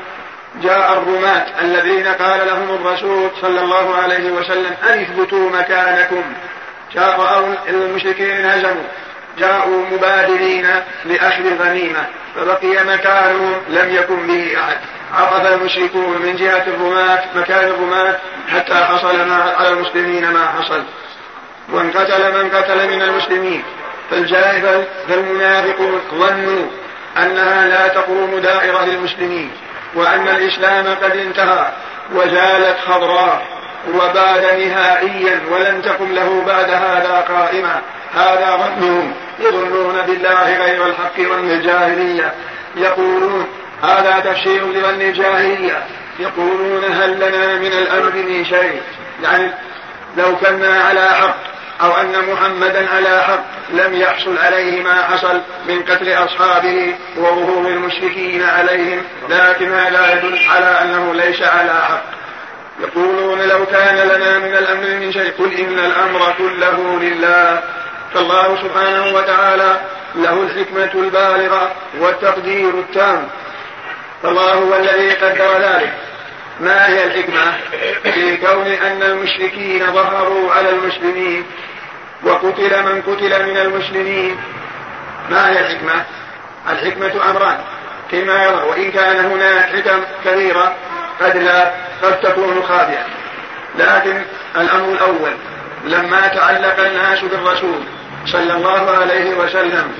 جاء 0.64 0.94
الرماة 0.94 1.46
الذين 1.62 2.08
قال 2.08 2.48
لهم 2.48 2.76
الرسول 2.76 3.30
صلى 3.42 3.62
الله 3.62 3.96
عليه 3.96 4.32
وسلم 4.32 4.76
أن 4.90 5.00
اثبتوا 5.00 5.50
مكانكم. 5.50 6.24
جاء 6.94 7.58
المشركين 7.70 8.32
انهزموا. 8.32 8.84
جاءوا 9.40 9.86
مبادرين 9.92 10.68
لأخذ 11.06 11.46
الغنيمة 11.46 12.06
فبقي 12.36 12.86
مكانهم 12.86 13.54
لم 13.70 13.96
يكن 13.96 14.28
به 14.28 14.58
أحد. 14.60 14.78
عرف 15.14 15.46
المشركون 15.46 16.22
من 16.22 16.36
جهة 16.36 16.64
الرماة 16.68 17.24
مكان 17.36 17.68
الرماة 17.68 18.18
حتى 18.50 18.74
حصل 18.74 19.28
ما 19.28 19.54
على 19.58 19.70
المسلمين 19.70 20.32
ما 20.32 20.48
حصل. 20.48 20.84
وانقتل 21.74 22.44
من 22.44 22.50
قتل 22.50 22.88
من 22.88 23.02
المسلمين. 23.02 23.64
فالجاهل 24.12 24.84
فالمنافقون 25.08 26.02
ظنوا 26.12 26.68
أنها 27.18 27.68
لا 27.68 27.88
تقوم 27.88 28.40
دائرة 28.40 28.86
للمسلمين 28.86 29.52
وأن 29.96 30.28
الإسلام 30.28 30.96
قد 31.04 31.16
انتهى 31.18 31.72
وزالت 32.16 32.78
خضراء 32.88 33.42
وباد 33.94 34.60
نهائيا 34.60 35.40
ولن 35.52 35.82
تقم 35.82 36.14
له 36.14 36.44
بعد 36.48 36.70
هذا 36.70 37.26
قائما. 37.30 37.82
هذا 38.16 38.58
ظنهم 38.58 39.14
يظنون 39.40 40.02
بالله 40.08 40.58
غير 40.58 40.86
الحق 40.86 41.18
ظن 41.18 41.50
الجاهلية 41.50 42.34
يقولون 42.76 43.48
هذا 43.84 44.20
تفسير 44.20 44.68
لظن 44.68 45.02
الجاهلية. 45.02 45.84
يقولون 46.20 46.84
هل 46.84 47.16
لنا 47.16 47.56
من 47.56 47.72
الأمر 47.74 48.12
من 48.16 48.46
شيء؟ 48.46 48.82
يعني 49.24 49.52
لو 50.18 50.36
كنا 50.36 50.84
على 50.84 51.02
حق 51.02 51.38
أو 51.82 51.92
أن 52.02 52.14
محمدا 52.34 52.90
على 52.96 53.24
حق 53.24 53.44
لم 53.74 53.94
يحصل 53.94 54.38
عليه 54.38 54.84
ما 54.84 55.04
حصل 55.04 55.42
من 55.68 55.84
قتل 55.84 56.14
أصحابه 56.14 56.96
وظهور 57.18 57.68
المشركين 57.68 58.44
عليهم. 58.44 59.04
لكن 59.30 59.74
هذا 59.74 60.14
يدل 60.14 60.40
على 60.50 60.82
أنه 60.82 61.14
ليس 61.14 61.42
على 61.42 61.74
حق. 61.74 62.04
يقولون 62.80 63.42
لو 63.42 63.66
كان 63.66 63.96
لنا 63.96 64.40
من 64.40 64.54
الأمر 64.58 65.00
من 65.00 65.12
شيء 65.12 65.32
قل 65.40 65.54
إن 65.54 65.80
الأمر 65.80 66.34
كله 66.38 67.00
لله. 67.02 67.62
فالله 68.14 68.58
سبحانه 68.64 69.16
وتعالى 69.16 69.80
له 70.16 70.34
الحكمة 70.44 71.02
البالغة 71.04 71.72
والتقدير 72.00 72.70
التام. 72.70 73.28
فالله 74.24 74.54
هو 74.54 74.76
الذي 74.76 75.12
قدر 75.12 75.60
ذلك. 75.60 75.94
ما 76.60 76.88
هي 76.88 77.04
الحكمة 77.04 77.54
في 78.04 78.38
كون 78.38 78.68
أن 78.68 79.04
المشركين 79.04 79.86
ظهروا 79.94 80.52
على 80.52 80.70
المسلمين 80.70 81.46
وقتل 82.24 82.84
من 82.84 83.02
قتل 83.02 83.50
من 83.50 83.58
المسلمين؟ 83.58 84.38
ما 85.30 85.50
هي 85.50 85.60
الحكمة؟ 85.60 86.06
الحكمة 86.70 87.30
أمران 87.30 87.58
فيما 88.12 88.44
يرى 88.44 88.64
وإن 88.70 88.92
كان 88.92 89.26
هناك 89.26 89.66
حكم 89.66 90.04
كثيرة 90.26 90.76
قد 91.22 91.38
لا 91.38 91.72
قد 92.04 92.20
تكون 92.20 92.64
خاطئة 92.68 93.06
لكن 93.80 94.22
الأمر 94.58 94.94
الأول 94.94 95.32
لما 95.86 96.28
تعلق 96.28 96.80
الناس 96.80 97.20
بالرسول 97.20 97.84
صلى 98.26 98.54
الله 98.54 98.92
عليه 98.92 99.36
وسلم 99.36 99.92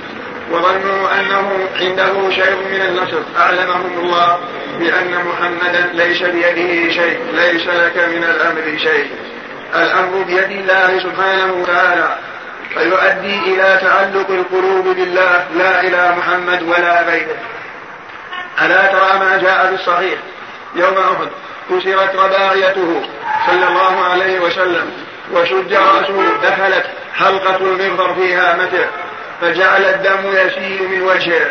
وظنوا 0.52 1.20
أنه 1.20 1.68
عنده 1.80 2.30
شيء 2.30 2.56
من 2.56 2.82
النصر. 2.88 3.22
أعلمهم 3.38 3.98
الله 3.98 4.38
بأن 4.78 5.24
محمدا 5.24 5.90
ليس 5.92 6.22
بيده 6.22 6.92
شيء 6.92 7.20
ليس 7.32 7.66
لك 7.66 7.96
من 7.96 8.24
الأمر 8.24 8.78
شيء. 8.78 9.10
الأمر 9.74 10.22
بيد 10.22 10.50
الله 10.50 10.98
سبحانه 10.98 11.52
وتعالى 11.52 12.16
فيؤدي 12.74 13.38
إلى 13.38 13.78
تعلق 13.82 14.30
القلوب 14.30 14.84
بالله 14.84 15.46
لا 15.56 15.80
إلى 15.80 16.14
محمد 16.18 16.62
ولا 16.62 17.02
غيره. 17.02 17.36
ألا 18.62 18.86
ترى 18.86 19.18
ما 19.18 19.38
جاء 19.42 19.66
في 19.66 19.74
الصحيح؟ 19.74 20.18
يوم 20.74 20.94
أحد 20.98 21.28
كسرت 21.70 22.16
رباعيته 22.16 23.02
صلى 23.46 23.68
الله 23.68 24.04
عليه 24.04 24.40
وسلم 24.40 24.90
وشج 25.32 25.74
رأسه 25.74 26.22
دخلت 26.42 26.86
حلقة 27.14 27.56
المغفر 27.56 28.14
فيها 28.14 28.56
متع. 28.56 28.86
فجعل 29.42 29.84
الدم 29.84 30.32
يسيل 30.32 30.88
من 30.88 31.02
وجهه. 31.02 31.50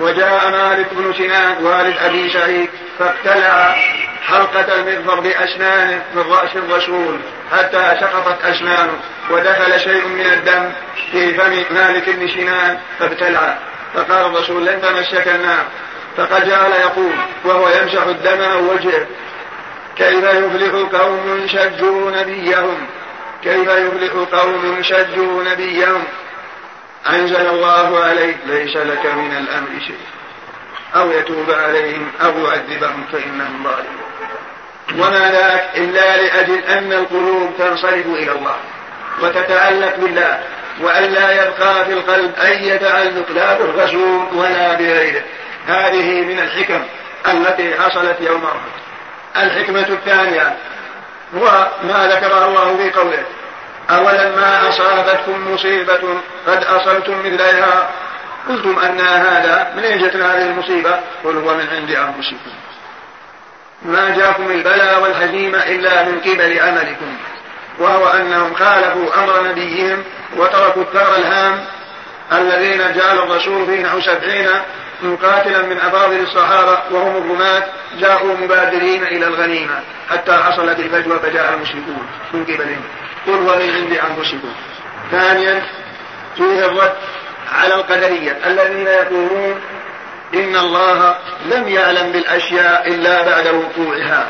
وجاء 0.00 0.50
مالك 0.50 0.86
بن 0.92 1.12
سنان 1.12 1.64
والد 1.64 1.96
أبي 1.98 2.30
سعيد 2.30 2.68
فاقتلع 2.98 3.76
حلقة 4.26 4.74
المغفر 4.74 5.20
بأسنانه 5.20 6.02
من 6.14 6.22
رأس 6.22 6.56
الرسول 6.56 7.18
حتى 7.52 7.96
سقطت 8.00 8.44
أسنانه 8.44 8.92
ودخل 9.30 9.80
شيء 9.80 10.06
من 10.06 10.26
الدم 10.26 10.72
في 11.12 11.34
فم 11.34 11.74
مالك 11.74 12.10
بن 12.10 12.28
سنان 12.28 12.78
فابتلع. 12.98 13.58
فقال 13.94 14.26
الرسول 14.26 14.66
لن 14.66 14.82
تمسك 14.82 15.28
النار. 15.28 15.64
فقد 16.16 16.48
جعل 16.48 16.72
يقول 16.72 17.12
وهو 17.44 17.68
يمسح 17.68 18.02
الدم 18.02 18.42
عن 18.42 18.56
وجهه. 18.56 19.06
كيف 19.96 20.24
يفلح 20.24 21.00
قوم 21.00 21.46
شجوا 21.46 22.10
نبيهم؟ 22.10 22.86
كيف 23.44 23.68
يفلح 23.68 24.12
قوم 24.32 24.82
شجوا 24.82 25.44
نبيهم؟ 25.44 26.04
أنزل 27.08 27.46
الله 27.46 28.04
عليك 28.04 28.36
ليس 28.46 28.76
لك 28.76 29.06
من 29.06 29.36
الأمر 29.36 29.68
شيء. 29.86 30.00
أو 30.96 31.10
يتوب 31.10 31.50
عليهم 31.50 32.12
أو 32.24 32.38
يعذبهم 32.38 33.04
فإنهم 33.12 33.64
ظالمون. 33.64 34.10
وما 34.98 35.30
ذاك 35.30 35.64
إلا 35.76 36.16
لأجل 36.16 36.64
أن 36.64 36.92
القلوب 36.92 37.50
تنصرف 37.58 38.06
إلى 38.06 38.32
الله 38.32 38.56
وتتعلق 39.22 39.96
بالله 39.96 40.40
وألا 40.80 41.44
يبقى 41.44 41.84
في 41.84 41.92
القلب 41.92 42.34
أي 42.34 42.78
تعلق 42.78 43.30
لا 43.30 43.58
بالرسول 43.58 44.26
ولا 44.34 44.74
بغيره. 44.74 45.22
هذه 45.66 46.20
من 46.20 46.38
الحكم 46.38 46.82
التي 47.28 47.74
حصلت 47.74 48.16
يوم 48.20 48.44
أحد. 48.44 48.80
الحكمة 49.44 49.88
الثانية 49.88 50.56
هو 51.34 51.68
ما 51.82 52.06
ذكره 52.06 52.46
الله 52.46 52.76
في 52.76 52.90
قوله 52.90 53.24
أولما 53.90 54.68
أصابتكم 54.68 55.54
مصيبة 55.54 56.00
قد 56.46 56.64
أصبتم 56.64 57.18
مثلها. 57.18 57.90
قلتم 58.48 58.78
أن 58.78 59.00
هذا 59.00 59.72
من 59.76 59.82
أين 59.82 59.98
جتنا 59.98 60.36
هذه 60.36 60.46
المصيبة؟ 60.46 61.00
قل 61.24 61.36
هو 61.36 61.54
من 61.54 61.66
عند 61.72 61.90
أنفسكم. 61.90 62.50
ما 63.82 64.16
جاءكم 64.16 64.50
البلاء 64.50 65.02
والهزيمة 65.02 65.58
إلا 65.58 66.04
من 66.04 66.20
قبل 66.20 66.60
عملكم 66.60 67.16
وهو 67.78 68.08
أنهم 68.08 68.54
خالفوا 68.54 69.24
أمر 69.24 69.48
نبيهم 69.48 70.04
وتركوا 70.36 70.82
الثار 70.82 71.16
الهام. 71.16 71.64
الذين 72.32 72.78
جعل 72.78 73.18
الرسول 73.18 73.66
فيه 73.66 73.82
نحو 73.82 74.00
سبعين 74.00 74.48
مقاتلا 75.02 75.62
من 75.62 75.76
أفاضل 75.76 76.20
الصحابة 76.20 76.78
وهم 76.90 77.16
الرماة 77.16 77.62
جاءوا 78.00 78.36
مبادرين 78.36 79.02
إلى 79.02 79.26
الغنيمة 79.26 79.80
حتى 80.10 80.32
حصلت 80.32 80.78
الفجوة 80.78 81.18
فجاء 81.18 81.54
المشركون 81.54 82.06
من 82.32 82.44
قبلهم. 82.44 82.82
قل 83.26 83.32
هو 83.32 83.56
من 83.56 83.70
عند 83.70 83.92
أنفسكم. 83.92 84.52
ثانيا 85.10 85.62
فيه 86.36 86.66
الرد 86.66 86.92
على 87.52 87.74
القدرية. 87.74 88.38
الذين 88.46 88.86
يقولون 88.86 89.60
إن 90.34 90.56
الله 90.56 91.16
لم 91.46 91.68
يعلم 91.68 92.12
بالأشياء 92.12 92.88
إلا 92.88 93.22
بعد 93.22 93.46
وقوعها. 93.46 94.28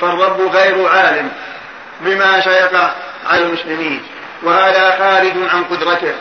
فالرب 0.00 0.40
غير 0.40 0.88
عالم 0.88 1.32
بما 2.00 2.40
سيقع 2.40 2.90
على 3.26 3.42
المسلمين. 3.42 4.02
وهذا 4.42 4.96
خارج 4.98 5.32
عن 5.54 5.64
قدرته. 5.64 6.14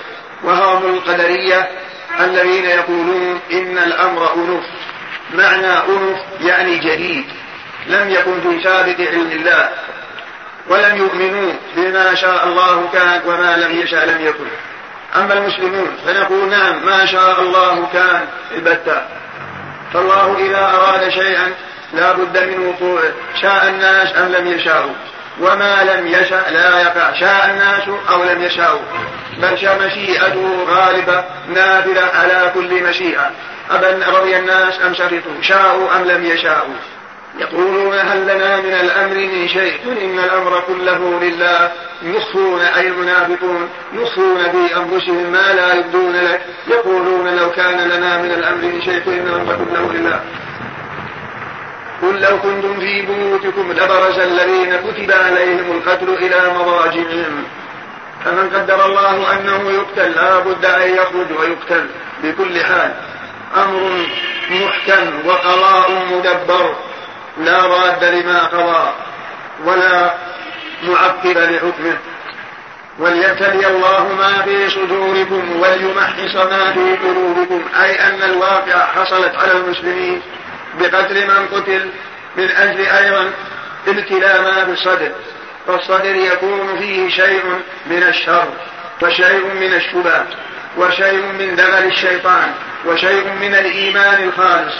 وهم 0.43 0.95
القدرية 0.95 1.69
الذين 2.19 2.65
يقولون 2.65 3.39
إن 3.51 3.77
الأمر 3.77 4.33
أنف. 4.35 4.63
معنى 5.33 5.73
أنف 5.77 6.19
يعني 6.41 6.77
جديد. 6.77 7.25
لم 7.87 8.09
يكن 8.09 8.41
في 8.41 8.63
سابق 8.63 8.99
علم 8.99 9.31
الله. 9.31 9.69
ولم 10.69 10.97
يؤمنوا 10.97 11.53
بما 11.75 12.15
شاء 12.15 12.47
الله 12.47 12.89
كان 12.93 13.21
وما 13.25 13.57
لم 13.57 13.79
يشاء 13.79 14.05
لم 14.05 14.25
يكن. 14.25 14.47
أما 15.15 15.33
المسلمون 15.33 15.97
فنقول 16.05 16.49
نعم 16.49 16.85
ما 16.85 17.05
شاء 17.05 17.41
الله 17.41 17.87
كان 17.93 18.21
البتة. 18.55 19.01
فالله 19.93 20.37
إذا 20.39 20.65
أراد 20.65 21.09
شيئا 21.09 21.53
لا 21.93 22.11
بد 22.11 22.37
من 22.37 22.67
وقوعه 22.67 23.11
شاء 23.41 23.67
الناس 23.69 24.17
أم 24.17 24.31
لم 24.31 24.47
يشاءوا؟ 24.47 24.93
وما 25.41 25.83
لم 25.83 26.07
يشأ 26.07 26.43
لا 26.49 26.81
يقع 26.81 27.13
شاء 27.19 27.49
الناس 27.49 27.83
أو 28.09 28.23
لم 28.23 28.41
يشاءوا؟ 28.41 28.81
بل 29.37 29.53
مشيئته 29.85 30.65
غالبة 30.67 31.23
نافذة 31.47 32.11
على 32.15 32.51
كل 32.53 32.83
مشيئة. 32.83 33.31
أبا 33.71 33.99
رضي 34.07 34.37
الناس 34.37 34.81
أم 34.85 34.95
سخطوا 34.95 35.41
شاءوا 35.41 35.95
أم 35.95 36.05
لم 36.05 36.25
يشاءوا؟ 36.25 36.75
يقولون 37.39 37.93
هل 37.99 38.23
لنا 38.23 38.61
من 38.61 38.73
الأمر 38.73 39.15
من 39.15 39.47
شيء؟ 39.47 39.77
قل 39.85 39.97
إن 39.97 40.19
الأمر 40.19 40.63
كله 40.67 41.19
لله. 41.21 41.71
يخفون 42.03 42.61
أي 42.61 42.87
المنافقون 42.87 43.69
يخفون 43.93 44.43
في 44.51 44.75
أنفسهم 44.77 45.31
ما 45.31 45.53
لا 45.53 45.73
يبدون 45.73 46.15
لك. 46.15 46.41
يقولون 46.67 47.35
لو 47.35 47.51
كان 47.51 47.89
لنا 47.89 48.17
من 48.21 48.31
الأمر 48.31 48.61
من 48.61 48.81
شيء 48.81 49.03
قل 49.05 49.13
إن 49.13 49.27
الأمر 49.27 49.55
كله 49.55 49.93
لله. 49.93 50.21
قل 52.01 52.21
لو 52.21 52.39
كنتم 52.39 52.79
في 52.79 53.01
بيوتكم 53.01 53.71
لبرز 53.71 54.19
الذين 54.19 54.75
كتب 54.75 55.11
عليهم 55.11 55.71
القتل 55.71 56.09
إلى 56.09 56.53
مضاجعهم. 56.53 57.43
فمن 58.25 58.49
قدر 58.49 58.85
الله 58.85 59.33
أنه 59.33 59.71
يقتل 59.71 60.11
لا 60.11 60.39
بد 60.39 60.65
أن 60.65 60.93
يخرج 60.93 61.39
ويقتل 61.39 61.87
بكل 62.23 62.63
حال. 62.63 62.93
أمر 63.55 64.05
محكم 64.49 65.27
وقضاء 65.27 66.05
مدبر. 66.11 66.75
لا 67.37 67.65
راد 67.65 68.03
لما 68.03 68.43
قضى 68.43 68.93
ولا 69.65 70.13
معقب 70.83 71.37
لحكمه. 71.37 71.97
وليبتلي 72.99 73.67
الله 73.67 74.13
ما 74.17 74.41
في 74.41 74.69
صدوركم 74.69 75.59
وليمحص 75.59 76.35
ما 76.35 76.73
في 76.73 76.97
قلوبكم. 77.03 77.61
أي 77.83 78.07
أن 78.07 78.23
الواقع 78.23 78.85
حصلت 78.85 79.35
على 79.35 79.51
المسلمين 79.51 80.21
بقتل 80.79 81.27
من 81.27 81.47
قتل 81.47 81.89
من 82.37 82.51
أجل 82.51 82.85
أيضا 82.85 83.31
ابتلاء 83.87 84.41
ما 84.41 84.65
في 84.65 84.71
الصدر 84.71 85.11
فالصدر 85.67 86.15
يكون 86.15 86.77
فيه 86.79 87.09
شيء 87.09 87.43
من 87.85 88.03
الشر 88.03 88.47
وشيء 89.01 89.45
من 89.45 89.73
الشبهات 89.73 90.27
وشيء 90.77 91.25
من 91.39 91.55
دغل 91.55 91.85
الشيطان 91.85 92.51
وشيء 92.85 93.27
من 93.41 93.55
الإيمان 93.55 94.23
الخالص. 94.23 94.75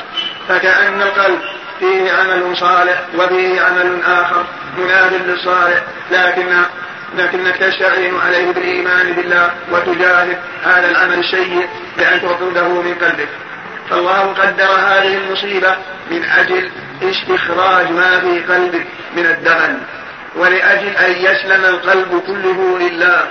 فكأن 0.50 1.02
القلب 1.02 1.40
فيه 1.80 2.12
عمل 2.12 2.58
صالح 2.58 3.02
وفيه 3.18 3.62
عمل 3.62 4.02
آخر 4.06 4.46
مناد 4.78 5.14
للصالح. 5.14 5.84
لكن 6.12 6.48
لكنك 7.18 7.58
تستعين 7.58 8.20
عليه 8.26 8.52
بالإيمان 8.52 9.14
بالله 9.14 9.52
وتجاهد 9.72 10.38
هذا 10.64 10.90
العمل 10.92 11.20
السيء 11.20 11.68
بأن 11.98 12.22
تطرده 12.22 12.68
من 12.68 12.96
قلبك. 13.02 13.30
فالله 13.90 14.20
قدر 14.20 14.72
هذه 14.72 15.18
المصيبة 15.18 15.76
من 16.12 16.24
أجل 16.24 16.70
استخراج 17.04 17.92
ما 17.92 18.20
في 18.20 18.54
قلبك 18.54 18.86
من 19.16 19.26
الدغل 19.26 19.78
ولأجل 20.36 20.88
أن 20.88 21.12
يسلم 21.12 21.66
القلب 21.66 22.24
كله 22.28 22.80
لله. 22.80 23.28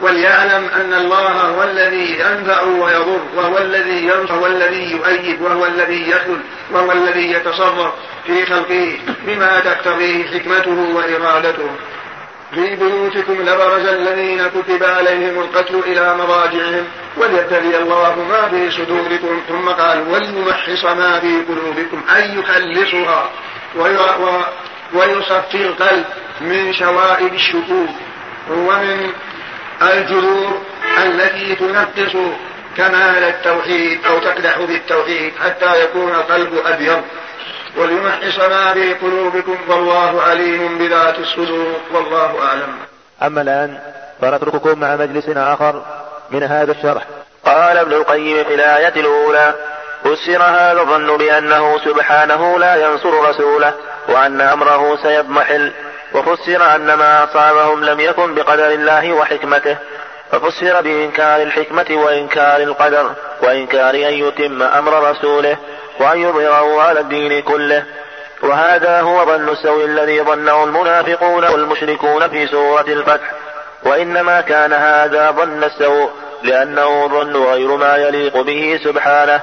وليعلم 0.00 0.68
أن 0.68 0.94
الله 0.94 1.32
هو 1.32 1.62
الذي 1.62 2.18
ينفع 2.20 2.62
ويضر 2.62 3.20
وهو 3.36 3.58
الذي 3.58 4.06
ينصر 4.06 4.34
وهو 4.34 4.46
الذي 4.46 4.92
يؤيد 4.92 5.42
وهو 5.42 5.66
الذي 5.66 6.10
يخذل 6.10 6.40
وهو 6.72 6.92
الذي 6.92 7.32
يتصرف 7.32 7.92
في 8.26 8.46
خلقه 8.46 8.98
بما 9.26 9.60
تقتضيه 9.60 10.26
حكمته 10.26 10.94
وإرادته. 10.94 11.70
في 12.54 12.76
بيوتكم 12.76 13.42
لبرز 13.42 13.86
الذين 13.86 14.48
كتب 14.48 14.84
عليهم 14.84 15.40
القتل 15.40 15.78
إلى 15.86 16.16
مضاجعهم 16.16 16.84
وليبتلي 17.16 17.78
الله 17.78 18.24
ما 18.28 18.48
في 18.48 18.70
صدوركم 18.70 19.42
ثم 19.48 19.68
قال 19.68 20.08
وليمحص 20.08 20.84
ما 20.84 21.20
في 21.20 21.42
قلوبكم. 21.48 22.02
أي 22.16 22.38
يخلصها 22.38 23.30
ويصفي 24.94 25.66
القلب 25.66 26.04
من 26.40 26.72
شوائب 26.72 27.34
الشكوك 27.34 27.90
ومن 28.50 29.12
الجذور 29.82 30.62
التي 31.06 31.54
تنقص 31.54 32.16
كمال 32.76 33.24
التوحيد 33.24 34.06
أو 34.06 34.18
تقدح 34.18 34.58
بالتوحيد 34.58 35.32
حتى 35.44 35.84
يكون 35.84 36.14
القلب 36.14 36.52
أبيض. 36.66 37.02
وليمحص 37.76 38.38
ما 38.38 38.72
في 38.72 38.94
قلوبكم 38.94 39.56
والله 39.68 40.22
عليم 40.22 40.78
بذات 40.78 41.18
الصدور. 41.18 41.80
والله 41.92 42.46
أعلم. 42.46 42.78
أما 43.22 43.42
الآن 43.42 43.78
فنترككم 44.20 44.80
مع 44.80 44.96
مجلس 44.96 45.28
آخر 45.28 45.82
من 46.30 46.42
هذا 46.42 46.72
الشرح. 46.72 47.02
قال 47.44 47.76
ابن 47.76 47.92
القيم 47.92 48.44
في 48.44 48.54
الآية 48.54 49.00
الأولى 49.00 49.54
فسر 50.04 50.42
هذا 50.42 50.80
الظن 50.80 51.16
بأنه 51.16 51.78
سبحانه 51.78 52.58
لا 52.58 52.76
ينصر 52.76 53.30
رسوله 53.30 53.74
وأن 54.08 54.40
أمره 54.40 54.96
سيضمحل 55.02 55.72
وفسر 56.14 56.74
أن 56.74 56.94
ما 56.94 57.24
أصابهم 57.24 57.84
لم 57.84 58.00
يكن 58.00 58.34
بقدر 58.34 58.70
الله 58.70 59.12
وحكمته 59.12 59.76
ففسر 60.32 60.80
بإنكار 60.80 61.42
الحكمة 61.42 61.86
وإنكار 61.90 62.62
القدر 62.62 63.10
وإنكار 63.42 63.94
أن 63.94 64.14
يتم 64.14 64.62
أمر 64.62 65.10
رسوله 65.10 65.56
وأن 66.00 66.18
يظهره 66.18 66.82
على 66.82 67.00
الدين 67.00 67.42
كله. 67.42 67.84
وهذا 68.42 69.00
هو 69.00 69.24
ظن 69.24 69.48
السوء 69.48 69.84
الذي 69.84 70.22
ظنه 70.22 70.64
المنافقون 70.64 71.44
والمشركون 71.44 72.28
في 72.28 72.46
سورة 72.46 72.84
الفتح. 72.88 73.32
وإنما 73.84 74.40
كان 74.40 74.72
هذا 74.72 75.30
ظن 75.30 75.64
السوء 75.64 76.10
لأنه 76.42 77.06
ظن 77.06 77.36
غير 77.36 77.76
ما 77.76 77.96
يليق 77.96 78.40
به 78.40 78.80
سبحانه 78.84 79.40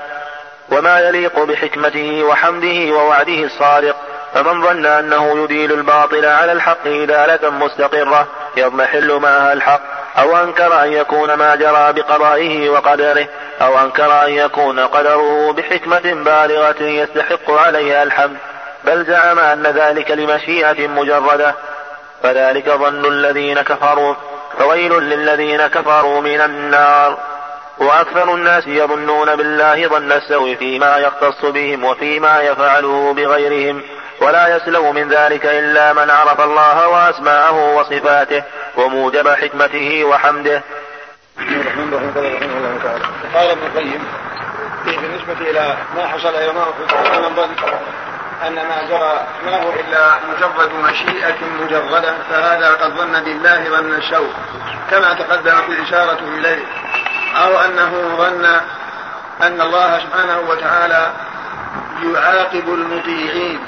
وما 0.72 0.99
يليق 0.99 1.43
بحكمته 1.43 2.24
وحمده 2.24 2.95
ووعده 2.95 3.43
الصادق. 3.43 3.95
فمن 4.36 4.62
ظن 4.62 4.86
أنه 4.86 5.44
يديل 5.44 5.74
الباطل 5.74 6.26
على 6.26 6.52
الحق 6.52 6.88
إدالة 6.88 7.50
مستقرة 7.50 8.28
يضمحل 8.58 9.20
معها 9.20 9.54
الحق 9.54 9.82
أو 10.18 10.38
أنكر 10.38 10.84
أن 10.84 10.94
يكون 10.94 11.34
ما 11.34 11.56
جرى 11.56 11.94
بقضائه 11.94 12.70
وقدره 12.70 13.28
أو 13.62 13.80
أنكر 13.80 14.26
أن 14.26 14.32
يكون 14.32 14.80
قدره 14.80 15.54
بحكمة 15.54 16.00
بالغة 16.00 16.84
يستحق 16.84 17.52
عليها 17.52 18.04
الحمد. 18.04 18.38
بل 18.84 19.06
زعم 19.06 19.40
أن 19.40 19.64
ذلك 19.64 20.12
لمشيئة 20.12 20.88
مجردة. 20.88 21.56
فذلك 22.24 22.70
ظن 22.70 23.06
الذين 23.06 23.62
كفروا 23.62 24.16
فويل 24.60 24.94
للذين 24.94 25.68
كفروا 25.68 26.22
من 26.22 26.42
النار. 26.42 27.18
وأكثر 27.78 28.34
الناس 28.34 28.68
يظنون 28.68 29.36
بالله 29.36 29.88
ظن 29.88 30.12
السوء 30.12 30.56
فيما 30.56 30.98
يختص 30.98 31.46
بهم 31.46 31.84
وفيما 31.84 32.42
يفعله 32.42 33.14
بغيرهم. 33.14 33.84
ولا 34.22 34.55
يسلم 34.55 34.95
من 34.95 35.09
ذلك 35.09 35.45
إلا 35.45 35.93
من 35.93 36.09
عرف 36.09 36.41
الله 36.41 36.88
وأسماءه 36.88 37.76
وصفاته 37.76 38.43
وموجب 38.78 39.30
حكمته 39.30 40.03
وحمده. 40.03 40.61
قال 43.34 43.49
ابن 43.51 43.61
القيم 43.66 44.07
بالنسبة 44.86 45.49
إلى 45.49 45.78
ما 45.95 46.07
حصل 46.07 46.30
إلى 46.30 46.53
ما 46.53 46.66
أن 48.47 48.55
ما 48.55 48.84
جرى 48.89 49.28
ما 49.45 49.63
هو 49.63 49.70
إلا 49.70 50.16
مجرد 50.30 50.72
مشيئة 50.74 51.36
مجردة 51.61 52.13
فهذا 52.30 52.70
قد 52.70 52.91
ظن 52.91 53.24
بالله 53.24 53.70
ظن 53.70 53.93
الشوق 53.93 54.34
كما 54.91 55.13
تقدمت 55.13 55.70
الإشارة 55.70 56.20
إليه 56.38 56.63
أو 57.36 57.59
أنه 57.59 58.16
ظن 58.18 58.45
أن 59.41 59.61
الله 59.61 59.99
سبحانه 59.99 60.39
وتعالى 60.49 61.11
يعاقب 62.03 62.74
المطيعين. 62.74 63.59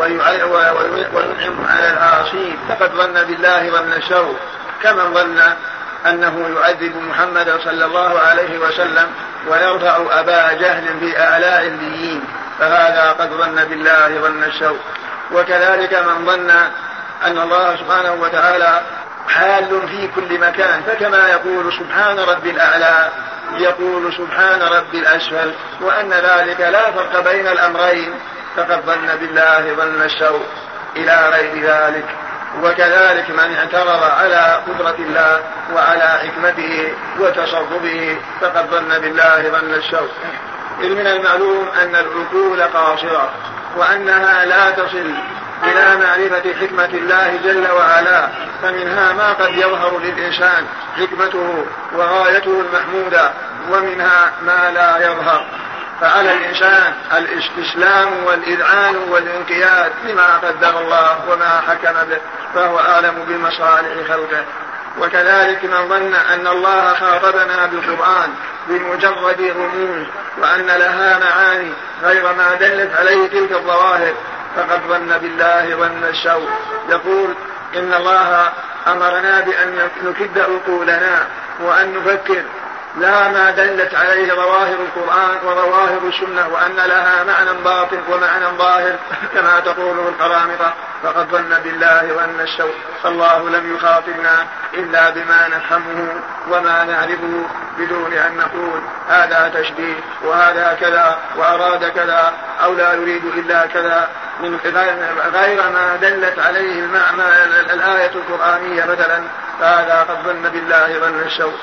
وينعم 0.00 1.66
على 1.68 1.90
العاصين 1.90 2.58
فقد 2.68 2.90
ظن 2.92 3.24
بالله 3.24 3.70
ظن 3.70 3.92
الشر. 3.92 4.34
كمن 4.82 5.14
ظن 5.14 5.40
أنه 6.06 6.48
يعذب 6.56 6.96
محمد 6.96 7.60
صلى 7.64 7.84
الله 7.84 8.18
عليه 8.18 8.58
وسلم 8.58 9.06
ويرفع 9.48 9.96
أبا 10.10 10.52
جهل 10.52 11.00
في 11.00 11.20
أعلى 11.20 11.46
عليين 11.46 12.24
فهذا 12.58 13.16
قد 13.20 13.28
ظن 13.28 13.64
بالله 13.64 14.08
ظن 14.08 14.44
الشوق 14.44 14.78
وكذلك 15.32 15.94
من 15.94 16.26
ظن 16.26 16.50
أن 17.26 17.38
الله 17.38 17.76
سبحانه 17.76 18.12
وتعالى 18.12 18.80
حال 19.28 19.88
في 19.88 20.08
كل 20.14 20.38
مكان. 20.40 20.82
فكما 20.82 21.28
يقول 21.28 21.72
سبحان 21.72 22.18
ربي 22.18 22.50
الأعلى 22.50 23.08
يقول 23.58 24.12
سبحان 24.12 24.62
ربي 24.62 24.98
الأسفل. 24.98 25.52
وأن 25.80 26.10
ذلك 26.10 26.60
لا 26.60 26.90
فرق 26.90 27.32
بين 27.32 27.46
الأمرين. 27.46 28.14
ظن 28.66 29.16
بالله 29.20 29.74
الشوق 30.02 30.46
إلى 30.96 31.30
غير 31.32 31.64
ذلك. 31.64 32.04
وكذلك 32.62 33.30
من 33.30 33.56
اعترض 33.56 34.02
على 34.02 34.60
قدرة 34.68 34.94
الله 34.98 35.40
وعلى 35.74 36.18
حكمته 36.22 36.92
وتصرفه 37.20 38.16
ظن 38.70 38.98
بالله 38.98 39.42
ظن 39.42 39.74
الشوق 39.74 40.10
إذ 40.80 40.88
من 40.88 41.06
المعلوم 41.06 41.68
أن 41.82 41.94
العقول 41.94 42.62
قاصرة 42.62 43.30
وأنها 43.76 44.44
لا 44.44 44.70
تصل 44.70 45.14
إلى 45.64 45.96
معرفة 45.96 46.54
حكمة 46.60 46.98
الله 46.98 47.38
جل 47.44 47.66
وعلا 47.72 48.28
فمنها 48.62 49.12
ما 49.12 49.32
قد 49.32 49.50
يظهر 49.54 49.98
للإنسان 49.98 50.64
حكمته 50.96 51.64
وغايته 51.94 52.60
المحمودة 52.60 53.30
ومنها 53.70 54.32
ما 54.42 54.70
لا 54.74 55.06
يظهر. 55.06 55.46
فعلى 56.00 56.32
الإنسان 56.32 56.92
الاستسلام 57.16 58.24
والإذعان 58.24 58.96
والانقياد 58.96 59.92
لما 60.04 60.36
قدر 60.36 60.80
الله 60.80 61.18
وما 61.30 61.60
حكم 61.68 62.08
به 62.08 62.18
فهو 62.54 62.78
أعلم 62.78 63.14
بمصالح 63.28 64.08
خلقه. 64.08 64.44
وكذلك 65.00 65.64
من 65.64 65.88
ظن 65.88 66.14
أن 66.14 66.46
الله 66.46 66.94
خاطبنا 66.94 67.66
بالقرآن 67.66 68.34
بمجرد 68.68 69.40
رموز 69.40 70.06
وأن 70.38 70.66
لها 70.66 71.18
معاني 71.18 71.72
غير 72.02 72.22
ما 72.22 72.54
دلت 72.54 72.96
عليه 72.98 73.28
تلك 73.28 73.52
الظواهر 73.52 74.14
فقد 74.56 74.80
ظن 74.88 75.18
بالله 75.18 75.76
ظن 75.76 76.04
الشوق 76.08 76.50
يقول 76.88 77.34
إن 77.76 77.94
الله 77.94 78.52
أمرنا 78.86 79.40
بأن 79.40 79.88
نكد 80.04 80.38
عقولنا 80.38 81.26
وأن 81.60 81.94
نفكر 81.94 82.42
لا 83.00 83.28
ما 83.28 83.50
دلت 83.50 83.94
عليه 83.94 84.34
ظواهر 84.34 84.74
القرآن 84.74 85.36
وظواهر 85.44 85.98
السنة 86.04 86.48
وأن 86.48 86.76
لها 86.76 87.24
معنى 87.24 87.62
باطن 87.64 88.00
ومعنى 88.12 88.58
ظاهر 88.58 88.96
كما 89.34 89.60
تقوله 89.60 90.08
القرامطة 90.08 90.74
فقد 91.02 91.28
ظن 91.28 91.58
بالله 91.64 92.12
وأن 92.12 92.40
الشوق 92.40 92.74
فالله 93.02 93.50
لم 93.50 93.76
يخاطبنا 93.76 94.46
إلا 94.74 95.10
بما 95.10 95.48
نفهمه 95.48 96.20
وما 96.50 96.84
نعرفه 96.84 97.46
بدون 97.78 98.12
أن 98.12 98.36
نقول 98.36 98.80
هذا 99.08 99.52
تشبيه 99.54 99.94
وهذا 100.24 100.76
كذا 100.80 101.18
وأراد 101.36 101.84
كذا 101.84 102.32
أو 102.64 102.74
لا 102.74 102.94
يريد 102.94 103.24
إلا 103.24 103.66
كذا. 103.66 104.08
من 104.40 104.58
غير 105.34 105.62
ما 105.70 105.96
دلت 105.96 106.38
عليه 106.38 106.84
الآية 107.74 108.10
القرآنية 108.14 108.84
مثلا 108.84 109.22
فهذا 109.60 110.06
قد 110.08 110.16
ظن 110.24 110.42
بالله 110.42 110.98
ظن 110.98 111.20
الشوق 111.26 111.54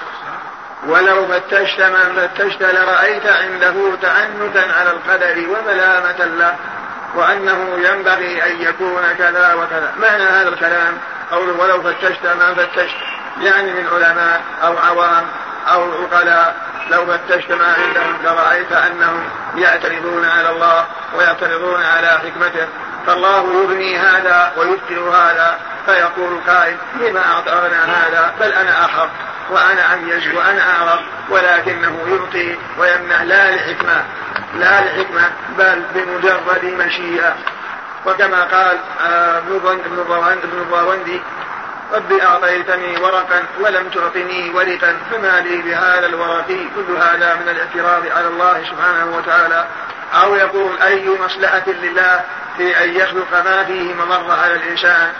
ولو 0.88 1.28
فتشت 1.28 1.82
من 1.82 2.16
فتشت 2.16 2.62
لرأيت 2.62 3.26
عنده 3.26 3.96
تعنتا 4.02 4.74
على 4.80 4.92
القدر 4.92 5.50
وملامة 5.50 6.26
له 6.26 6.56
وأنه 7.16 7.78
ينبغي 7.78 8.46
أن 8.46 8.62
يكون 8.62 9.04
كذا 9.18 9.54
وكذا. 9.54 9.94
معنى 9.98 10.24
هذا 10.24 10.50
الكلام؟ 10.50 10.98
قوله 11.32 11.54
ولو 11.60 11.82
فتشت 11.82 12.26
ما 12.26 12.54
فتشت. 12.54 13.15
يعني 13.42 13.74
من 13.74 13.88
علماء 13.88 14.42
أو 14.64 14.78
عوام 14.78 15.26
أو 15.72 16.04
عقلاء 16.04 16.56
لو 16.90 17.06
فتشت 17.06 17.52
ما 17.52 17.66
عندهم 17.66 18.18
لرأيت 18.24 18.72
أنهم 18.72 19.24
يعترضون 19.56 20.26
على 20.26 20.50
الله 20.50 20.86
ويعترضون 21.18 21.84
على 21.84 22.08
حكمته. 22.08 22.68
فالله 23.08 23.64
يبني 23.64 23.98
هذا 23.98 24.52
ويبطل 24.58 25.00
هذا 25.00 25.60
فيقول 25.86 26.40
قائل 26.48 26.78
لما 27.00 27.26
أعطانا 27.26 27.84
هذا؟ 27.86 28.34
بل 28.40 28.54
أنا 28.54 28.86
أحق 28.86 29.10
وأنا 29.50 29.94
أميز 29.94 30.28
وأنا 30.28 30.62
أعرف 30.62 31.02
ولكنه 31.30 32.00
يعطي 32.08 32.58
ويمنع. 32.80 33.24
لا 33.24 33.56
لحكمة 33.56 34.04
لا 34.56 34.82
لحكمة 34.82 35.32
بل 35.58 35.84
بمجرد 35.96 36.66
مشيئة. 36.66 37.36
وكما 38.06 38.44
قال 38.44 38.78
آه، 39.02 39.40
ابن 40.44 40.62
الضاوندي 40.62 41.22
رب 41.96 42.14
أعطيتني 42.14 42.98
ورقا 42.98 43.44
ولم 43.60 43.90
تعطني 43.90 44.50
ورقا 44.50 44.98
فما 45.12 45.40
لي 45.42 45.58
بهذا 45.62 46.06
الورق؟ 46.06 46.48
كل 46.48 46.96
هذا 47.02 47.36
من 47.36 47.50
الاعتراض 47.50 48.04
على 48.18 48.28
الله 48.28 48.64
سبحانه 48.64 49.18
وتعالى. 49.18 49.68
أو 50.24 50.36
يقول 50.36 50.82
أي 50.82 51.10
مصلحة 51.26 51.64
لله 51.68 52.22
في 52.58 52.84
أن 52.84 52.96
يخلق 52.96 53.44
ما 53.46 53.64
فيه 53.64 53.94
مضرة 53.94 54.34
على 54.34 54.54
الإنسان 54.54 55.12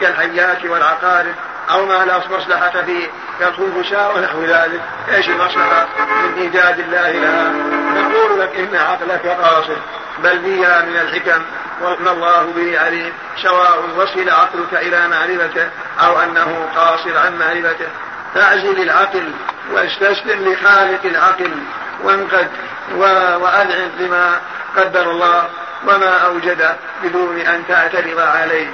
كالحيات 0.00 0.64
والعقارب؟ 0.64 1.34
أو 1.70 1.86
ما 1.86 2.04
لا 2.04 2.18
مصلحة 2.18 2.82
فيه 2.86 3.06
كالخنفساء 3.40 4.16
ونحو 4.16 4.44
ذلك. 4.44 4.80
إيش 5.14 5.28
المصلحة؟ 5.28 5.86
من 5.98 6.34
إيجاد 6.38 6.78
الله 6.78 7.10
لها. 7.10 7.52
نقول 7.94 8.40
لك 8.40 8.56
إن 8.56 8.76
عقلك 8.76 9.26
قاصر 9.26 9.76
بل 10.24 10.40
فيها 10.40 10.82
من 10.82 10.96
الحكم. 10.96 11.42
وما 11.82 12.10
الله 12.10 12.52
به 12.56 12.80
عليم. 12.80 13.12
سواء 13.42 13.84
وصل 13.96 14.30
عقلك 14.30 14.72
إلى 14.72 15.08
معرفته 15.08 15.68
أو 16.00 16.20
أنه 16.20 16.68
قاصر 16.76 17.18
عن 17.18 17.38
معرفته. 17.38 17.88
فاعزل 18.34 18.82
العقل 18.82 19.30
واستسلم 19.72 20.52
لخالق 20.52 21.04
العقل 21.04 21.52
وانقد 22.02 22.48
وأذعن 23.40 23.90
لما 23.98 24.40
قدر 24.76 25.10
الله 25.10 25.48
وما 25.86 26.18
أوجد 26.18 26.76
بدون 27.02 27.40
أن 27.40 27.62
تعترض 27.68 28.18
عليه. 28.18 28.66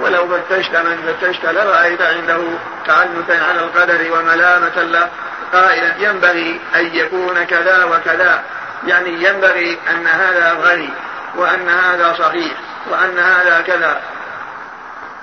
ولو 0.00 0.28
فتشت 0.28 0.76
من 0.76 1.14
فتشت 1.20 1.44
لرأيت 1.44 2.02
عنده 2.02 2.40
تعنتا 2.86 3.32
على 3.32 3.60
القدر 3.60 4.12
وملامة 4.12 4.82
له. 4.82 5.08
قائلا 5.52 5.94
ينبغي 5.98 6.60
أن 6.74 6.96
يكون 6.96 7.44
كذا 7.44 7.84
وكذا. 7.84 8.42
يعني 8.86 9.24
ينبغي 9.24 9.78
أن 9.90 10.06
هذا 10.06 10.52
غني. 10.52 10.90
وأن 11.36 11.68
هذا 11.68 12.14
صحيح 12.18 12.52
وأن 12.90 13.18
هذا 13.18 13.60
كذا. 13.60 14.00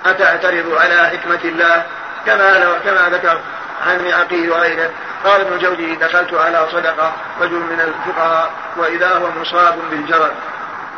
أتعترض 0.06 0.78
على 0.78 1.08
حكمة 1.08 1.40
الله 1.44 1.82
كما 2.26 2.58
لو 2.58 2.72
كما 2.84 3.08
ذكر 3.16 3.40
عن 3.86 4.12
عقيل 4.12 4.50
وغيره. 4.50 4.90
قال 5.24 5.40
ابن 5.40 5.52
الجوزي 5.52 5.96
دخلت 5.96 6.34
على 6.34 6.66
صدقة 6.72 7.12
رجل 7.40 7.56
من 7.56 7.80
الفقهاء 7.80 8.50
وإذا 8.76 9.08
هو 9.08 9.30
مصاب 9.40 9.78
بالجرد. 9.90 10.32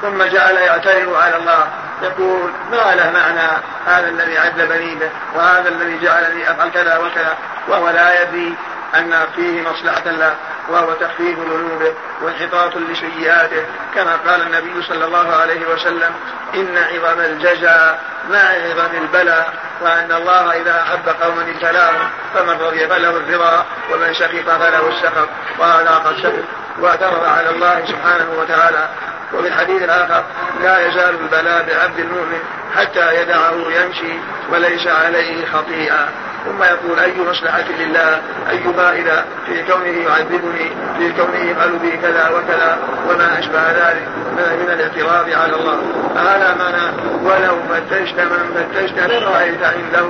ثم 0.03 0.23
جعل 0.23 0.57
يعترض 0.57 1.15
على 1.15 1.37
الله. 1.37 1.67
يقول 2.03 2.51
ما 2.71 2.95
له 2.95 3.11
معنى 3.11 3.63
هذا 3.87 4.09
الذي 4.09 4.39
عذبني 4.39 4.95
به 4.95 5.11
وهذا 5.35 5.69
الذي 5.69 5.99
جعلني 5.99 6.51
أفعل 6.51 6.71
كذا 6.71 6.99
وكذا 6.99 7.37
وهو 7.69 7.89
لا 7.89 8.23
يدري 8.23 8.57
أن 8.95 9.27
فيه 9.37 9.63
مصلحة 9.63 10.11
له 10.11 10.35
وهو 10.69 10.93
تخفيف 10.93 11.39
ذنوبه 11.39 11.93
وانحطاط 12.23 12.77
لسيئاته. 12.77 13.67
كما 13.95 14.17
قال 14.27 14.43
النبي 14.43 14.83
صلى 14.83 15.05
الله 15.05 15.33
عليه 15.33 15.67
وسلم 15.67 16.15
إن 16.55 16.79
عظم 16.79 17.21
الجزاء 17.21 18.01
مع 18.31 18.39
عظم 18.39 18.97
البلاء 19.03 19.53
وأن 19.81 20.13
الله 20.13 20.53
إذا 20.61 20.83
أحب 20.83 21.23
قوما 21.23 21.43
ابتلاهم 21.43 22.11
فمن 22.35 22.61
رضي 22.61 22.89
فله 22.89 23.11
الرضا 23.11 23.67
ومن 23.93 24.15
سخط 24.15 24.51
فله 24.61 24.89
السخط 24.89 25.29
وهذا 25.59 25.91
قد 25.91 26.17
سخط 26.17 26.45
واعترض 26.79 27.25
على 27.25 27.51
الله 27.51 27.85
سبحانه 27.87 28.27
وتعالى. 28.39 28.89
وفي 29.33 29.49
الحديث 29.49 29.83
الآخر 29.83 30.25
لا 30.63 30.89
يزال 30.89 31.15
البلاء 31.21 31.63
بعبد 31.69 31.99
المؤمن 31.99 32.41
حتى 32.77 33.23
يدعه 33.23 33.55
يمشي 33.71 34.19
وليس 34.51 34.87
عليه 34.87 35.47
خطيئة. 35.47 36.09
ثم 36.45 36.63
يقول 36.63 36.99
أي 36.99 37.13
مصلحة 37.31 37.65
لله؟ 37.79 38.21
أي 38.51 38.61
فائدة 38.77 39.25
في 39.47 39.63
كونه 39.63 40.09
يعذبني؟ 40.09 40.71
في 40.99 41.13
كونه 41.13 41.51
يفعل 41.51 41.79
بي 41.79 41.91
كذا 41.91 42.29
وكذا 42.29 42.79
وما 43.09 43.39
أشبه 43.39 43.71
ذلك؟ 43.71 44.09
من 44.33 44.71
الاعتراض 44.73 45.31
على 45.31 45.57
الله. 45.57 45.79
هذا 46.17 46.57
معنى 46.59 46.93
ولو 47.25 47.57
فتشت 47.71 48.21
من 48.21 48.55
فتشت 48.55 48.99
لرأيت 48.99 49.63
عنده 49.63 50.09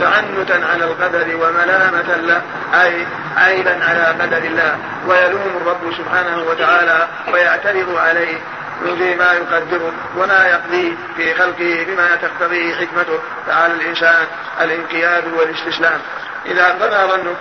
تعنتا 0.00 0.66
على 0.72 0.84
القدر 0.84 1.36
وملامة 1.36 2.16
له 2.16 2.42
أي 2.82 3.06
عيبا 3.36 3.84
على 3.84 4.06
قدر 4.22 4.38
الله. 4.38 4.76
ويلوم 5.08 5.60
الرب 5.62 5.92
سبحانه 5.98 6.42
وتعالى 6.50 7.08
ويعترض 7.32 7.96
عليه. 7.96 8.38
من 8.82 9.16
ما 9.18 9.32
يقدره 9.32 9.92
وما 10.16 10.46
يقضيه 10.46 10.92
في 11.16 11.34
خلقه 11.34 11.86
بما 11.88 12.16
تقتضيه 12.16 12.74
حكمته 12.74 13.18
فعلى 13.46 13.74
الإنسان 13.74 14.26
الانقياد 14.60 15.24
والاستسلام. 15.32 16.00
إذا 16.46 16.76
فما 16.80 17.06
ظنك 17.06 17.36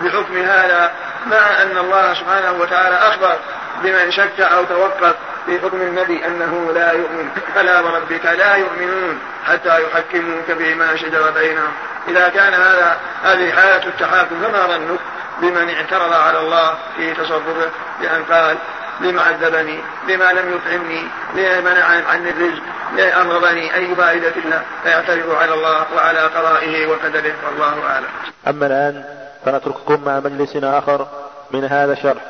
بحكم 0.00 0.36
هذا 0.36 0.92
مع 1.26 1.62
أن 1.62 1.78
الله 1.78 2.14
سبحانه 2.14 2.52
وتعالى 2.52 2.96
أخبر 2.96 3.36
بمن 3.82 4.10
شك 4.10 4.40
أو 4.40 4.64
توقف 4.64 5.14
في 5.46 5.60
حكم 5.60 5.76
النبي 5.76 6.26
أنه 6.26 6.72
لا 6.74 6.92
يؤمن 6.92 7.30
فلا 7.54 7.80
وربك 7.80 8.24
لا 8.24 8.54
يؤمنون 8.54 9.18
حتى 9.46 9.82
يحكموك 9.82 10.58
فيما 10.58 10.96
شجر 10.96 11.30
بينهم. 11.30 11.72
إذا 12.08 12.28
كان 12.28 12.54
هذا 12.54 12.96
هذه 13.24 13.52
حالة 13.52 13.86
التحاكم 13.86 14.42
فما 14.42 14.66
ظنك 14.66 15.00
بمن 15.42 15.74
اعترض 15.74 16.12
على 16.12 16.38
الله 16.38 16.74
في 16.96 17.14
تصرفه؟ 17.14 17.70
بأن 18.00 18.24
قال 18.30 18.56
لما 19.00 19.22
عذبني 19.22 19.80
لما 20.08 20.32
لم 20.32 20.54
يطعمني 20.54 21.02
لما 21.34 21.60
منع 21.60 21.84
عني 21.84 22.30
الرزق 22.30 22.62
لما 22.92 23.22
أمرضني 23.22 23.74
أي 23.74 23.94
فائدة 23.94 24.32
له 24.44 24.62
فيعترض 24.82 25.34
على 25.34 25.54
الله 25.54 25.86
وعلى 25.94 26.20
قضائه 26.20 26.86
وقدره 26.86 27.32
والله 27.46 27.86
أعلم. 27.86 28.06
أما 28.48 28.66
الآن 28.66 29.04
فنترككم 29.44 30.04
مع 30.06 30.20
مجلسنا 30.20 30.78
آخر 30.78 31.06
من 31.50 31.64
هذا 31.64 31.92
الشرح. 31.92 32.22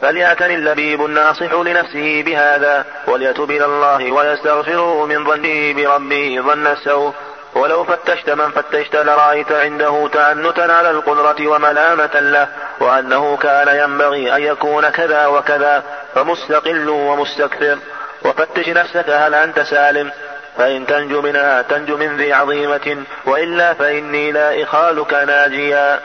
فليعتني 0.00 0.54
اللبيب 0.54 1.04
الناصح 1.04 1.52
لنفسه 1.52 2.22
بهذا 2.22 2.84
وليتب 3.06 3.50
إلى 3.50 3.64
الله 3.64 4.12
ويستغفره 4.12 5.06
من 5.06 5.24
ظنه 5.24 5.72
بربه 5.72 6.42
ظن 6.46 6.66
السوء. 6.66 7.12
ولو 7.54 7.84
فتشت 7.84 8.30
من 8.30 8.50
فتشت 8.50 8.96
لرأيت 8.96 9.52
عنده 9.52 10.08
تعنتا 10.12 10.60
على 10.60 10.90
القدرة 10.90 11.48
وملامة 11.48 12.20
له 12.20 12.48
وأنه 12.80 13.36
كان 13.36 13.76
ينبغي 13.76 14.36
أن 14.36 14.42
يكون 14.42 14.88
كذا 14.88 15.26
وكذا. 15.26 15.82
فمستقل 16.16 16.88
ومستكثر. 16.88 17.78
وفتش 18.24 18.68
نفسك 18.68 19.10
هل 19.10 19.34
أنت 19.34 19.60
سالم؟ 19.60 20.10
فإن 20.58 20.86
تنجو 20.86 21.22
منها 21.22 21.62
تنجو 21.62 21.96
من 21.96 22.16
ذي 22.16 22.32
عظيمة. 22.32 23.04
وإلا 23.26 23.74
فإني 23.74 24.32
لا 24.32 24.62
إخالك 24.62 25.14
ناجيا. 25.14 26.00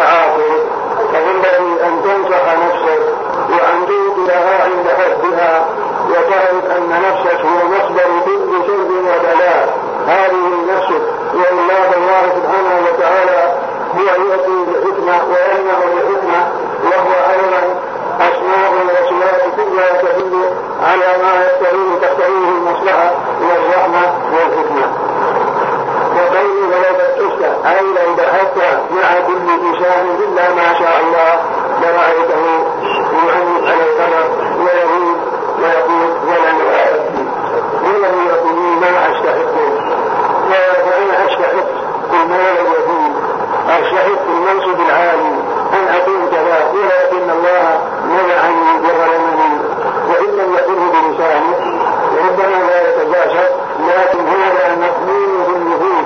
عاقل 0.00 0.52
فينبغي 1.12 1.86
أن 1.86 2.02
تنصح 2.04 2.42
نفسك 2.66 3.02
وأن 3.50 3.86
توقي 3.86 4.36
عند 4.64 4.88
حدها 4.88 5.66
وتعرف 6.10 6.76
أن 6.76 6.88
نفسك 6.88 7.40
هي 7.44 7.64
مصدر 7.64 8.08
كل 8.24 8.66
شر 8.66 8.90
وبلاء 9.00 9.78
هذه 10.06 10.46
نفسك 10.74 11.02
وإلا 11.34 11.90
فالله 11.90 12.22
سبحانه 12.36 12.80
وتعالى 12.88 13.54
هو 13.96 14.04
يأتي 14.30 14.64
بحكمة 14.70 15.16
ويمنع 15.24 15.78
بحكمة 15.78 16.48
وهو 16.84 17.30
أيضا 17.30 17.80
أسماء 18.20 18.72
الأسماء 18.82 19.50
كلها 19.56 20.02
تدل 20.02 20.34
على 20.82 21.22
ما 21.22 21.44
يقتضيه 21.44 21.98
تقتضيه 22.02 22.48
المصلحة 22.58 23.10
والرحمة 23.40 24.14
والحكمة. 24.32 24.92
بيني 26.32 26.62
وبين 26.66 27.00
الأخت 27.00 27.42
أي 27.66 27.80
لو 27.80 28.14
ذهبت 28.14 28.58
مع 28.90 29.20
كل 29.26 29.46
إنسان 29.66 30.04
إلا 30.24 30.54
ما 30.54 30.78
شاء 30.78 31.00
الله. 31.00 31.40
لرأيته 31.82 32.44
يعلم 33.26 33.66
على 33.66 33.82
القمر 33.82 34.26
ويقول 34.60 35.16
ويقول 35.62 36.10
ولن 36.28 36.58
أعد 36.74 37.28
ولم 37.84 38.26
يقولوا 38.28 38.80
ما 38.80 38.90
أستحقه 39.10 39.70
فانا 40.50 41.26
أستحق 41.26 41.68
المال 42.12 42.56
اليتيم 42.66 43.12
أستحق 43.68 44.24
المنصب 44.28 44.80
العالي. 44.80 45.32
أن 45.72 45.84
أقول 45.94 46.20
كذا. 46.30 46.72
ولكن 46.74 47.30
الله 47.30 47.80
منعني 48.04 48.80
وظلمني. 48.84 49.58
وإن 50.08 50.30
لم 50.38 50.54
يقله 50.54 50.84
بلسانه 50.92 51.78
ربما 52.28 52.58
لا 52.68 52.78
يتجاسر 52.88 53.48
لكن 53.88 54.26
هذا 54.28 54.76
مقبول 54.76 55.52
بالنفوس. 55.52 55.97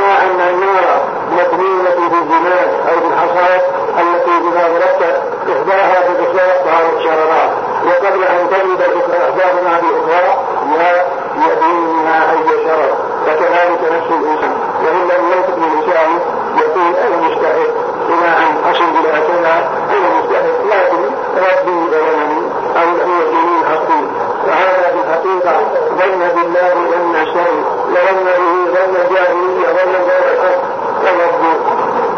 معنى 0.00 0.30
أن 0.30 0.54
النار 0.54 1.00
مبنية 1.32 2.08
بالزمان 2.08 2.68
أو 2.88 3.08
بالحصائد 3.08 3.62
التي 3.98 4.30
بها 4.44 4.68
مرتب 4.68 5.14
إحداها 5.52 6.08
بغشاء 6.08 6.64
طعام 6.64 6.86
الشرارات. 6.98 7.50
وقبل 7.86 8.22
أن 8.24 8.48
تجد 8.50 8.80
إحداهما 8.80 9.80
بأخرى 9.80 10.44
لا 10.78 11.04
يبينها 11.46 12.32
أي 12.32 12.64
شرر. 12.64 12.94
فكذلك 13.26 13.80
نفس 13.92 14.10
الإنسان. 14.10 14.54
وإن 14.84 15.08
لم 15.10 15.32
ينطق 15.32 15.54
باللسان 15.54 16.18
يقول 16.56 16.96
أنا 16.96 17.16
مجتهد 17.16 17.70
إلى 18.08 18.28
أن 18.28 18.70
أصل 18.70 18.84
إلى 19.00 19.62
أنا 19.90 20.08
مجتهد 20.18 20.54
لكن 20.70 21.02
ربي 21.36 21.90
ظلمني. 21.90 22.59
أو 22.76 22.82
المؤمنين 22.82 23.64
حقيقة 23.64 24.30
وهذا 24.46 24.92
في 24.92 24.98
الحقيقة 25.04 25.60
ظن 25.98 26.28
بالله 26.34 26.72
أن 26.96 27.26
شيء 27.26 27.64
وظن 27.90 28.24
به 28.24 28.72
ظن 28.74 28.94
الجاهلية 29.02 29.66
ظن 29.66 29.92
غير 30.08 30.24
الحق 30.32 30.60
وظن 31.02 31.44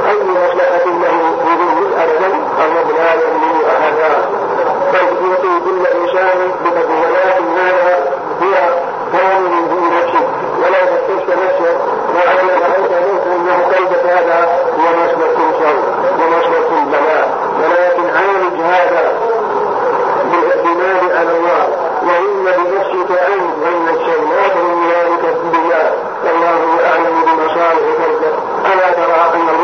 أي 0.08 0.16
مصلحة 0.24 0.84
له 1.02 1.16
بدون 1.44 1.92
أبدا 1.98 2.30
أو 2.62 2.92
لا 2.96 3.14
يؤمن 3.14 3.64
أحدا 3.76 4.12
بل 4.92 5.06
يعطي 5.28 5.60
كل 5.64 5.86
إنسان 6.00 6.38
بمقدمات 6.64 7.40
مالها 7.56 7.96
هي 8.42 8.70
كامل 9.12 9.50
في 9.50 9.96
نفسه 9.96 10.26
ولا 10.62 10.84
تفتش 10.84 11.28
نفسه 11.44 11.76
وأن 12.14 12.48
رأيت 12.48 12.92
منك 13.06 13.26
أنه 13.26 13.64
قلبك 13.76 14.06
هذا. 14.06 14.48
هو 14.78 14.86
مصلحة 15.04 15.50
الخير 15.50 15.76
ومصلحة 16.20 16.82
البلاء 16.82 17.28
ولكن 17.62 18.10
عالج 18.16 18.60
هذا 18.60 19.12
المال 20.82 21.12
انواع 21.12 21.66
وإن 22.02 22.44
بنفسك 22.44 23.10
أنت 23.10 23.66
ان 23.66 23.88
الشيئات 23.88 24.56
من 24.56 24.86
ذلك 24.90 25.24
الدنيا 25.36 25.92
والله 26.24 26.60
اعلم 26.90 27.22
بمصالح 27.26 27.86
تركه 27.98 28.32
ألا 28.72 28.90
ترى 28.92 29.20
أن 29.34 29.48
الله 29.48 29.61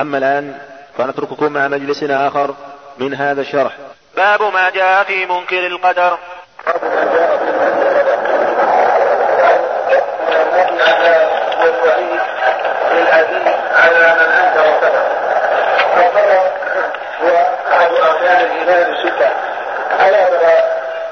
أما 0.00 0.18
الآن 0.18 0.54
فنترككم 0.98 1.52
مع 1.52 1.68
مجلسنا 1.68 2.28
آخر 2.28 2.54
من 2.98 3.14
هذا 3.14 3.40
الشرح. 3.40 3.72
باب 4.16 4.42
ما 4.42 4.70
جاء 4.70 5.04
في 5.04 5.26
منكر 5.26 5.66
القدر. 5.66 6.18
على 13.88 14.14
من 14.14 14.32
أنكر 14.32 14.64
القدر 14.64 15.02
القدر 15.96 16.50
هو 17.22 17.36
أحد 17.72 17.90
أركان 17.92 18.40
الإيمان 18.40 18.94
الستة 18.94 19.30
ألا 20.06 20.24
ترى 20.24 20.62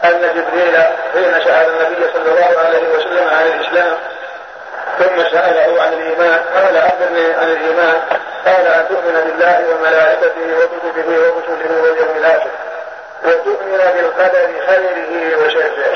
أن 0.04 0.20
جبريل 0.20 0.76
حين 1.12 1.44
سأل 1.44 1.68
النبي 1.70 2.12
صلى 2.12 2.30
الله 2.30 2.58
عليه 2.66 2.88
وسلم 2.88 3.28
عن 3.30 3.46
الإسلام 3.46 3.96
ثم 4.98 5.22
سأله 5.22 5.82
عن 5.82 5.92
الإيمان 5.92 6.40
قال 6.54 6.76
أخبرني 6.76 7.34
عن 7.34 7.48
الإيمان. 7.48 8.00
قال 8.46 8.66
أن 8.66 8.88
تؤمن 8.88 9.12
بالله 9.24 9.64
وملائكته 9.70 10.46
وكتبه 10.58 11.08
ورسله 11.08 11.82
واليوم 11.82 12.16
الآخر. 12.16 12.50
وتؤمن 13.24 13.78
بالقدر 13.94 14.48
خيره 14.66 15.36
وشره. 15.44 15.94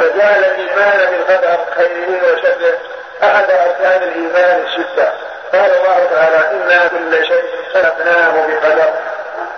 فجعل 0.00 0.44
الإيمان 0.44 1.10
بالقدر 1.10 1.58
خيره 1.76 2.32
وشره. 2.32 2.78
أحد 3.22 3.50
أركان 3.50 4.02
الإيمان 4.02 4.66
الستة 4.66 5.25
قال 5.56 5.74
الله 5.74 6.08
تعالى 6.14 6.50
إنا 6.52 6.88
كل 6.88 7.26
شيء 7.26 7.44
خلقناه 7.74 8.46
بقدر. 8.46 8.92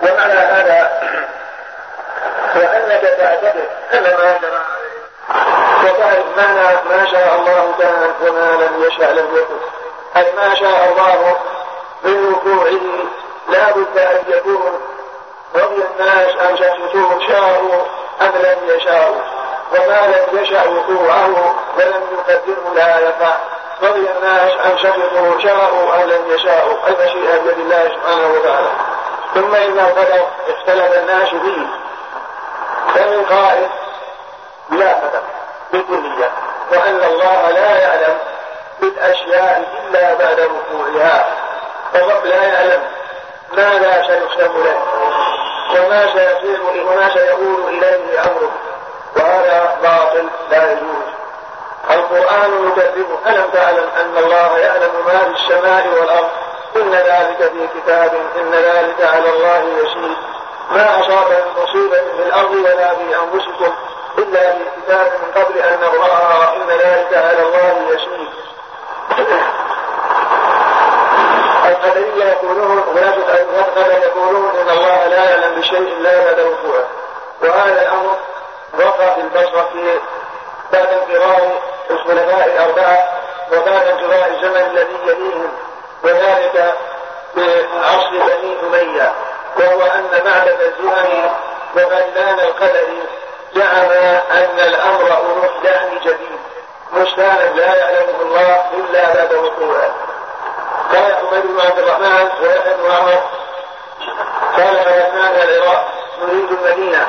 ومعنى 0.01 0.33
هذا 0.33 0.91
وأنك 2.55 3.01
تعتقد 3.01 3.69
أن 3.93 4.03
ما 4.03 4.39
جرى 4.41 4.61
وتعرف 5.83 6.25
معنى 6.37 6.77
ما 6.89 7.05
شاء 7.11 7.35
الله 7.35 7.73
كان 7.79 8.11
وما 8.21 8.63
لم 8.63 8.83
يشاء 8.83 9.13
لم 9.13 9.35
يكن. 9.35 9.59
أي 10.17 10.31
ما 10.35 10.55
شاء 10.55 10.91
الله 10.91 11.37
من 12.03 12.33
وقوعه 12.33 12.79
لا 13.49 13.71
بد 13.71 13.97
أن 13.97 14.23
يكون. 14.27 14.81
رضي 15.55 15.83
الناس 15.83 16.35
أن 16.49 16.57
شاءوا 16.57 17.27
شاءوا 17.27 17.83
أم 18.21 18.31
لم 18.43 18.75
يشاءوا 18.75 19.21
وما 19.71 20.07
لم 20.07 20.41
يشأ 20.41 20.67
وقوعه 20.67 21.55
ولم 21.77 22.03
يقدره 22.11 22.73
لا 22.75 22.99
يقع. 22.99 23.35
رضي 23.83 24.11
الناس 24.17 24.51
أن 24.65 24.77
شرطوا 24.77 25.39
شاءوا 25.39 25.95
أو 25.95 26.05
لم 26.05 26.31
يشاءوا 26.31 26.77
المشيئة 26.87 27.37
بيد 27.37 27.59
الله 27.59 27.83
سبحانه 27.95 28.27
وتعالى. 28.27 28.69
ثم 29.33 29.55
إن 29.55 29.79
القدر 29.79 30.27
اختلف 30.49 30.97
الناس 30.97 31.29
فيه. 31.29 31.67
فمن 32.95 33.25
قائل 33.25 33.69
لا 34.69 34.93
قدر 34.93 35.21
بالكلية 35.71 36.31
وأن 36.71 37.03
الله 37.03 37.49
لا 37.51 37.77
يعلم 37.77 38.17
بالأشياء 38.81 39.63
إلا 39.87 40.13
بعد 40.13 40.39
وقوعها 40.39 41.27
الرب 41.95 42.25
لا 42.25 42.43
يعلم 42.43 42.83
ماذا 43.53 44.07
سيختم 44.07 44.63
له 44.63 44.77
وما 45.75 46.05
سيصير 46.05 46.61
وما 46.87 47.13
سيقول 47.13 47.69
إليه 47.69 48.21
أمره. 48.21 48.51
وهذا 49.15 49.77
باطل 49.83 50.29
لا 50.51 50.71
يجوز. 50.71 51.03
القرآن 51.91 52.67
يكذبه 52.67 53.17
ألم 53.27 53.49
تعلم 53.53 53.89
أن 54.01 54.17
الله 54.17 54.57
يعلم 54.57 54.91
ما 55.05 55.19
في 55.19 55.29
السماء 55.43 55.87
والأرض؟ 55.99 56.29
إن 56.75 56.91
ذلك 56.91 57.51
في 57.51 57.79
كتاب 57.79 58.13
إن 58.39 58.51
ذلك 58.51 59.01
على 59.01 59.29
الله 59.29 59.57
يسير. 59.57 60.17
ما 60.71 60.99
أصاب 60.99 61.27
من 61.29 61.63
مصيبة 61.63 61.97
في 62.17 62.23
الأرض 62.27 62.51
ولا 62.51 62.95
في 62.95 63.15
أنفسكم 63.23 63.73
إلا 64.17 64.53
في 64.53 64.63
كتاب 64.77 65.11
من 65.21 65.41
قبل 65.43 65.57
أن 65.57 65.77
نقرأها 65.81 66.55
إن 66.55 66.67
ذلك 66.67 67.13
على 67.13 67.41
الله 67.41 67.93
يسير. 67.93 68.29
القدرية 71.69 72.25
يقولون 72.25 72.77
ونفق 72.77 73.29
يقولون 74.03 74.49
إن 74.61 74.69
الله 74.69 75.05
لا 75.05 75.29
يعلم 75.29 75.59
بشيء 75.59 75.99
لا 75.99 76.43
وقوعه 76.43 76.87
وهذا 77.41 77.81
الأمر 77.81 78.17
وقع 78.79 79.13
في 79.13 79.21
البصرة 79.21 79.69
في 79.73 79.99
بعد 80.73 80.87
انقراض 80.87 81.41
الخلفاء 81.89 82.45
الأربعة 82.45 83.19
وبعد 83.51 83.87
انقضاء 83.87 84.29
الزمن 84.29 84.71
الذي 84.71 84.97
يليهم 85.03 85.51
وذلك 86.03 86.75
بعصر 87.35 88.09
بني 88.11 88.55
أمية 88.63 89.13
وهو 89.57 89.81
أن 89.81 90.21
معبد 90.25 90.61
الزهري 90.61 91.31
وغلان 91.75 92.39
القدر 92.39 92.87
زعم 93.55 93.91
أن 94.31 94.59
الأمر 94.59 95.11
أروح 95.11 95.49
دعم 95.63 95.99
جديد 96.03 96.39
مشتانا 96.93 97.53
لا 97.53 97.75
يعلمه 97.75 98.21
الله 98.21 98.65
إلا 98.73 99.13
بعد 99.13 99.33
وقوعه. 99.33 99.91
قال 100.93 101.15
حميد 101.15 101.45
بن 101.45 101.59
عبد 101.59 101.79
الرحمن 101.79 102.29
ويحيى 102.41 102.73
بن 102.73 102.91
عمر 102.91 103.21
قال 104.57 104.75
من 105.13 105.41
العراق 105.43 105.87
نريد 106.21 106.51
المدينة 106.51 107.07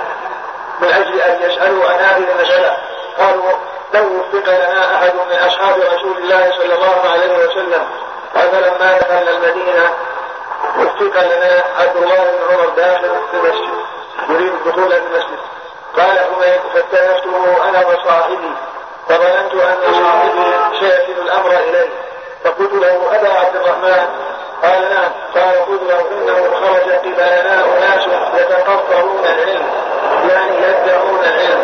من 0.80 0.88
أجل 0.88 1.20
أن 1.20 1.50
يسألوا 1.50 1.90
عن 1.90 1.98
هذه 1.98 2.32
المسألة 2.32 2.76
قالوا 3.20 3.52
لو 3.94 4.02
وفق 4.02 4.48
لنا 4.48 4.94
أحد 4.96 5.14
من 5.14 5.36
أصحاب 5.46 5.76
رسول 5.78 6.16
الله 6.18 6.50
صلى 6.58 6.74
الله 6.74 7.10
عليه 7.12 7.44
وسلم. 7.44 7.86
فلما 8.34 8.98
دخلنا 8.98 9.30
المدينة 9.30 9.90
وفق 10.78 11.22
لنا 11.22 11.64
عبد 11.78 11.96
الله 11.96 12.24
بن 12.24 12.54
عمر 12.54 12.68
داخل 12.76 13.10
في 13.30 13.36
المسجد 13.36 13.74
يريد 14.28 14.52
الدخول 14.52 14.92
المسجد. 14.92 15.38
قال 15.96 16.18
حميد 16.18 16.60
فاتهمته 16.74 17.68
أنا 17.68 17.86
وصاحبي 17.86 18.54
فظننت 19.08 19.54
أن 19.54 19.94
صاحبي 19.94 20.80
سيكل 20.80 21.20
الأمر 21.20 21.50
إليه. 21.50 21.88
فقلت 22.44 22.72
له 22.72 23.16
أبا 23.16 23.32
عبد 23.34 23.56
الرحمن. 23.56 24.08
قال 24.62 24.90
نعم. 24.90 25.10
قال 25.34 25.66
قلت 25.66 25.82
له 25.82 26.00
إنه 26.12 26.54
خرج 26.60 26.92
قبالنا 26.92 27.64
أناس 27.64 28.06
يتقطرون 28.34 29.24
العلم 29.24 29.66
يعني 30.28 30.56
يدعون 30.56 31.24
العلم 31.24 31.60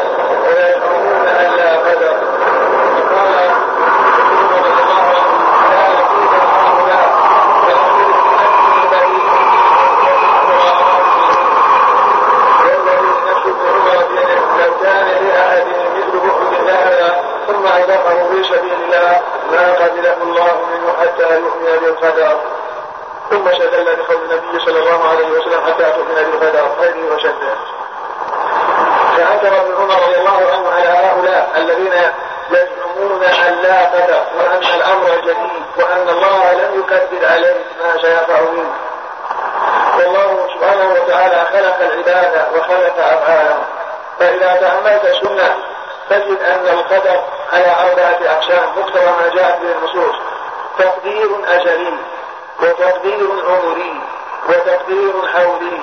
ثم 22.00 22.16
ثم 23.30 23.48
استدل 23.48 23.84
بقول 23.96 24.16
النبي 24.16 24.64
صلى 24.64 24.78
الله 24.78 25.08
عليه 25.08 25.30
وسلم 25.30 25.60
حتى 25.66 25.84
تؤمن 25.92 26.14
بالقدر 26.14 26.70
خيره 26.80 27.14
وشره 27.14 27.75
فأنكر 29.16 29.60
ابن 29.60 29.74
عمر 29.74 30.02
رضي 30.02 30.16
الله 30.16 30.50
عنه 30.52 30.70
على 30.70 30.88
هؤلاء 30.88 31.50
الذين 31.56 31.92
يزعمون 32.50 33.24
أن 33.24 33.54
لا 33.62 33.84
قدر 33.84 34.24
وأن 34.38 34.62
الأمر 34.74 35.20
جديد 35.24 35.62
وأن 35.76 36.08
الله 36.08 36.52
لم 36.52 36.80
يكذب 36.80 37.24
عليه 37.24 37.64
ما 37.78 38.50
منه. 38.52 38.72
والله 39.98 40.48
سبحانه 40.54 40.92
وتعالى 40.92 41.46
خلق 41.52 41.78
العباد 41.80 42.46
وخلق 42.54 42.98
أفعالهم. 42.98 43.64
فإذا 44.18 44.56
تأملت 44.56 45.04
السنة 45.04 45.56
تجد 46.10 46.42
أن 46.42 46.68
القدر 46.68 47.20
على 47.52 47.90
أربعة 47.90 48.32
أقسام 48.32 48.64
مقتضى 48.76 49.06
ما 49.06 49.30
جاءت 49.34 49.60
به 49.60 49.72
النصوص. 49.78 50.14
تقدير 50.78 51.30
أزلي 51.46 51.98
وتقدير 52.62 53.28
عمري 53.48 54.00
وتقدير 54.48 55.12
حولي 55.34 55.80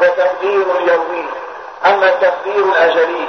وتقدير 0.00 0.66
يومي. 0.86 1.41
أما 1.86 2.08
التقدير 2.08 2.64
الأزلي 2.64 3.28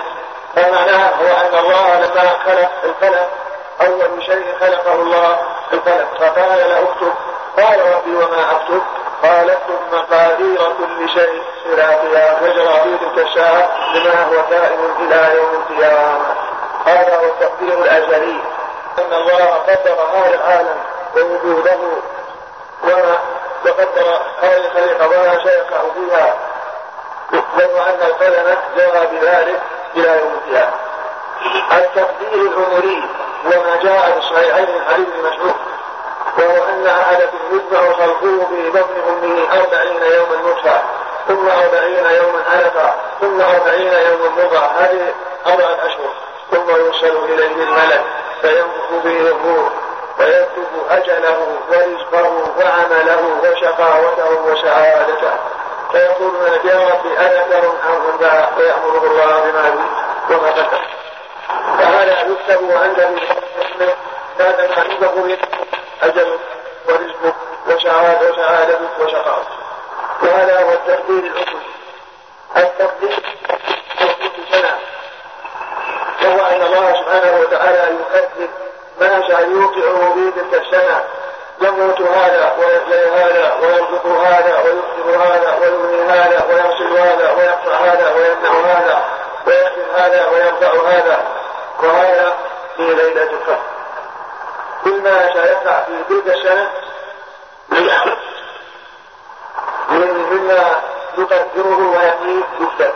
فمعناه 0.56 1.10
هو 1.10 1.28
أن 1.28 1.60
الله 1.60 2.00
لما 2.00 2.30
خلق 2.46 2.72
القلم 2.84 3.28
أول 3.82 4.24
شيء 4.26 4.56
خلقه 4.60 4.94
الله 4.94 5.38
القلم 5.74 6.08
فقال 6.20 6.70
له 6.70 6.80
اكتب. 6.84 7.14
قال 7.58 7.96
ربي 7.96 8.16
وما 8.16 8.52
أكتب؟ 8.52 8.82
قال 9.24 9.50
اكتب 9.50 9.80
مقادير 9.92 10.58
كل 10.58 11.10
شيء 11.10 11.44
قيام 11.76 12.44
وجرى 12.44 12.74
في 12.84 12.98
تلك 12.98 13.28
الساعة 13.28 13.70
بما 13.94 14.24
هو 14.24 14.44
كائن 14.50 14.80
إلى 15.00 15.38
يوم 15.38 15.64
القيامة. 15.70 16.36
هذا 16.86 17.18
هو 17.18 17.26
التقدير 17.26 17.78
الأزلي 17.78 18.40
أن 19.00 19.14
الله 19.14 19.46
قدر 19.46 19.98
هذا 20.14 20.36
العالم 20.36 20.78
ووجوده 21.16 21.78
وما 22.84 23.18
وقدر 23.66 24.20
هذه 24.42 24.66
الخليقة 24.66 25.08
وما 25.08 25.44
سيقع 25.44 25.82
فيها. 25.94 26.34
لو 27.34 27.82
أن 27.82 28.00
القلم 28.02 28.58
جرى 28.78 29.08
بذلك 29.12 29.62
إلى 29.96 30.20
يوم 30.20 30.34
القيامة. 30.34 30.74
التقدير 31.72 32.42
العمري 32.42 33.04
وما 33.46 33.76
جاء 33.84 34.12
في 34.12 34.18
الصحيحين 34.18 34.76
من 34.76 34.82
حديث 34.94 35.08
مسعود 35.20 35.56
وهو 36.38 36.64
أن 36.70 36.88
أحدكم 36.88 37.38
يتبع 37.52 37.94
خلقه 37.94 38.48
في 38.50 38.70
بطن 38.70 38.96
أمه 39.10 39.60
أربعين 39.62 40.02
يوما 40.02 40.36
نطفة 40.52 40.82
ثم 41.28 41.48
أربعين 41.50 42.06
يوما 42.06 42.44
علقة 42.52 42.96
ثم 43.22 43.42
أربعين 43.42 43.94
يوما 43.94 44.30
مضغة 44.30 44.72
هذه 44.80 45.14
أربعة 45.48 45.86
أشهر. 45.86 46.14
ثم 46.52 46.70
يرسل 46.70 47.18
إليه 47.18 47.64
الملك 47.64 48.04
فينفخ 48.42 49.04
به 49.04 49.20
الروح 49.22 49.70
ويكتب 50.20 50.70
أجله 50.90 51.48
ورزقه 51.70 52.32
وعمله 52.60 53.22
وشقاوته 53.44 54.42
وسعادته 54.52 55.34
فيقول 55.94 56.36
يا 56.66 56.90
ربي 56.90 57.18
أذكر 57.18 57.70
أم 57.70 58.12
أنثى 58.12 58.48
فيأمره 58.58 59.04
الله 59.12 59.52
بما 59.52 59.86
وما 60.30 60.52
قدر 60.52 60.82
فهذا 61.80 62.22
يكتب 62.22 62.72
عند 62.72 63.20
بعدما 64.40 64.84
ينفخ 64.86 65.14
به 65.16 65.38
أجله 66.04 66.40
ورزقه 66.88 67.34
وسعادة 67.68 68.32
وسعادته 68.32 68.90
وشقاوته 69.00 69.58
وهذا 70.24 70.62
هو 70.64 70.72
التقدير 70.72 71.24
العقلي 71.24 71.62
التقدير 72.58 73.20
سنة 74.52 74.78
وهو 76.24 76.46
أن 76.46 76.62
الله 76.62 76.94
سبحانه 76.94 77.40
وتعالى 77.40 77.78
يقدر 77.78 78.48
ما 79.00 79.28
سيوقعه 79.28 80.14
في 80.14 80.32
تلك 80.32 80.62
السنة. 80.66 81.04
يموت 81.68 82.02
هذا 82.02 82.56
ويحيي 82.60 83.10
هذا 83.10 83.54
ويرزق 83.62 84.06
هذا 84.06 84.60
ويكسب 84.60 85.22
هذا 85.22 85.58
ويغني 85.62 86.02
هذا 86.02 86.46
ويغسل 86.50 86.98
هذا 86.98 87.32
ويقطع 87.32 87.76
هذا 87.76 88.14
ويمنع 88.16 88.52
هذا 88.52 89.04
ويخدم 89.48 89.96
هذا 89.96 90.30
ويرفع 90.30 90.90
هذا 90.90 91.20
وهذا 91.84 92.34
في 92.78 92.94
ليلة 92.94 93.24
القدر 93.24 93.60
كل 94.84 95.02
ما 95.02 95.34
سيقع 95.34 95.84
في 95.84 96.04
تلك 96.10 96.28
السنة 96.36 96.70
من 99.90 100.08
مما 100.32 100.82
يقدره 101.18 101.98
ويأتيه 101.98 102.44
يكتب 102.60 102.94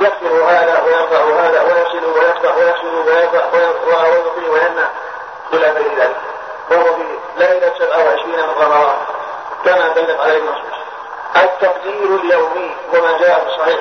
يغفر 0.00 0.44
هذا 0.44 0.82
ويرفع 0.82 1.24
هذا 1.24 1.62
ويصل 1.62 2.18
ويفتح 2.18 2.56
ويغسل 2.56 2.94
ويرفع 2.96 3.46
ويعطي 3.86 4.48
ويمنع 4.48 4.88
إلى 5.52 5.70
غير 5.70 5.98
ذلك 5.98 6.25
ليلة 7.36 7.72
27 7.78 8.32
من 8.32 8.50
رمضان. 8.60 8.96
كما 9.64 9.88
دلت 9.88 10.20
عليه 10.20 10.38
النصوص. 10.38 10.76
التقدير 11.36 12.16
اليومي 12.16 12.76
وما 12.92 13.18
جاء 13.18 13.40
في 13.40 13.46
الصحيح 13.46 13.80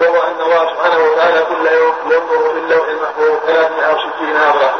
وهو 0.00 0.22
أن 0.22 0.40
الله 0.40 0.72
سبحانه 0.74 1.04
وتعالى 1.04 1.40
كل 1.44 1.66
يوم 1.66 1.94
ينظر 2.04 2.52
في 2.52 2.58
اللوح 2.58 2.88
المحفوظ 2.88 3.38
360 3.46 4.36
نظرة 4.36 4.74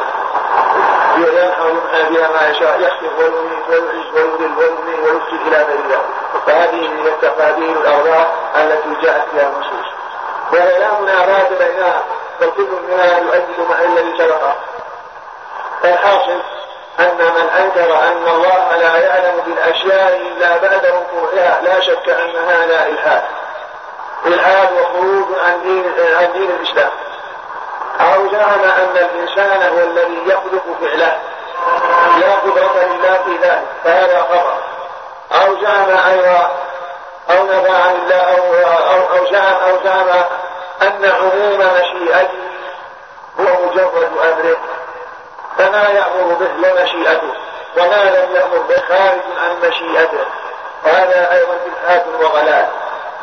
ينحى 1.17 1.61
ويمحى 1.61 2.03
بها 2.09 2.29
ما 2.29 2.49
يشاء 2.49 2.81
يخفض 2.81 3.19
ويميت 3.19 3.69
ويعز 3.69 4.13
ويذل 4.13 4.57
ويغني 4.57 5.01
ويفسد 5.01 5.47
إلى 5.47 5.57
غير 5.57 5.81
ذلك. 5.89 6.05
فهذه 6.47 6.81
هي 6.81 7.07
التقادير 7.07 7.71
الأربعة 7.81 8.27
التي 8.55 9.01
جاءت 9.01 9.29
فيها 9.31 9.47
النصوص. 9.49 9.85
لا 10.51 11.01
منافاة 11.01 11.49
بينها 11.49 12.03
بل 12.41 12.49
كل 12.57 12.67
منها 12.89 13.19
يؤيد 13.19 13.59
ما 13.69 13.85
الذي 13.85 14.17
سبقه 14.17 14.55
فالحاصل 15.83 16.41
أن 16.99 17.17
من 17.17 17.49
أنكر 17.59 17.97
أن 18.07 18.27
الله 18.27 18.75
لا 18.75 18.97
يعلم 18.97 19.41
بالأشياء 19.45 20.17
إلا 20.17 20.57
بعد 20.57 20.85
وقوعها 20.85 21.61
لا 21.61 21.79
شك 21.79 22.09
أن 22.09 22.35
هذا 22.35 22.87
إلحاد 22.87 23.23
إلحاد 24.25 24.69
وخروج 24.73 25.25
عن 25.45 25.61
دين 25.61 25.93
عن 26.15 26.31
دين 26.33 26.49
الإسلام. 26.51 26.89
أو 28.01 28.31
زعم 28.31 28.59
أن 28.59 28.97
الإنسان 28.97 29.73
هو 29.73 29.79
الذي 29.79 30.21
يخلق 30.25 30.63
فعله 30.81 31.17
لا 32.19 32.35
قدرة 32.35 32.85
إلا 32.95 33.23
في 33.23 33.37
ذلك 33.37 33.65
فهذا 33.83 34.21
خطأ. 34.21 34.59
أو 35.31 35.61
زعم 35.61 35.97
أيضا 36.11 36.51
أو 37.29 37.43
نفى 37.43 37.71
عن 37.71 37.95
الله 37.95 38.15
أو 38.15 38.53
أو 38.93 39.17
أو 39.17 39.31
زعم 39.31 39.53
أو 39.53 39.83
زعم 39.83 40.07
أن 40.81 41.05
عموم 41.05 41.59
مشيئته 41.59 42.45
هو 43.39 43.65
مجرد 43.67 44.09
أمره 44.23 44.57
فما 45.57 45.89
يأمر 45.89 46.33
به 46.33 46.47
لمشيئته 46.47 47.33
وما 47.77 48.03
لم 48.03 48.35
يأمر 48.35 48.57
به 48.57 48.75
خارج 48.89 49.21
عن 49.43 49.69
مشيئته. 49.69 50.25
وهذا 50.85 51.31
أيضا 51.31 51.57
إلحاد 51.65 52.07
وضلال 52.07 52.67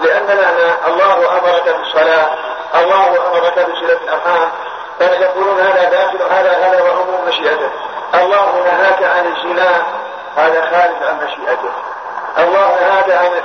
لأن 0.00 0.26
معنى 0.26 0.94
الله 0.94 1.38
أمرك 1.38 1.76
بالصلاة 1.78 2.28
الله 2.74 3.08
أمرك 3.08 3.54
بصلة 3.54 3.98
الأرحام. 4.04 4.50
فيقولون 4.98 5.60
هذا 5.60 5.90
داخل 5.90 6.22
هذا 6.22 6.52
هذا 6.52 6.82
وعموم 6.82 7.24
مشيئته؟ 7.28 7.70
الله 8.14 8.64
نهاك 8.64 9.02
عن 9.02 9.26
الزنا 9.26 9.82
هذا 10.36 10.60
خارج 10.60 11.08
عن 11.08 11.24
مشيئته. 11.24 11.72
الله 12.38 12.76
نهاك 12.80 13.10
عن 13.10 13.42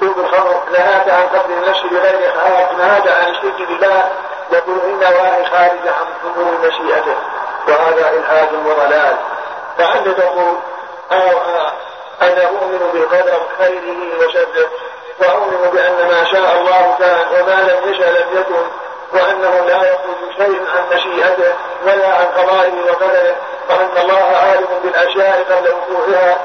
شرب 0.00 0.18
الخمر 0.18 0.62
نهاك 0.72 1.08
عن 1.08 1.38
قتل 1.38 1.52
النفس 1.52 1.80
بغير 1.80 2.32
حق 2.32 2.72
نهاك 2.78 3.08
عن 3.08 3.28
الشرك 3.28 3.68
بالله. 3.68 4.10
يقول 4.52 4.78
إن 4.84 5.00
نواهي 5.00 5.44
خارجة 5.44 5.90
عن 5.90 6.06
حضور 6.22 6.58
مشيئته. 6.64 7.14
وهذا 7.70 8.10
إلحاد 8.10 8.48
وضلال. 8.66 9.16
فأنت 9.78 10.08
تقول 10.08 10.56
أنا 12.22 12.44
أؤمن 12.46 12.90
بالقدر 12.92 13.40
خيره 13.58 14.18
وشره 14.18 14.68
وأؤمن 15.20 15.70
بأن 15.72 16.08
ما 16.08 16.24
شاء 16.24 16.60
الله 16.60 16.96
كان 16.98 17.18
وما 17.32 17.72
لم 17.72 17.92
يشأ 17.92 18.10
لم 18.10 18.40
يكن 18.40 18.64
وأنه 19.12 19.64
لا 19.66 19.76
يخرج 19.76 20.36
شيء 20.36 20.60
عن 20.76 20.96
مشيئته 20.96 21.54
ولا 21.84 22.14
عن 22.14 22.24
قضائه 22.24 22.90
وقدره 22.90 23.36
وأن 23.70 23.96
الله 23.96 24.36
عالم 24.36 24.68
بالأشياء 24.82 25.46
قبل 25.50 25.68
وقوعها. 25.68 26.36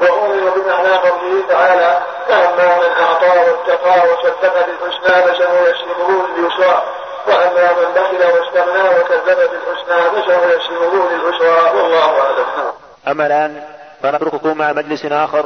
وأؤمن 0.00 0.50
بمعنى 0.56 0.88
قوله 0.88 1.42
تعالى 1.48 2.00
فأما 2.28 2.76
من 2.76 2.90
أعطى 3.02 3.38
واتقى 3.38 4.08
وصدق 4.08 4.66
بالحسنى 4.66 5.22
فسنيسره 5.22 6.26
لليسرى. 6.36 6.82
وأما 7.28 7.72
من 7.72 7.94
بخل 7.94 8.24
واستغنى 8.24 8.88
وكذب 8.88 9.50
بالحسنى 9.50 10.22
فسنيسره 10.22 11.10
للعسرى 11.10 11.78
والله 11.78 12.20
أعلم. 12.20 12.72
أما 13.08 13.26
الآن 13.26 13.62
فنترككم 14.02 14.58
مع 14.58 14.72
مجلس 14.72 15.04
آخر 15.04 15.44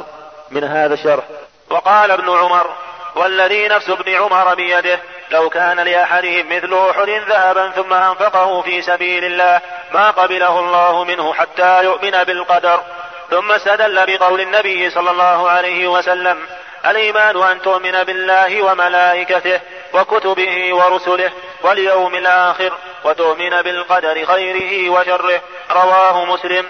من 0.51 0.63
هذا 0.63 0.93
الشرح. 0.93 1.23
وقال 1.69 2.11
ابن 2.11 2.29
عمر 2.29 2.67
والذي 3.15 3.67
نفس 3.67 3.89
ابن 3.89 4.15
عمر 4.15 4.55
بيده 4.55 4.99
لو 5.31 5.49
كان 5.49 5.79
لأحدهم 5.79 6.45
مثل 6.49 6.73
أحد 6.89 7.09
ذهبا 7.09 7.69
ثم 7.69 7.93
أنفقه 7.93 8.61
في 8.61 8.81
سبيل 8.81 9.25
الله 9.25 9.61
ما 9.93 10.11
قبله 10.11 10.59
الله 10.59 11.03
منه 11.03 11.33
حتى 11.33 11.83
يؤمن 11.83 12.23
بالقدر. 12.23 12.81
ثم 13.29 13.51
استدل 13.51 14.17
بقول 14.17 14.41
النبي 14.41 14.89
صلى 14.89 15.11
الله 15.11 15.49
عليه 15.49 15.87
وسلم 15.87 16.37
الإيمان 16.85 17.43
أن 17.43 17.61
تؤمن 17.61 18.03
بالله 18.03 18.61
وملائكته 18.61 19.59
وكتبه 19.93 20.75
ورسله 20.75 21.31
واليوم 21.63 22.15
الآخر 22.15 22.73
وتؤمن 23.05 23.61
بالقدر 23.61 24.25
خيره 24.25 24.89
وشره. 24.89 25.41
رواه 25.71 26.25
مسلم. 26.25 26.65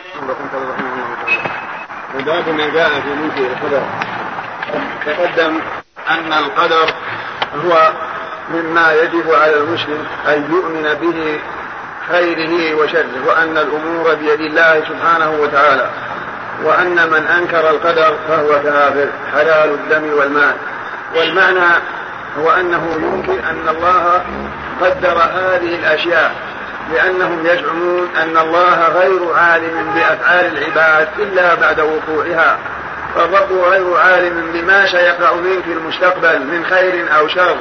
باب 2.13 2.49
ما 2.49 2.69
جاء 2.69 2.89
في 2.89 3.09
منكر 3.09 3.41
القدر. 3.41 3.81
تقدم 5.05 5.61
أن 6.09 6.33
القدر 6.33 6.93
هو 7.65 7.91
مما 8.49 8.93
يجب 8.93 9.31
على 9.33 9.57
المسلم 9.57 10.07
أن 10.27 10.53
يؤمن 10.53 10.93
به 10.93 11.39
خيره 12.11 12.75
وشره 12.75 13.27
وأن 13.27 13.57
الأمور 13.57 14.13
بيد 14.13 14.39
الله 14.39 14.83
سبحانه 14.89 15.31
وتعالى. 15.31 15.89
وأن 16.63 17.09
من 17.09 17.27
أنكر 17.27 17.69
القدر 17.69 18.17
فهو 18.27 18.49
كافر 18.49 19.07
حلال 19.33 19.69
الدم 19.69 20.17
والمال. 20.17 20.55
والمعنى 21.15 21.81
هو 22.39 22.51
أنه 22.51 22.93
يمكن 22.95 23.39
أن 23.39 23.75
الله 23.75 24.23
قدر 24.81 25.17
هذه 25.17 25.75
الأشياء 25.75 26.31
لأنهم 26.93 27.45
يزعمون 27.45 28.07
أن 28.23 28.37
الله 28.37 28.87
غير 28.87 29.33
عالم 29.35 29.91
بأفعال 29.95 30.57
العباد 30.57 31.07
إلا 31.19 31.55
بعد 31.55 31.79
وقوعها 31.79 32.57
فالرب 33.15 33.51
غير 33.51 33.97
عالم 33.97 34.51
بما 34.53 34.87
سيقع 34.87 35.33
منك 35.33 35.63
في 35.63 35.73
المستقبل 35.73 36.39
من 36.39 36.65
خير 36.65 37.05
أو 37.17 37.27
شر 37.27 37.57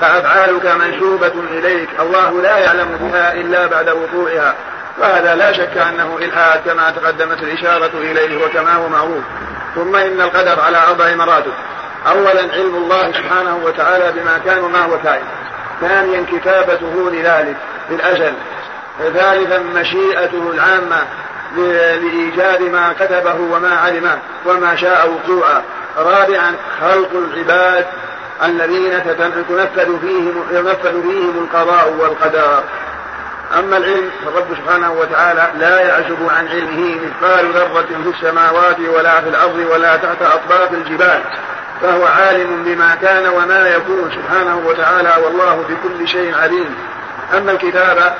فأفعالك 0.00 0.66
منسوبة 0.66 1.32
إليك 1.50 1.88
الله 2.00 2.42
لا 2.42 2.58
يعلم 2.58 2.88
بها 3.00 3.32
إلا 3.34 3.66
بعد 3.66 3.88
وقوعها 3.88 4.54
وهذا 4.98 5.34
لا 5.34 5.52
شك 5.52 5.76
أنه 5.76 6.18
إلحاد 6.22 6.60
كما 6.66 6.90
تقدمت 6.90 7.42
الإشارة 7.42 7.90
إليه 7.94 8.44
وكما 8.44 8.74
هو 8.74 8.88
معروف 8.88 9.24
ثم 9.74 9.96
إن 9.96 10.20
القدر 10.20 10.60
على 10.60 10.78
أربع 10.88 11.14
مراتب. 11.14 11.52
أولا 12.06 12.40
علم 12.52 12.74
الله 12.74 13.12
سبحانه 13.12 13.60
وتعالى 13.64 14.12
بما 14.12 14.38
كان 14.44 14.64
وما 14.64 14.84
هو 14.84 14.98
كائن. 15.04 15.24
ثانيا 15.80 16.26
كتابته 16.32 17.10
لذلك 17.10 17.56
في 17.88 17.94
الأجل 17.94 18.32
ثالثا 18.98 19.58
مشيئته 19.58 20.50
العامة 20.54 21.02
لإيجاد 21.56 22.62
ما 22.62 22.92
كتبه 23.00 23.34
وما 23.52 23.76
علمه 23.76 24.18
وما 24.46 24.76
شاء 24.76 25.10
وقوعا 25.10 25.62
رابعا 25.98 26.54
خلق 26.80 27.10
العباد 27.14 27.86
الذين 28.44 29.04
تنفذ 29.48 30.00
فيهم 30.00 30.44
ينفذ 30.50 31.02
فيهم 31.02 31.48
القضاء 31.50 31.92
والقدر. 31.98 32.62
أما 33.58 33.76
العلم 33.76 34.10
فالرب 34.24 34.46
سبحانه 34.56 34.92
وتعالى 34.92 35.50
لا 35.58 35.80
يعزب 35.80 36.28
عن 36.38 36.48
علمه 36.48 36.94
مثقال 36.94 37.52
ذرة 37.52 37.86
في 38.04 38.10
السماوات 38.16 38.80
ولا 38.80 39.20
في 39.20 39.28
الأرض 39.28 39.66
ولا 39.72 39.96
تحت 39.96 40.22
أطباق 40.22 40.72
الجبال. 40.72 41.20
فهو 41.82 42.06
عالم 42.06 42.64
بما 42.64 42.94
كان 42.94 43.28
وما 43.28 43.68
يكون 43.68 44.10
سبحانه 44.10 44.62
وتعالى 44.66 45.14
والله 45.24 45.64
بكل 45.68 46.08
شيء 46.08 46.38
عليم. 46.38 46.74
أما 47.36 47.52
الكتابة 47.52 48.12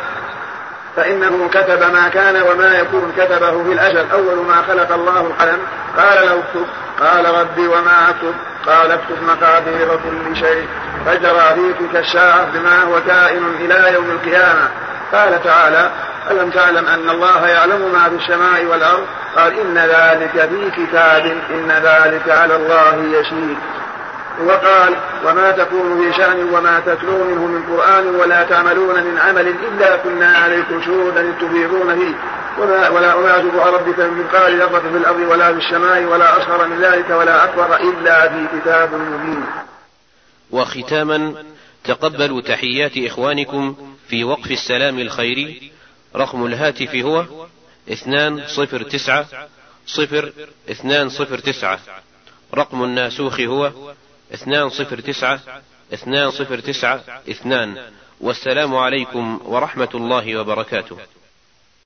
فإنه 0.97 1.49
كتب 1.53 1.93
ما 1.93 2.09
كان 2.09 2.43
وما 2.43 2.79
يكون 2.79 3.13
كتبه 3.17 3.65
في 3.65 3.73
الأجل. 3.73 4.11
أول 4.13 4.47
ما 4.47 4.63
خلق 4.69 4.93
الله 4.93 5.21
القلم 5.21 5.59
قال 5.97 6.27
له 6.27 6.39
اكتب. 6.39 6.67
قال 7.01 7.35
ربي 7.35 7.69
وما 7.69 8.11
أكتب. 8.11 8.35
قال 8.67 8.93
اكتب 8.93 9.23
مقادير 9.23 9.89
كل 9.89 10.37
شيء. 10.37 10.67
فجرى 11.07 11.55
في 11.55 11.87
تلك 11.93 12.49
بما 12.55 12.83
هو 12.83 13.01
كائن 13.07 13.45
إلى 13.61 13.95
يوم 13.95 14.11
القيامة. 14.11 14.69
قال 15.13 15.43
تعالى 15.45 15.91
ألم 16.31 16.51
تعلم 16.51 16.87
أن 16.87 17.11
الله 17.11 17.47
يعلم 17.49 17.93
ما 17.93 18.09
في 18.09 18.15
السماء 18.25 18.65
والأرض؟ 18.65 19.07
قال 19.37 19.61
إن 19.61 19.79
ذلك 19.79 20.49
في 20.49 20.87
كتاب 20.87 21.27
إن 21.51 21.71
ذلك 21.71 22.29
على 22.29 22.57
الله 22.57 23.19
يسير. 23.19 23.57
وقال 24.45 24.97
وما 25.27 25.51
تكون 25.51 26.01
في 26.01 26.17
شأن 26.17 26.49
وما 26.55 26.81
تتلو 26.87 27.25
منه 27.25 27.47
من 27.47 27.63
قرآن 27.77 28.07
ولا 28.07 28.45
تعملون 28.45 28.95
من 28.95 29.19
عمل 29.19 29.55
إلا 29.69 29.97
كنا 29.97 30.29
عليكم 30.29 30.83
شهودا 30.83 31.33
تفيضون 31.41 31.99
فيه. 31.99 32.15
وما 32.63 32.89
ولا 32.89 33.07
يعزب 33.07 33.57
ربك 33.57 33.99
من 33.99 34.25
مثقال 34.25 34.59
ذرة 34.59 34.81
في 34.81 34.97
الأرض 34.97 35.21
ولا 35.31 35.53
في 35.53 35.59
السماء 35.59 36.05
ولا 36.05 36.39
أصغر 36.39 36.67
من 36.67 36.81
ذلك 36.81 37.11
ولا 37.11 37.45
أكبر 37.45 37.77
إلا 37.77 38.29
في 38.29 38.47
كتاب 38.61 38.95
مبين. 38.95 39.45
وختاما 40.51 41.35
تقبلوا 41.85 42.41
تحيات 42.41 42.93
إخوانكم 42.97 43.75
في 44.11 44.25
وقف 44.25 44.51
السلام 44.51 44.99
الخيري 44.99 45.73
رقم 46.17 46.47
الهاتف 46.47 46.95
هو 46.95 47.27
اثنان 47.93 48.47
صفر 48.47 48.83
تسعة 48.83 49.27
صفر 49.87 50.33
اثنان 50.71 51.09
صفر 51.09 51.39
تسعة. 51.39 51.81
رقم 52.55 52.85
الناسوخ 52.85 53.41
هو 53.41 53.73
اثنان 54.35 54.71
صفر 54.71 55.01
تسعة 55.01 55.41
اثنان 55.95 56.31
صفر 56.31 56.59
تسعة 56.61 57.05
اثنان. 57.31 57.93
والسلام 58.21 58.77
عليكم 58.77 59.41
ورحمة 59.45 59.89
الله 59.95 60.37
وبركاته. 60.37 60.99